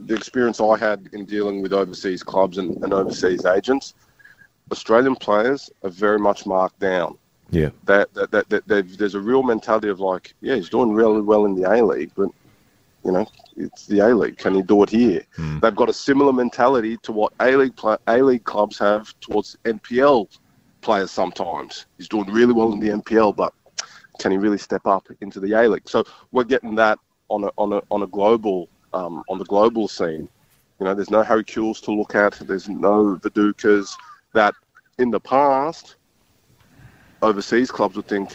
the 0.00 0.14
experience 0.14 0.60
I 0.60 0.76
had 0.76 1.08
in 1.12 1.24
dealing 1.24 1.62
with 1.62 1.72
overseas 1.72 2.22
clubs 2.22 2.58
and, 2.58 2.82
and 2.84 2.92
overseas 2.92 3.44
agents, 3.44 3.94
Australian 4.70 5.16
players 5.16 5.70
are 5.82 5.90
very 5.90 6.18
much 6.18 6.46
marked 6.46 6.78
down 6.78 7.18
Yeah. 7.50 7.70
that, 7.84 8.12
that, 8.14 8.30
that, 8.30 8.48
that 8.48 8.98
there's 8.98 9.14
a 9.14 9.20
real 9.20 9.42
mentality 9.42 9.88
of 9.88 10.00
like, 10.00 10.34
yeah, 10.40 10.54
he's 10.54 10.68
doing 10.68 10.92
really 10.92 11.20
well 11.20 11.44
in 11.44 11.54
the 11.54 11.70
A 11.70 11.84
League, 11.84 12.12
but 12.16 12.28
you 13.04 13.12
know, 13.12 13.26
it's 13.56 13.86
the 13.86 14.00
A 14.00 14.14
League. 14.14 14.38
Can 14.38 14.54
he 14.54 14.62
do 14.62 14.82
it 14.82 14.90
here? 14.90 15.22
They've 15.60 15.74
got 15.74 15.88
a 15.88 15.92
similar 15.92 16.32
mentality 16.32 16.96
to 16.98 17.12
what 17.12 17.32
A 17.40 17.54
League 17.56 17.78
A 18.06 18.22
League 18.22 18.44
clubs 18.44 18.78
have 18.78 19.14
towards 19.20 19.56
NPL 19.64 20.28
players. 20.80 21.10
Sometimes 21.10 21.86
he's 21.98 22.08
doing 22.08 22.30
really 22.32 22.52
well 22.52 22.72
in 22.72 22.80
the 22.80 22.88
NPL, 22.88 23.36
but 23.36 23.52
can 24.18 24.32
he 24.32 24.38
really 24.38 24.58
step 24.58 24.86
up 24.86 25.06
into 25.20 25.40
the 25.40 25.52
A 25.52 25.68
League? 25.68 25.88
So 25.88 26.04
we're 26.32 26.44
getting 26.44 26.74
that 26.76 26.98
on 27.28 27.44
a 27.44 27.50
on 27.58 27.72
a 27.72 27.82
on 27.90 28.02
a 28.02 28.06
global 28.06 28.68
um, 28.92 29.22
on 29.28 29.38
the 29.38 29.44
global 29.44 29.88
scene. 29.88 30.28
You 30.80 30.86
know, 30.86 30.94
there's 30.94 31.10
no 31.10 31.22
Harry 31.22 31.44
Kewells 31.44 31.80
to 31.82 31.92
look 31.92 32.14
at. 32.14 32.34
There's 32.34 32.68
no 32.68 33.16
Vidukas 33.16 33.94
that 34.32 34.54
in 34.98 35.10
the 35.10 35.20
past 35.20 35.96
overseas 37.22 37.70
clubs 37.70 37.96
would 37.96 38.06
think, 38.06 38.34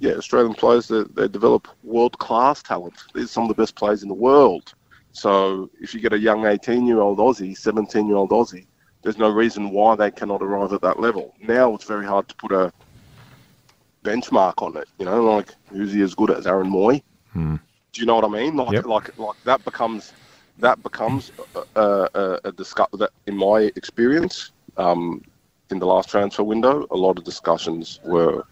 yeah, 0.00 0.12
Australian 0.12 0.54
players 0.54 0.88
they, 0.88 1.04
they 1.14 1.28
develop 1.28 1.68
world 1.82 2.18
class 2.18 2.62
talent. 2.62 2.94
These 3.14 3.24
are 3.24 3.28
some 3.28 3.44
of 3.44 3.48
the 3.48 3.54
best 3.62 3.76
players 3.76 4.02
in 4.02 4.08
the 4.08 4.14
world. 4.14 4.72
So 5.12 5.70
if 5.80 5.94
you 5.94 6.00
get 6.00 6.12
a 6.12 6.18
young 6.18 6.44
18 6.46 6.86
year 6.86 7.00
old 7.00 7.18
Aussie, 7.18 7.56
17 7.56 8.06
year 8.06 8.16
old 8.16 8.30
Aussie, 8.30 8.66
there's 9.02 9.18
no 9.18 9.30
reason 9.30 9.70
why 9.70 9.96
they 9.96 10.10
cannot 10.10 10.42
arrive 10.42 10.72
at 10.72 10.82
that 10.82 11.00
level. 11.00 11.34
Now 11.40 11.74
it's 11.74 11.84
very 11.84 12.04
hard 12.06 12.28
to 12.28 12.34
put 12.36 12.52
a 12.52 12.72
benchmark 14.04 14.54
on 14.62 14.76
it. 14.76 14.88
You 14.98 15.06
know, 15.06 15.24
like 15.24 15.50
who's 15.70 15.92
he 15.92 16.02
as 16.02 16.14
good 16.14 16.30
as 16.30 16.46
Aaron 16.46 16.70
Mooy? 16.70 17.02
Do 17.92 18.00
you 18.02 18.06
know 18.06 18.16
what 18.16 18.24
I 18.24 18.28
mean? 18.28 18.56
Like, 18.56 18.72
Yep. 18.72 18.86
like, 18.86 19.18
like 19.18 19.36
that 19.44 19.64
becomes 19.64 20.12
that 20.58 20.82
becomes 20.82 21.30
a, 21.76 22.08
a, 22.14 22.40
a 22.44 22.52
discuss 22.52 22.88
that 22.94 23.10
in 23.26 23.36
my 23.36 23.70
experience 23.76 24.52
um, 24.76 25.22
in 25.70 25.78
the 25.78 25.86
last 25.86 26.08
transfer 26.10 26.42
window, 26.42 26.86
a 26.90 26.96
lot 26.96 27.18
of 27.18 27.24
discussions 27.24 28.00
were 28.04 28.42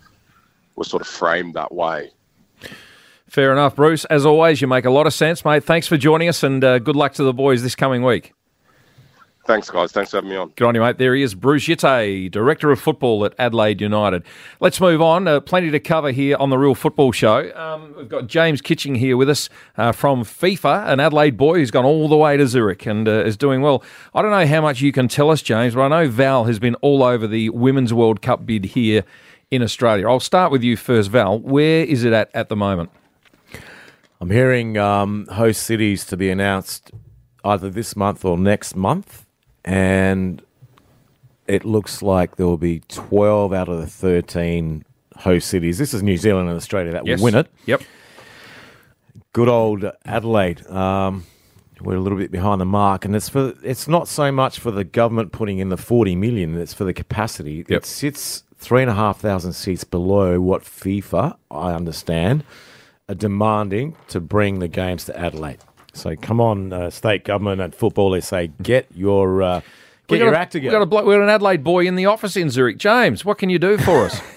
were 0.77 0.85
sort 0.85 1.03
of 1.03 1.09
framed 1.09 1.55
that 1.55 1.73
way. 1.73 2.11
Fair 3.29 3.53
enough, 3.53 3.75
Bruce. 3.75 4.05
As 4.07 4.25
always, 4.25 4.61
you 4.61 4.69
make 4.69 4.85
a 4.85 4.91
lot 4.91 5.07
of 5.07 5.13
sense, 5.13 5.45
mate. 5.45 5.65
Thanks 5.65 5.87
for 5.89 5.97
joining 5.97 6.29
us, 6.29 6.43
and 6.43 6.63
uh, 6.63 6.79
good 6.79 6.97
luck 6.97 7.15
to 7.15 7.25
the 7.25 7.33
boys 7.33 7.63
this 7.63 7.75
coming 7.75 8.03
week. 8.03 8.33
Thanks, 9.47 9.69
guys. 9.69 9.93
Thanks 9.93 10.11
for 10.11 10.19
having 10.19 10.31
me 10.31 10.37
on. 10.37 10.53
Good 10.57 10.67
on 10.67 10.75
you, 10.75 10.81
mate. 10.81 10.97
There 10.97 11.15
he 11.15 11.23
is, 11.23 11.35
Bruce 11.35 11.67
Djite, 11.67 12.31
Director 12.31 12.71
of 12.71 12.81
Football 12.81 13.27
at 13.27 13.35
Adelaide 13.39 13.81
United. 13.81 14.23
Let's 14.59 14.81
move 14.81 15.03
on. 15.03 15.29
Uh, 15.29 15.41
plenty 15.41 15.71
to 15.71 15.81
cover 15.81 16.13
here 16.13 16.37
on 16.39 16.49
the 16.49 16.57
Real 16.57 16.75
Football 16.75 17.13
Show. 17.13 17.55
Um, 17.55 17.95
we've 17.97 18.09
got 18.09 18.27
James 18.27 18.63
Kitching 18.63 18.95
here 18.95 19.19
with 19.19 19.29
us 19.29 19.51
uh, 19.77 19.93
from 19.93 20.23
FIFA, 20.23 20.89
an 20.89 20.99
Adelaide 20.99 21.37
boy 21.37 21.59
who's 21.59 21.71
gone 21.71 21.85
all 21.85 22.09
the 22.09 22.17
way 22.17 22.39
to 22.39 22.47
Zurich 22.47 22.87
and 22.87 23.07
uh, 23.07 23.25
is 23.25 23.37
doing 23.37 23.61
well. 23.61 23.83
I 24.15 24.23
don't 24.23 24.31
know 24.31 24.47
how 24.47 24.63
much 24.63 24.81
you 24.81 24.93
can 24.93 25.09
tell 25.09 25.31
us, 25.31 25.43
James, 25.43 25.75
but 25.75 25.83
I 25.83 25.89
know 25.89 26.09
Val 26.09 26.45
has 26.45 26.59
been 26.59 26.77
all 26.77 27.03
over 27.03 27.27
the 27.27 27.51
Women's 27.51 27.93
World 27.93 28.23
Cup 28.23 28.47
bid 28.47 28.65
here 28.65 29.05
in 29.55 29.62
Australia. 29.62 30.09
I'll 30.09 30.21
start 30.21 30.51
with 30.51 30.62
you 30.62 30.77
first, 30.77 31.11
Val. 31.11 31.38
Where 31.38 31.85
is 31.85 32.05
it 32.05 32.12
at 32.12 32.31
at 32.35 32.49
the 32.49 32.57
moment? 32.57 32.90
I'm 34.21 34.31
hearing 34.31 34.77
um, 34.79 35.27
host 35.27 35.62
cities 35.62 36.05
to 36.07 36.17
be 36.17 36.31
announced 36.31 36.90
either 37.45 37.71
this 37.71 37.95
month 37.95 38.25
or 38.25 38.37
next 38.37 38.75
month, 38.75 39.27
and 39.64 40.43
it 41.47 41.64
looks 41.64 42.03
like 42.03 42.37
there 42.37 42.47
will 42.47 42.57
be 42.57 42.81
12 42.88 43.53
out 43.53 43.69
of 43.69 43.79
the 43.81 43.87
13 43.87 44.85
host 45.19 45.49
cities. 45.49 45.79
This 45.79 45.95
is 45.95 46.03
New 46.03 46.17
Zealand 46.17 46.49
and 46.49 46.57
Australia 46.57 46.93
that 46.93 47.05
will 47.05 47.23
win 47.23 47.35
it. 47.35 47.47
Yep. 47.67 47.83
Good 49.33 49.49
old 49.49 49.85
Adelaide. 50.05 50.67
Um, 50.69 51.27
we're 51.81 51.97
a 51.97 52.01
little 52.01 52.19
bit 52.19 52.31
behind 52.31 52.61
the 52.61 52.67
mark, 52.67 53.05
and 53.05 53.14
it's 53.14 53.29
for 53.29 53.53
it's 53.62 53.88
not 53.88 54.09
so 54.09 54.33
much 54.33 54.59
for 54.59 54.71
the 54.71 54.85
government 54.85 55.33
putting 55.33 55.59
in 55.59 55.69
the 55.69 55.77
40 55.77 56.17
million. 56.17 56.57
It's 56.57 56.73
for 56.73 56.85
the 56.85 56.93
capacity. 56.93 57.64
It 57.69 57.85
sits 57.85 58.45
three 58.64 58.83
and 58.83 58.90
a 58.90 58.94
half 58.94 59.20
thousand 59.20 59.53
seats 59.53 59.85
below 59.85 60.40
what 60.40 60.62
FIFA, 60.64 61.37
I 61.50 61.72
understand, 61.74 62.42
are 63.09 63.14
demanding 63.14 63.96
to 64.09 64.20
bring 64.20 64.59
the 64.59 64.68
games 64.68 65.05
to 65.05 65.18
Adelaide. 65.18 65.59
So 65.92 66.16
come 66.16 66.40
on, 66.40 66.72
uh, 66.72 66.90
state 66.90 67.24
government 67.24 67.61
and 67.61 67.74
football. 67.74 68.11
They 68.11 68.20
say 68.20 68.50
get 68.62 68.87
your 68.94 69.42
uh, 69.42 69.61
get 70.09 70.18
your 70.20 70.33
a- 70.35 70.38
act 70.38 70.55
we 70.55 70.61
together. 70.61 70.79
got 70.79 70.83
a 70.83 70.87
bloke, 70.87 71.07
we've 71.07 71.14
got 71.16 71.22
an 71.22 71.29
Adelaide 71.29 71.62
boy 71.62 71.87
in 71.87 71.94
the 71.94 72.07
office 72.07 72.37
in 72.37 72.50
Zurich. 72.50 72.79
James, 72.79 73.24
what 73.24 73.38
can 73.38 73.50
you 73.50 73.59
do 73.59 73.77
for 73.79 74.07
us? 74.07 74.20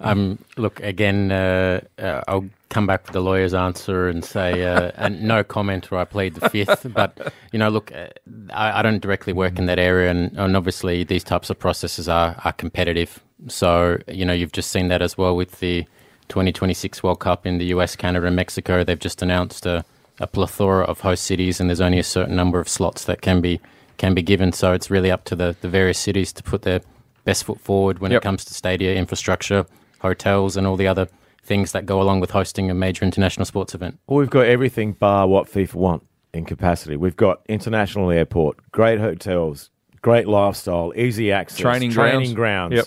Um, 0.00 0.38
look 0.56 0.80
again. 0.80 1.32
Uh, 1.32 1.80
uh, 1.98 2.22
I'll 2.28 2.48
come 2.68 2.86
back 2.86 3.04
with 3.04 3.12
the 3.12 3.20
lawyer's 3.20 3.54
answer 3.54 4.08
and 4.08 4.24
say, 4.24 4.64
uh, 4.64 4.90
and 4.96 5.22
no 5.22 5.42
comment, 5.44 5.90
or 5.90 5.98
I 5.98 6.04
plead 6.04 6.34
the 6.34 6.48
fifth. 6.50 6.86
But 6.92 7.32
you 7.52 7.58
know, 7.58 7.68
look, 7.68 7.92
uh, 7.92 8.08
I, 8.50 8.80
I 8.80 8.82
don't 8.82 9.00
directly 9.00 9.32
work 9.32 9.58
in 9.58 9.66
that 9.66 9.78
area, 9.78 10.10
and, 10.10 10.36
and 10.38 10.56
obviously 10.56 11.04
these 11.04 11.24
types 11.24 11.50
of 11.50 11.58
processes 11.58 12.08
are 12.08 12.40
are 12.44 12.52
competitive. 12.52 13.22
So 13.48 13.98
you 14.08 14.24
know, 14.24 14.32
you've 14.32 14.52
just 14.52 14.70
seen 14.70 14.88
that 14.88 15.02
as 15.02 15.16
well 15.16 15.36
with 15.36 15.60
the 15.60 15.84
2026 16.28 17.02
World 17.02 17.20
Cup 17.20 17.46
in 17.46 17.58
the 17.58 17.66
US, 17.66 17.96
Canada, 17.96 18.26
and 18.26 18.36
Mexico. 18.36 18.84
They've 18.84 18.98
just 18.98 19.22
announced 19.22 19.66
a, 19.66 19.84
a 20.18 20.26
plethora 20.26 20.84
of 20.84 21.00
host 21.00 21.24
cities, 21.24 21.60
and 21.60 21.70
there's 21.70 21.80
only 21.80 21.98
a 21.98 22.04
certain 22.04 22.36
number 22.36 22.60
of 22.60 22.68
slots 22.68 23.04
that 23.04 23.22
can 23.22 23.40
be 23.40 23.60
can 23.96 24.14
be 24.14 24.22
given. 24.22 24.52
So 24.52 24.72
it's 24.72 24.90
really 24.90 25.10
up 25.10 25.24
to 25.24 25.36
the, 25.36 25.56
the 25.60 25.68
various 25.68 25.98
cities 25.98 26.32
to 26.34 26.42
put 26.42 26.62
their 26.62 26.82
best 27.26 27.44
foot 27.44 27.60
forward 27.60 27.98
when 27.98 28.10
Yep. 28.12 28.22
it 28.22 28.24
comes 28.24 28.44
to 28.46 28.54
stadia 28.54 28.94
infrastructure, 28.94 29.66
hotels, 30.00 30.56
and 30.56 30.66
all 30.66 30.76
the 30.76 30.86
other 30.88 31.08
things 31.42 31.72
that 31.72 31.84
go 31.84 32.00
along 32.00 32.20
with 32.20 32.30
hosting 32.30 32.70
a 32.70 32.74
major 32.74 33.04
international 33.04 33.44
sports 33.44 33.74
event. 33.74 33.98
Well, 34.06 34.18
we've 34.18 34.30
got 34.30 34.46
everything 34.46 34.92
bar 34.92 35.28
what 35.28 35.46
FIFA 35.46 35.74
want 35.74 36.02
in 36.32 36.44
capacity. 36.44 36.96
We've 36.96 37.16
got 37.16 37.42
international 37.48 38.10
airport, 38.10 38.56
great 38.72 38.98
hotels, 38.98 39.70
great 40.02 40.26
lifestyle, 40.26 40.92
easy 40.96 41.30
access, 41.32 41.58
Training 41.60 41.90
training 41.92 42.34
grounds. 42.34 42.72
grounds. 42.72 42.74
Yep. 42.76 42.86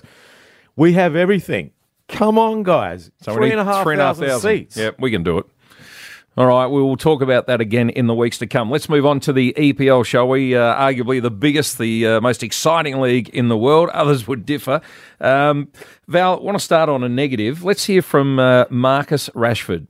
We 0.75 0.93
have 0.93 1.15
everything. 1.15 1.71
Come 2.07 2.37
on, 2.39 2.63
guys. 2.63 3.11
So 3.21 3.33
three 3.33 3.49
need 3.49 3.57
and 3.59 3.69
a 3.69 3.83
three 3.83 3.93
and 3.93 4.01
a 4.01 4.05
half 4.05 4.15
thousand 4.17 4.27
thousand. 4.27 4.49
seats. 4.51 4.77
Yep, 4.77 4.95
we 4.99 5.11
can 5.11 5.23
do 5.23 5.37
it. 5.39 5.45
All 6.39 6.45
right, 6.47 6.67
we 6.67 6.81
will 6.81 6.95
talk 6.95 7.21
about 7.21 7.47
that 7.47 7.59
again 7.59 7.89
in 7.89 8.07
the 8.07 8.13
weeks 8.13 8.37
to 8.37 8.47
come. 8.47 8.71
Let's 8.71 8.87
move 8.87 9.05
on 9.05 9.19
to 9.21 9.33
the 9.33 9.53
EPL, 9.57 10.05
shall 10.05 10.29
we? 10.29 10.55
Uh, 10.55 10.73
arguably 10.73 11.21
the 11.21 11.29
biggest, 11.29 11.77
the 11.77 12.07
uh, 12.07 12.21
most 12.21 12.43
exciting 12.43 13.01
league 13.01 13.27
in 13.27 13.49
the 13.49 13.57
world. 13.57 13.89
Others 13.93 14.25
would 14.25 14.45
differ. 14.45 14.79
Um, 15.19 15.67
Val, 16.07 16.37
I 16.37 16.41
want 16.41 16.57
to 16.57 16.63
start 16.63 16.87
on 16.87 17.03
a 17.03 17.09
negative. 17.09 17.65
Let's 17.65 17.83
hear 17.83 18.01
from 18.01 18.39
uh, 18.39 18.63
Marcus 18.69 19.27
Rashford. 19.35 19.87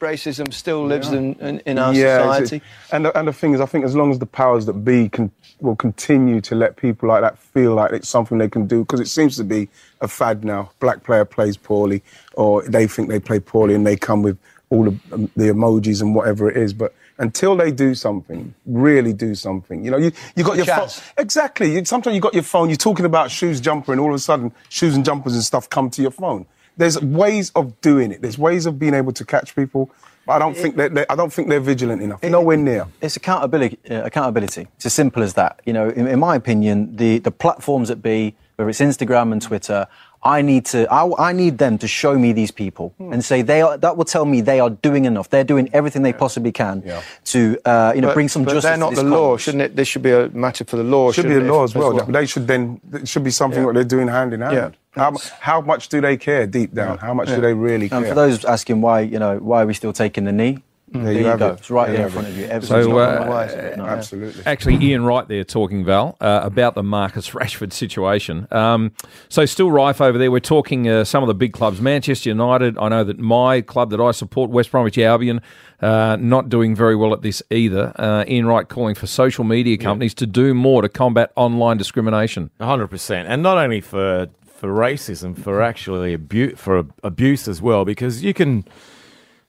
racism 0.00 0.54
still 0.54 0.86
lives 0.86 1.10
in, 1.10 1.34
in, 1.40 1.58
in 1.66 1.78
our 1.78 1.92
Yeah, 1.92 2.18
society. 2.34 2.62
and 2.92 3.06
the, 3.06 3.18
and 3.18 3.26
the 3.26 3.32
thing 3.32 3.54
is, 3.54 3.60
I 3.60 3.66
think 3.66 3.84
as 3.84 3.96
long 3.96 4.12
as 4.12 4.20
the 4.20 4.26
powers 4.26 4.66
that 4.66 4.74
be 4.84 5.08
can 5.08 5.32
will 5.60 5.74
continue 5.74 6.40
to 6.42 6.54
let 6.54 6.76
people 6.76 7.08
like 7.08 7.22
that 7.22 7.36
feel 7.36 7.74
like 7.74 7.90
it's 7.90 8.08
something 8.08 8.38
they 8.38 8.48
can 8.48 8.68
do, 8.68 8.84
because 8.84 9.00
it 9.00 9.08
seems 9.08 9.36
to 9.38 9.42
be 9.42 9.68
a 10.00 10.06
fad 10.06 10.44
now. 10.44 10.70
Black 10.78 11.02
player 11.02 11.24
plays 11.24 11.56
poorly, 11.56 12.04
or 12.34 12.62
they 12.62 12.86
think 12.86 13.08
they 13.08 13.18
play 13.18 13.40
poorly, 13.40 13.74
and 13.74 13.84
they 13.84 13.96
come 13.96 14.22
with 14.22 14.38
all 14.70 14.84
the, 14.84 14.98
um, 15.12 15.30
the 15.36 15.44
emojis 15.44 16.02
and 16.02 16.14
whatever 16.14 16.50
it 16.50 16.56
is. 16.56 16.72
But 16.72 16.94
until 17.18 17.56
they 17.56 17.70
do 17.72 17.94
something, 17.94 18.54
really 18.66 19.12
do 19.12 19.34
something, 19.34 19.84
you 19.84 19.90
know, 19.90 19.96
you 19.98 20.12
you 20.36 20.44
got 20.44 20.56
your 20.56 20.66
phone. 20.66 20.88
Exactly. 21.16 21.74
You, 21.74 21.84
sometimes 21.84 22.14
you 22.14 22.20
got 22.20 22.34
your 22.34 22.42
phone. 22.42 22.68
You're 22.70 22.76
talking 22.76 23.06
about 23.06 23.30
shoes, 23.30 23.60
jumper, 23.60 23.92
and 23.92 24.00
all 24.00 24.10
of 24.10 24.14
a 24.14 24.18
sudden, 24.18 24.52
shoes 24.68 24.94
and 24.94 25.04
jumpers 25.04 25.34
and 25.34 25.42
stuff 25.42 25.68
come 25.68 25.90
to 25.90 26.02
your 26.02 26.12
phone. 26.12 26.46
there's 26.78 27.00
ways 27.02 27.50
of 27.54 27.78
doing 27.80 28.12
it. 28.12 28.22
There's 28.22 28.38
ways 28.38 28.64
of 28.64 28.78
being 28.78 28.94
able 28.94 29.12
to 29.12 29.24
catch 29.24 29.54
people. 29.54 29.90
But 30.26 30.34
I 30.34 30.38
don't 30.38 30.56
think 30.56 30.76
they're, 30.76 31.06
I 31.10 31.16
don't 31.16 31.32
think 31.32 31.48
they're 31.48 31.60
vigilant 31.60 32.02
enough. 32.02 32.22
Nowhere 32.22 32.56
near. 32.56 32.86
It's 33.00 33.16
accountability. 33.16 33.78
Uh, 33.90 34.02
accountability. 34.04 34.68
It's 34.76 34.86
as 34.86 34.94
simple 34.94 35.22
as 35.22 35.34
that. 35.34 35.60
You 35.64 35.72
know, 35.72 35.88
in, 35.88 36.06
in 36.06 36.18
my 36.20 36.36
opinion, 36.36 36.96
the 36.96 37.18
the 37.18 37.30
platforms 37.30 37.88
that 37.88 38.02
be, 38.02 38.34
whether 38.56 38.68
it's 38.70 38.80
Instagram 38.80 39.32
and 39.32 39.42
Twitter, 39.42 39.86
I 40.22 40.42
need 40.42 40.66
to. 40.66 40.92
I, 40.92 41.28
I 41.28 41.32
need 41.32 41.58
them 41.58 41.78
to 41.78 41.86
show 41.86 42.18
me 42.18 42.32
these 42.32 42.50
people 42.50 42.92
Hmm. 42.98 43.12
and 43.12 43.24
say 43.24 43.42
they 43.42 43.62
are. 43.62 43.76
That 43.78 43.96
will 43.96 44.04
tell 44.04 44.24
me 44.24 44.40
they 44.40 44.58
are 44.58 44.70
doing 44.70 45.04
enough. 45.04 45.30
They're 45.30 45.44
doing 45.44 45.70
everything 45.72 46.02
they 46.02 46.12
possibly 46.12 46.50
can 46.52 46.82
to, 47.26 47.58
uh, 47.64 47.92
you 47.94 48.00
know, 48.00 48.08
But- 48.08 48.14
bring 48.14 48.28
some 48.28 48.42
but 48.44 48.54
justice. 48.54 48.64
they're 48.64 48.74
to 48.74 48.80
not 48.80 48.90
this 48.90 48.98
the 48.98 49.04
law, 49.04 49.32
cause. 49.32 49.42
shouldn't 49.42 49.62
it? 49.62 49.76
This 49.76 49.86
should 49.88 50.02
be 50.02 50.10
a 50.10 50.28
matter 50.30 50.64
for 50.64 50.76
the 50.76 50.82
law. 50.82 51.12
should 51.12 51.22
be 51.22 51.28
the 51.28 51.34
shouldn't 51.34 51.50
it, 51.50 51.52
law 51.54 51.64
as 51.64 51.74
well. 51.74 51.92
They 52.04 52.26
should 52.26 52.46
then. 52.48 52.80
It 52.92 53.06
should 53.08 53.22
be 53.24 53.30
something 53.30 53.60
Yeah. 53.60 53.66
what 53.66 53.74
they're 53.76 53.84
doing 53.84 54.08
hand 54.08 54.34
in 54.34 54.40
hand. 54.40 54.54
Yeah. 54.54 54.70
How, 55.02 55.14
how 55.38 55.60
much 55.60 55.88
do 55.88 56.00
they 56.00 56.16
care 56.16 56.46
deep 56.46 56.74
down? 56.74 56.98
How 56.98 57.14
much 57.14 57.28
do 57.28 57.40
they 57.40 57.54
really 57.54 57.88
care? 57.88 57.98
And 57.98 58.06
for 58.08 58.14
those 58.14 58.44
asking 58.44 58.80
why, 58.80 59.00
you 59.00 59.20
know, 59.20 59.36
why 59.38 59.62
are 59.62 59.66
we 59.66 59.74
still 59.74 59.92
taking 59.92 60.24
the 60.24 60.32
knee? 60.32 60.58
There, 60.92 61.12
you 61.12 61.18
you, 61.30 61.36
go. 61.36 61.48
it. 61.50 61.52
It's 61.58 61.70
right 61.70 61.86
There 61.88 61.96
there 61.96 62.06
in 62.06 62.12
front 62.12 62.28
of 62.28 62.36
you. 62.36 62.44
it. 62.44 62.50
Everything's 62.50 62.84
So, 62.84 62.90
not 62.92 62.98
uh, 62.98 63.46
gone. 63.46 63.78
No. 63.78 63.84
Absolutely. 63.86 64.42
Actually, 64.46 64.76
Ian 64.84 65.04
Wright 65.04 65.26
there 65.28 65.44
talking, 65.44 65.84
Val, 65.84 66.16
uh, 66.20 66.40
about 66.42 66.74
the 66.74 66.82
Marcus 66.82 67.30
Rashford 67.32 67.72
situation. 67.72 68.48
Um, 68.50 68.92
so, 69.28 69.44
still 69.46 69.70
rife 69.70 70.00
over 70.00 70.16
there. 70.18 70.30
We're 70.30 70.40
talking 70.40 70.88
uh, 70.88 71.04
some 71.04 71.22
of 71.22 71.26
the 71.28 71.34
big 71.34 71.52
clubs. 71.52 71.80
Manchester 71.80 72.30
United, 72.30 72.78
I 72.78 72.88
know 72.88 73.04
that 73.04 73.18
my 73.18 73.60
club 73.60 73.90
that 73.90 74.00
I 74.00 74.10
support, 74.12 74.50
West 74.50 74.70
Bromwich 74.70 74.98
Albion, 74.98 75.40
uh, 75.80 76.16
not 76.20 76.48
doing 76.48 76.74
very 76.74 76.96
well 76.96 77.12
at 77.12 77.22
this 77.22 77.42
either. 77.50 77.92
Uh, 77.96 78.24
Ian 78.26 78.46
Wright 78.46 78.68
calling 78.68 78.94
for 78.94 79.06
social 79.06 79.44
media 79.44 79.76
companies 79.76 80.14
to 80.14 80.26
do 80.26 80.54
more 80.54 80.82
to 80.82 80.88
combat 80.88 81.32
online 81.36 81.76
discrimination. 81.76 82.50
hundred 82.60 82.88
percent, 82.88 83.28
and 83.28 83.42
not 83.42 83.58
only 83.58 83.80
for 83.80 84.28
for 84.46 84.68
racism, 84.70 85.38
for 85.38 85.62
actually 85.62 86.14
abuse 86.14 86.58
for 86.58 86.84
abuse 87.04 87.46
as 87.46 87.62
well, 87.62 87.84
because 87.84 88.24
you 88.24 88.34
can. 88.34 88.64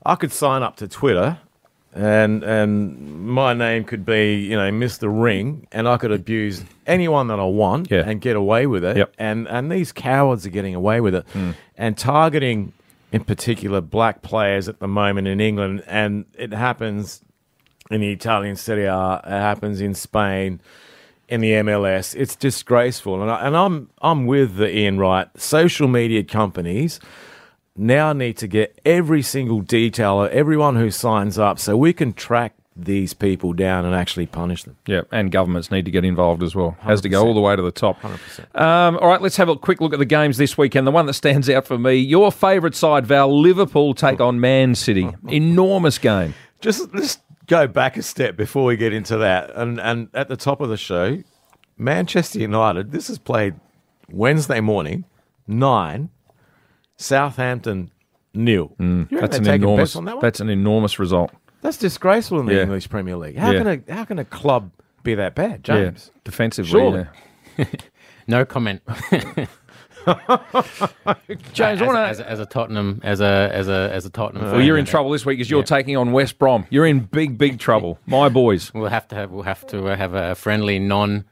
I 0.06 0.16
could 0.16 0.32
sign 0.32 0.64
up 0.64 0.78
to 0.78 0.88
Twitter, 0.88 1.38
and 1.94 2.44
and 2.44 3.28
my 3.28 3.54
name 3.54 3.84
could 3.84 4.06
be 4.06 4.36
you 4.36 4.56
know 4.56 4.72
Mister 4.72 5.10
Ring, 5.10 5.68
and 5.72 5.88
I 5.88 5.98
could 5.98 6.12
abuse 6.12 6.64
anyone 6.88 7.28
that 7.28 7.40
I 7.40 7.46
want 7.46 7.90
Yeah. 7.92 8.04
and 8.08 8.22
get 8.22 8.36
away 8.36 8.68
with 8.68 8.84
it. 8.84 8.98
Yep. 8.98 9.14
And 9.18 9.48
and 9.48 9.72
these 9.72 9.92
cowards 9.92 10.46
are 10.46 10.50
getting 10.52 10.76
away 10.76 11.02
with 11.02 11.16
it, 11.16 11.26
mm. 11.34 11.56
and 11.78 11.98
targeting 11.98 12.74
in 13.12 13.24
particular 13.24 13.82
black 13.82 14.22
players 14.22 14.68
at 14.70 14.80
the 14.80 14.88
moment 14.88 15.28
in 15.28 15.42
England, 15.42 15.84
and 15.88 16.26
it 16.38 16.54
happens 16.54 17.22
in 17.90 18.02
the 18.02 18.12
Italian 18.12 18.56
Serie 18.56 18.86
A, 18.86 19.20
it 19.26 19.30
happens 19.30 19.82
in 19.82 19.96
Spain 19.96 20.62
in 21.28 21.42
the 21.42 21.52
MLS. 21.54 22.16
It's 22.16 22.36
disgraceful, 22.36 23.22
and, 23.22 23.32
I, 23.32 23.48
and 23.48 23.58
I'm 23.58 23.90
I'm 24.02 24.26
with 24.28 24.56
the 24.58 24.76
Ian 24.76 25.00
Wright. 25.00 25.28
Social 25.38 25.88
media 25.88 26.24
companies 26.24 27.00
now 27.80 28.14
need 28.14 28.38
to 28.38 28.48
get 28.48 28.80
every 28.86 29.22
single 29.22 29.62
detail 29.62 30.24
of 30.24 30.32
everyone 30.32 30.76
who 30.76 30.92
signs 30.92 31.40
up, 31.40 31.60
so 31.60 31.78
we 31.78 31.94
can 31.94 32.14
track 32.14 32.54
these 32.76 33.14
people 33.14 33.54
down 33.54 33.86
and 33.86 33.96
actually 33.96 34.26
punish 34.26 34.64
them. 34.64 34.78
Yeah, 34.86 35.02
and 35.12 35.32
governments 35.32 35.72
need 35.72 35.86
to 35.86 35.92
get 35.92 36.06
involved 36.06 36.44
as 36.44 36.56
well. 36.56 36.78
Has 36.82 37.02
to 37.02 37.10
go 37.10 37.26
all 37.26 37.34
the 37.34 37.42
way 37.42 37.56
to 37.56 37.62
the 37.62 37.72
top. 37.72 38.02
100%. 38.02 38.60
Um, 38.60 38.98
all 38.98 39.08
right, 39.08 39.22
let's 39.22 39.38
have 39.38 39.50
a 39.50 39.56
quick 39.56 39.82
look 39.82 39.94
at 39.94 40.00
the 40.00 40.06
games 40.06 40.38
this 40.38 40.58
weekend. 40.58 40.88
The 40.88 40.92
one 40.92 41.06
that 41.08 41.14
stands 41.14 41.50
out 41.50 41.66
for 41.68 41.78
me, 41.78 41.96
your 41.96 42.32
favourite 42.32 42.76
side, 42.76 43.06
Val, 43.06 43.40
Liverpool 43.40 43.94
take 43.94 44.20
on 44.22 44.40
Man 44.40 44.76
City. 44.76 45.10
Enormous 45.28 45.98
game. 45.98 46.34
Just 46.62 46.92
just 46.94 47.22
go 47.48 47.68
back 47.68 47.98
a 47.98 48.04
step 48.04 48.36
before 48.36 48.66
we 48.66 48.78
get 48.78 48.94
into 48.94 49.18
that, 49.18 49.52
and 49.56 49.80
and 49.80 50.10
at 50.14 50.28
the 50.28 50.38
top 50.38 50.60
of 50.62 50.70
the 50.70 50.78
show, 50.78 51.24
Manchester 51.78 52.40
United. 52.40 52.92
This 52.92 53.10
is 53.10 53.18
played 53.18 53.56
Wednesday 54.10 54.60
morning, 54.60 55.06
nine. 55.48 56.10
Southampton 57.00 57.90
nil. 58.34 58.76
You 58.78 59.08
reckon 59.12 59.18
That's 59.22 59.38
an 59.38 59.48
enormous. 59.48 59.96
on 59.96 60.06
that 60.06 60.16
one? 60.18 60.22
That's 60.22 60.40
an 60.40 60.50
enormous 60.50 61.00
result. 61.00 61.32
That's 61.62 61.78
disgraceful 61.78 62.40
in 62.42 62.46
the 62.46 62.54
Yeah. 62.56 62.62
English 62.64 62.90
Premier 62.90 63.16
League. 63.16 63.38
How 63.38 63.52
Yeah. 63.52 63.64
can 63.64 63.84
a 63.90 63.94
how 63.94 64.06
can 64.06 64.20
a 64.20 64.26
club 64.26 64.72
be 65.04 65.16
that 65.16 65.34
bad, 65.36 65.64
James? 65.64 66.12
Yeah, 66.14 66.22
defensively. 66.26 66.70
Surely. 66.72 67.06
yeah. 67.58 67.66
No 68.28 68.46
comment. 68.46 68.84
James, 71.54 71.60
I 71.60 71.72
as, 71.72 71.82
want 71.82 71.98
as, 71.98 72.18
to. 72.18 72.30
as 72.30 72.40
a 72.40 72.46
Tottenham, 72.46 73.02
as 73.04 73.22
a 73.22 73.50
as 73.52 73.68
a 73.68 73.90
as 73.92 74.06
a 74.06 74.10
Tottenham. 74.12 74.44
Well, 74.46 74.54
fan, 74.56 74.66
you're 74.66 74.78
in 74.78 74.86
trouble 74.86 75.10
this 75.12 75.26
week 75.26 75.38
because 75.40 75.50
you're 75.50 75.64
taking 75.64 75.98
on 75.98 76.12
West 76.12 76.38
Brom. 76.38 76.66
You're 76.70 76.86
in 76.86 77.00
big, 77.00 77.38
big 77.40 77.58
trouble, 77.60 77.98
my 78.06 78.30
boys. 78.30 78.72
We'll 78.80 78.90
have 78.90 79.08
to 79.10 79.16
have 79.16 79.32
we'll 79.32 79.44
have 79.44 79.66
to 79.68 79.88
uh, 79.88 79.96
have 79.96 80.14
a 80.14 80.36
friendly 80.36 80.78
non-financial 80.80 81.26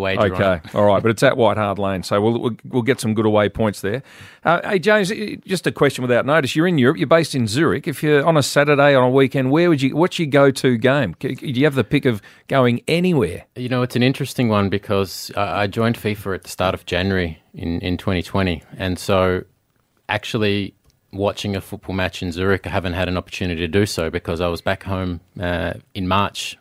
wager. 0.00 0.20
on 0.20 0.30
Mm. 0.30 0.34
Okay, 0.34 0.68
it. 0.68 0.74
all 0.74 0.84
right, 0.86 1.02
but 1.02 1.10
it's 1.10 1.22
at 1.22 1.36
White 1.36 1.56
Hart 1.56 1.78
Lane, 1.78 2.02
so 2.02 2.20
we'll 2.20 2.38
we'll, 2.40 2.56
we'll 2.64 2.82
get 2.82 3.00
some 3.00 3.14
good 3.14 3.26
away 3.26 3.48
points 3.48 3.80
there. 3.80 4.02
Uh, 4.44 4.60
hey, 4.68 4.78
James, 4.78 5.12
just 5.46 5.66
a 5.66 5.72
question 5.72 6.02
without 6.02 6.24
notice. 6.26 6.56
You're 6.56 6.66
in 6.66 6.78
Europe. 6.78 6.96
You're 6.98 7.06
based 7.06 7.34
in 7.34 7.46
Zurich. 7.46 7.86
If 7.88 8.02
you're 8.02 8.24
on 8.24 8.36
a 8.36 8.42
Saturday 8.42 8.94
on 8.94 9.04
a 9.04 9.10
weekend, 9.10 9.50
where 9.50 9.68
would 9.68 9.82
you? 9.82 9.96
What's 9.96 10.18
your 10.18 10.26
go-to 10.28 10.76
game? 10.78 11.14
Do 11.18 11.28
you 11.40 11.64
have 11.64 11.74
the 11.74 11.84
pick 11.84 12.04
of 12.04 12.20
going 12.48 12.82
anywhere? 12.88 13.44
You 13.56 13.68
know, 13.68 13.82
it's 13.82 13.96
an 13.96 14.02
interesting 14.02 14.48
one 14.48 14.68
because 14.68 15.30
I 15.36 15.62
I 15.62 15.66
joined 15.66 15.96
FIFA 15.96 16.36
at 16.36 16.42
the 16.44 16.48
start 16.48 16.74
of 16.74 16.86
January 16.86 17.42
in, 17.54 17.80
in 17.80 17.96
2020. 17.96 18.62
And 18.78 18.98
so 18.98 19.42
actually 20.08 20.74
watching 21.12 21.56
a 21.56 21.60
football 21.60 21.94
match 21.94 22.22
in 22.22 22.32
Zurich, 22.32 22.66
I 22.66 22.70
haven't 22.70 22.92
had 22.94 23.08
an 23.08 23.16
opportunity 23.16 23.60
to 23.60 23.68
do 23.68 23.84
so 23.86 24.10
because 24.10 24.40
I 24.40 24.48
was 24.48 24.60
back 24.60 24.84
home 24.84 25.20
uh, 25.40 25.74
in 25.94 26.06
March 26.08 26.56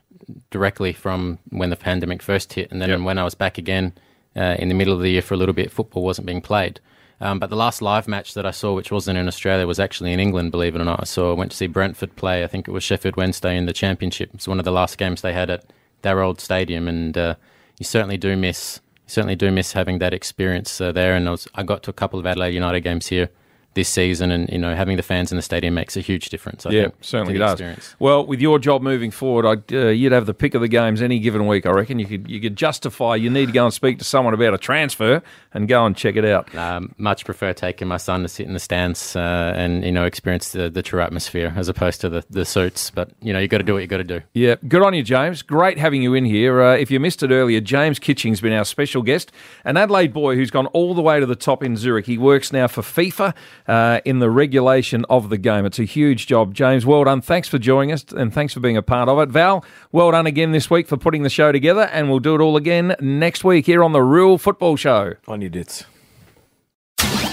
directly 0.49 0.93
from 0.93 1.39
when 1.49 1.69
the 1.69 1.75
pandemic 1.75 2.21
first 2.21 2.53
hit. 2.53 2.71
And 2.71 2.81
then 2.81 2.89
Yep. 2.89 3.01
when 3.01 3.17
I 3.17 3.23
was 3.23 3.35
back 3.35 3.57
again 3.57 3.93
uh, 4.35 4.55
in 4.59 4.69
the 4.69 4.75
middle 4.75 4.93
of 4.93 5.01
the 5.01 5.09
year 5.09 5.21
for 5.21 5.33
a 5.33 5.37
little 5.37 5.53
bit, 5.53 5.71
football 5.71 6.03
wasn't 6.03 6.27
being 6.27 6.41
played. 6.41 6.79
Um, 7.21 7.39
but 7.39 7.49
the 7.49 7.55
last 7.55 7.81
live 7.81 8.07
match 8.07 8.33
that 8.33 8.45
I 8.45 8.51
saw, 8.51 8.73
which 8.73 8.91
wasn't 8.91 9.17
in 9.17 9.27
Australia, 9.27 9.67
was 9.67 9.79
actually 9.79 10.13
in 10.13 10.19
England, 10.19 10.51
believe 10.51 10.75
it 10.75 10.81
or 10.81 10.85
not. 10.85 11.01
I 11.01 11.03
saw, 11.03 11.31
I 11.31 11.33
went 11.33 11.51
to 11.51 11.57
see 11.57 11.67
Brentford 11.67 12.15
play. 12.15 12.43
I 12.43 12.47
think 12.47 12.67
it 12.67 12.71
was 12.71 12.83
Sheffield 12.83 13.17
Wednesday 13.17 13.57
in 13.57 13.65
the 13.65 13.73
Championship. 13.73 14.29
It's 14.33 14.47
one 14.47 14.59
of 14.59 14.65
the 14.65 14.71
last 14.71 14.97
games 14.97 15.21
they 15.21 15.33
had 15.33 15.49
at 15.49 15.65
their 16.01 16.21
old 16.21 16.39
stadium, 16.39 16.87
and 16.87 17.17
uh, 17.17 17.35
you 17.77 17.83
certainly 17.83 18.17
do 18.17 18.37
miss, 18.37 18.79
certainly 19.05 19.35
do 19.35 19.51
miss 19.51 19.73
having 19.73 19.99
that 19.99 20.13
experience 20.13 20.79
uh, 20.79 20.93
there. 20.93 21.13
And 21.13 21.27
I, 21.27 21.31
was, 21.31 21.47
I 21.55 21.63
got 21.63 21.83
to 21.83 21.89
a 21.89 21.93
couple 21.93 22.19
of 22.19 22.25
Adelaide 22.25 22.53
United 22.53 22.81
games 22.81 23.07
here 23.07 23.29
this 23.73 23.89
season, 23.89 24.31
and 24.31 24.49
you 24.49 24.57
know, 24.57 24.75
having 24.75 24.97
the 24.97 25.03
fans 25.03 25.31
in 25.31 25.35
the 25.35 25.41
stadium 25.41 25.73
makes 25.73 25.95
a 25.95 26.01
huge 26.01 26.29
difference. 26.29 26.65
I 26.65 26.71
yeah, 26.71 26.81
think, 26.83 26.95
certainly 27.01 27.37
does. 27.37 27.53
Experience. 27.53 27.95
Well, 27.99 28.25
with 28.25 28.41
your 28.41 28.59
job 28.59 28.81
moving 28.81 29.11
forward, 29.11 29.45
I'd, 29.45 29.73
uh, 29.73 29.87
you'd 29.87 30.11
have 30.11 30.25
the 30.25 30.33
pick 30.33 30.55
of 30.55 30.61
the 30.61 30.67
games 30.67 31.01
any 31.01 31.19
given 31.19 31.45
week. 31.47 31.65
I 31.65 31.71
reckon 31.71 31.99
you 31.99 32.05
could 32.05 32.29
you 32.29 32.41
could 32.41 32.55
justify 32.55 33.15
you 33.15 33.29
need 33.29 33.47
to 33.47 33.51
go 33.51 33.65
and 33.65 33.73
speak 33.73 33.99
to 33.99 34.05
someone 34.05 34.33
about 34.33 34.53
a 34.53 34.57
transfer 34.57 35.21
and 35.53 35.67
go 35.67 35.85
and 35.85 35.95
check 35.95 36.15
it 36.15 36.25
out. 36.25 36.53
Um, 36.55 36.93
much 36.97 37.25
prefer 37.25 37.53
taking 37.53 37.87
my 37.87 37.97
son 37.97 38.23
to 38.23 38.27
sit 38.27 38.47
in 38.47 38.53
the 38.53 38.59
stands 38.59 39.15
uh, 39.15 39.53
and 39.55 39.83
you 39.83 39.91
know 39.91 40.05
experience 40.05 40.51
the, 40.51 40.69
the 40.69 40.81
true 40.81 41.01
atmosphere 41.01 41.53
as 41.55 41.69
opposed 41.69 42.01
to 42.01 42.09
the, 42.09 42.25
the 42.29 42.45
suits. 42.45 42.89
But 42.89 43.11
you 43.21 43.33
know 43.33 43.39
you 43.39 43.47
got 43.47 43.59
to 43.59 43.63
do 43.63 43.73
what 43.73 43.81
you 43.81 43.87
got 43.87 43.97
to 43.97 44.03
do. 44.03 44.21
Yeah, 44.33 44.55
good 44.67 44.81
on 44.81 44.93
you, 44.93 45.03
James. 45.03 45.41
Great 45.41 45.77
having 45.77 46.01
you 46.01 46.13
in 46.15 46.25
here. 46.25 46.61
Uh, 46.61 46.75
if 46.75 46.89
you 46.89 46.99
missed 46.99 47.23
it 47.23 47.31
earlier, 47.31 47.61
James 47.61 47.99
Kitching's 47.99 48.41
been 48.41 48.53
our 48.53 48.65
special 48.65 49.03
guest, 49.03 49.31
an 49.63 49.77
Adelaide 49.77 50.13
boy 50.13 50.35
who's 50.35 50.51
gone 50.51 50.67
all 50.67 50.93
the 50.93 51.01
way 51.01 51.19
to 51.19 51.25
the 51.25 51.35
top 51.35 51.63
in 51.63 51.77
Zurich. 51.77 52.05
He 52.05 52.17
works 52.17 52.51
now 52.51 52.67
for 52.67 52.81
FIFA 52.81 53.35
uh, 53.69 54.01
in 54.03 54.19
the 54.19 54.29
regulation 54.31 55.05
of 55.09 55.29
the 55.29 55.37
game. 55.37 55.65
It's 55.65 55.79
a 55.79 55.83
huge 55.83 56.25
job. 56.27 56.53
James, 56.53 56.85
well 56.85 57.03
done. 57.03 57.21
Thanks 57.21 57.47
for 57.47 57.59
joining 57.59 57.91
us 57.91 58.03
and 58.11 58.33
thanks 58.33 58.53
for 58.53 58.59
being 58.59 58.75
a 58.75 58.81
part 58.81 59.07
of 59.07 59.19
it. 59.19 59.29
Val, 59.29 59.63
well 59.91 60.11
done 60.11 60.25
again 60.25 60.51
this 60.51 60.69
week 60.69 60.87
for 60.87 60.97
putting 60.97 61.21
the 61.21 61.29
show 61.29 61.51
together, 61.51 61.83
and 61.93 62.09
we'll 62.09 62.19
do 62.19 62.35
it 62.35 62.41
all 62.41 62.57
again 62.57 62.95
next 62.99 63.43
week 63.43 63.67
here 63.67 63.83
on 63.83 63.93
The 63.93 64.01
Real 64.01 64.37
Football 64.37 64.75
Show. 64.75 65.13
On 65.27 65.39
your 65.39 65.51
dits. 65.51 65.85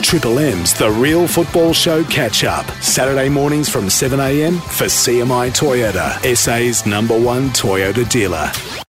Triple 0.02 0.38
M's 0.38 0.72
The 0.74 0.90
Real 0.90 1.26
Football 1.26 1.72
Show 1.72 2.04
catch 2.04 2.44
up. 2.44 2.66
Saturday 2.82 3.28
mornings 3.28 3.68
from 3.68 3.86
7am 3.86 4.60
for 4.60 4.84
CMI 4.84 5.50
Toyota, 5.50 6.36
SA's 6.36 6.86
number 6.86 7.18
one 7.18 7.48
Toyota 7.48 8.08
dealer. 8.08 8.52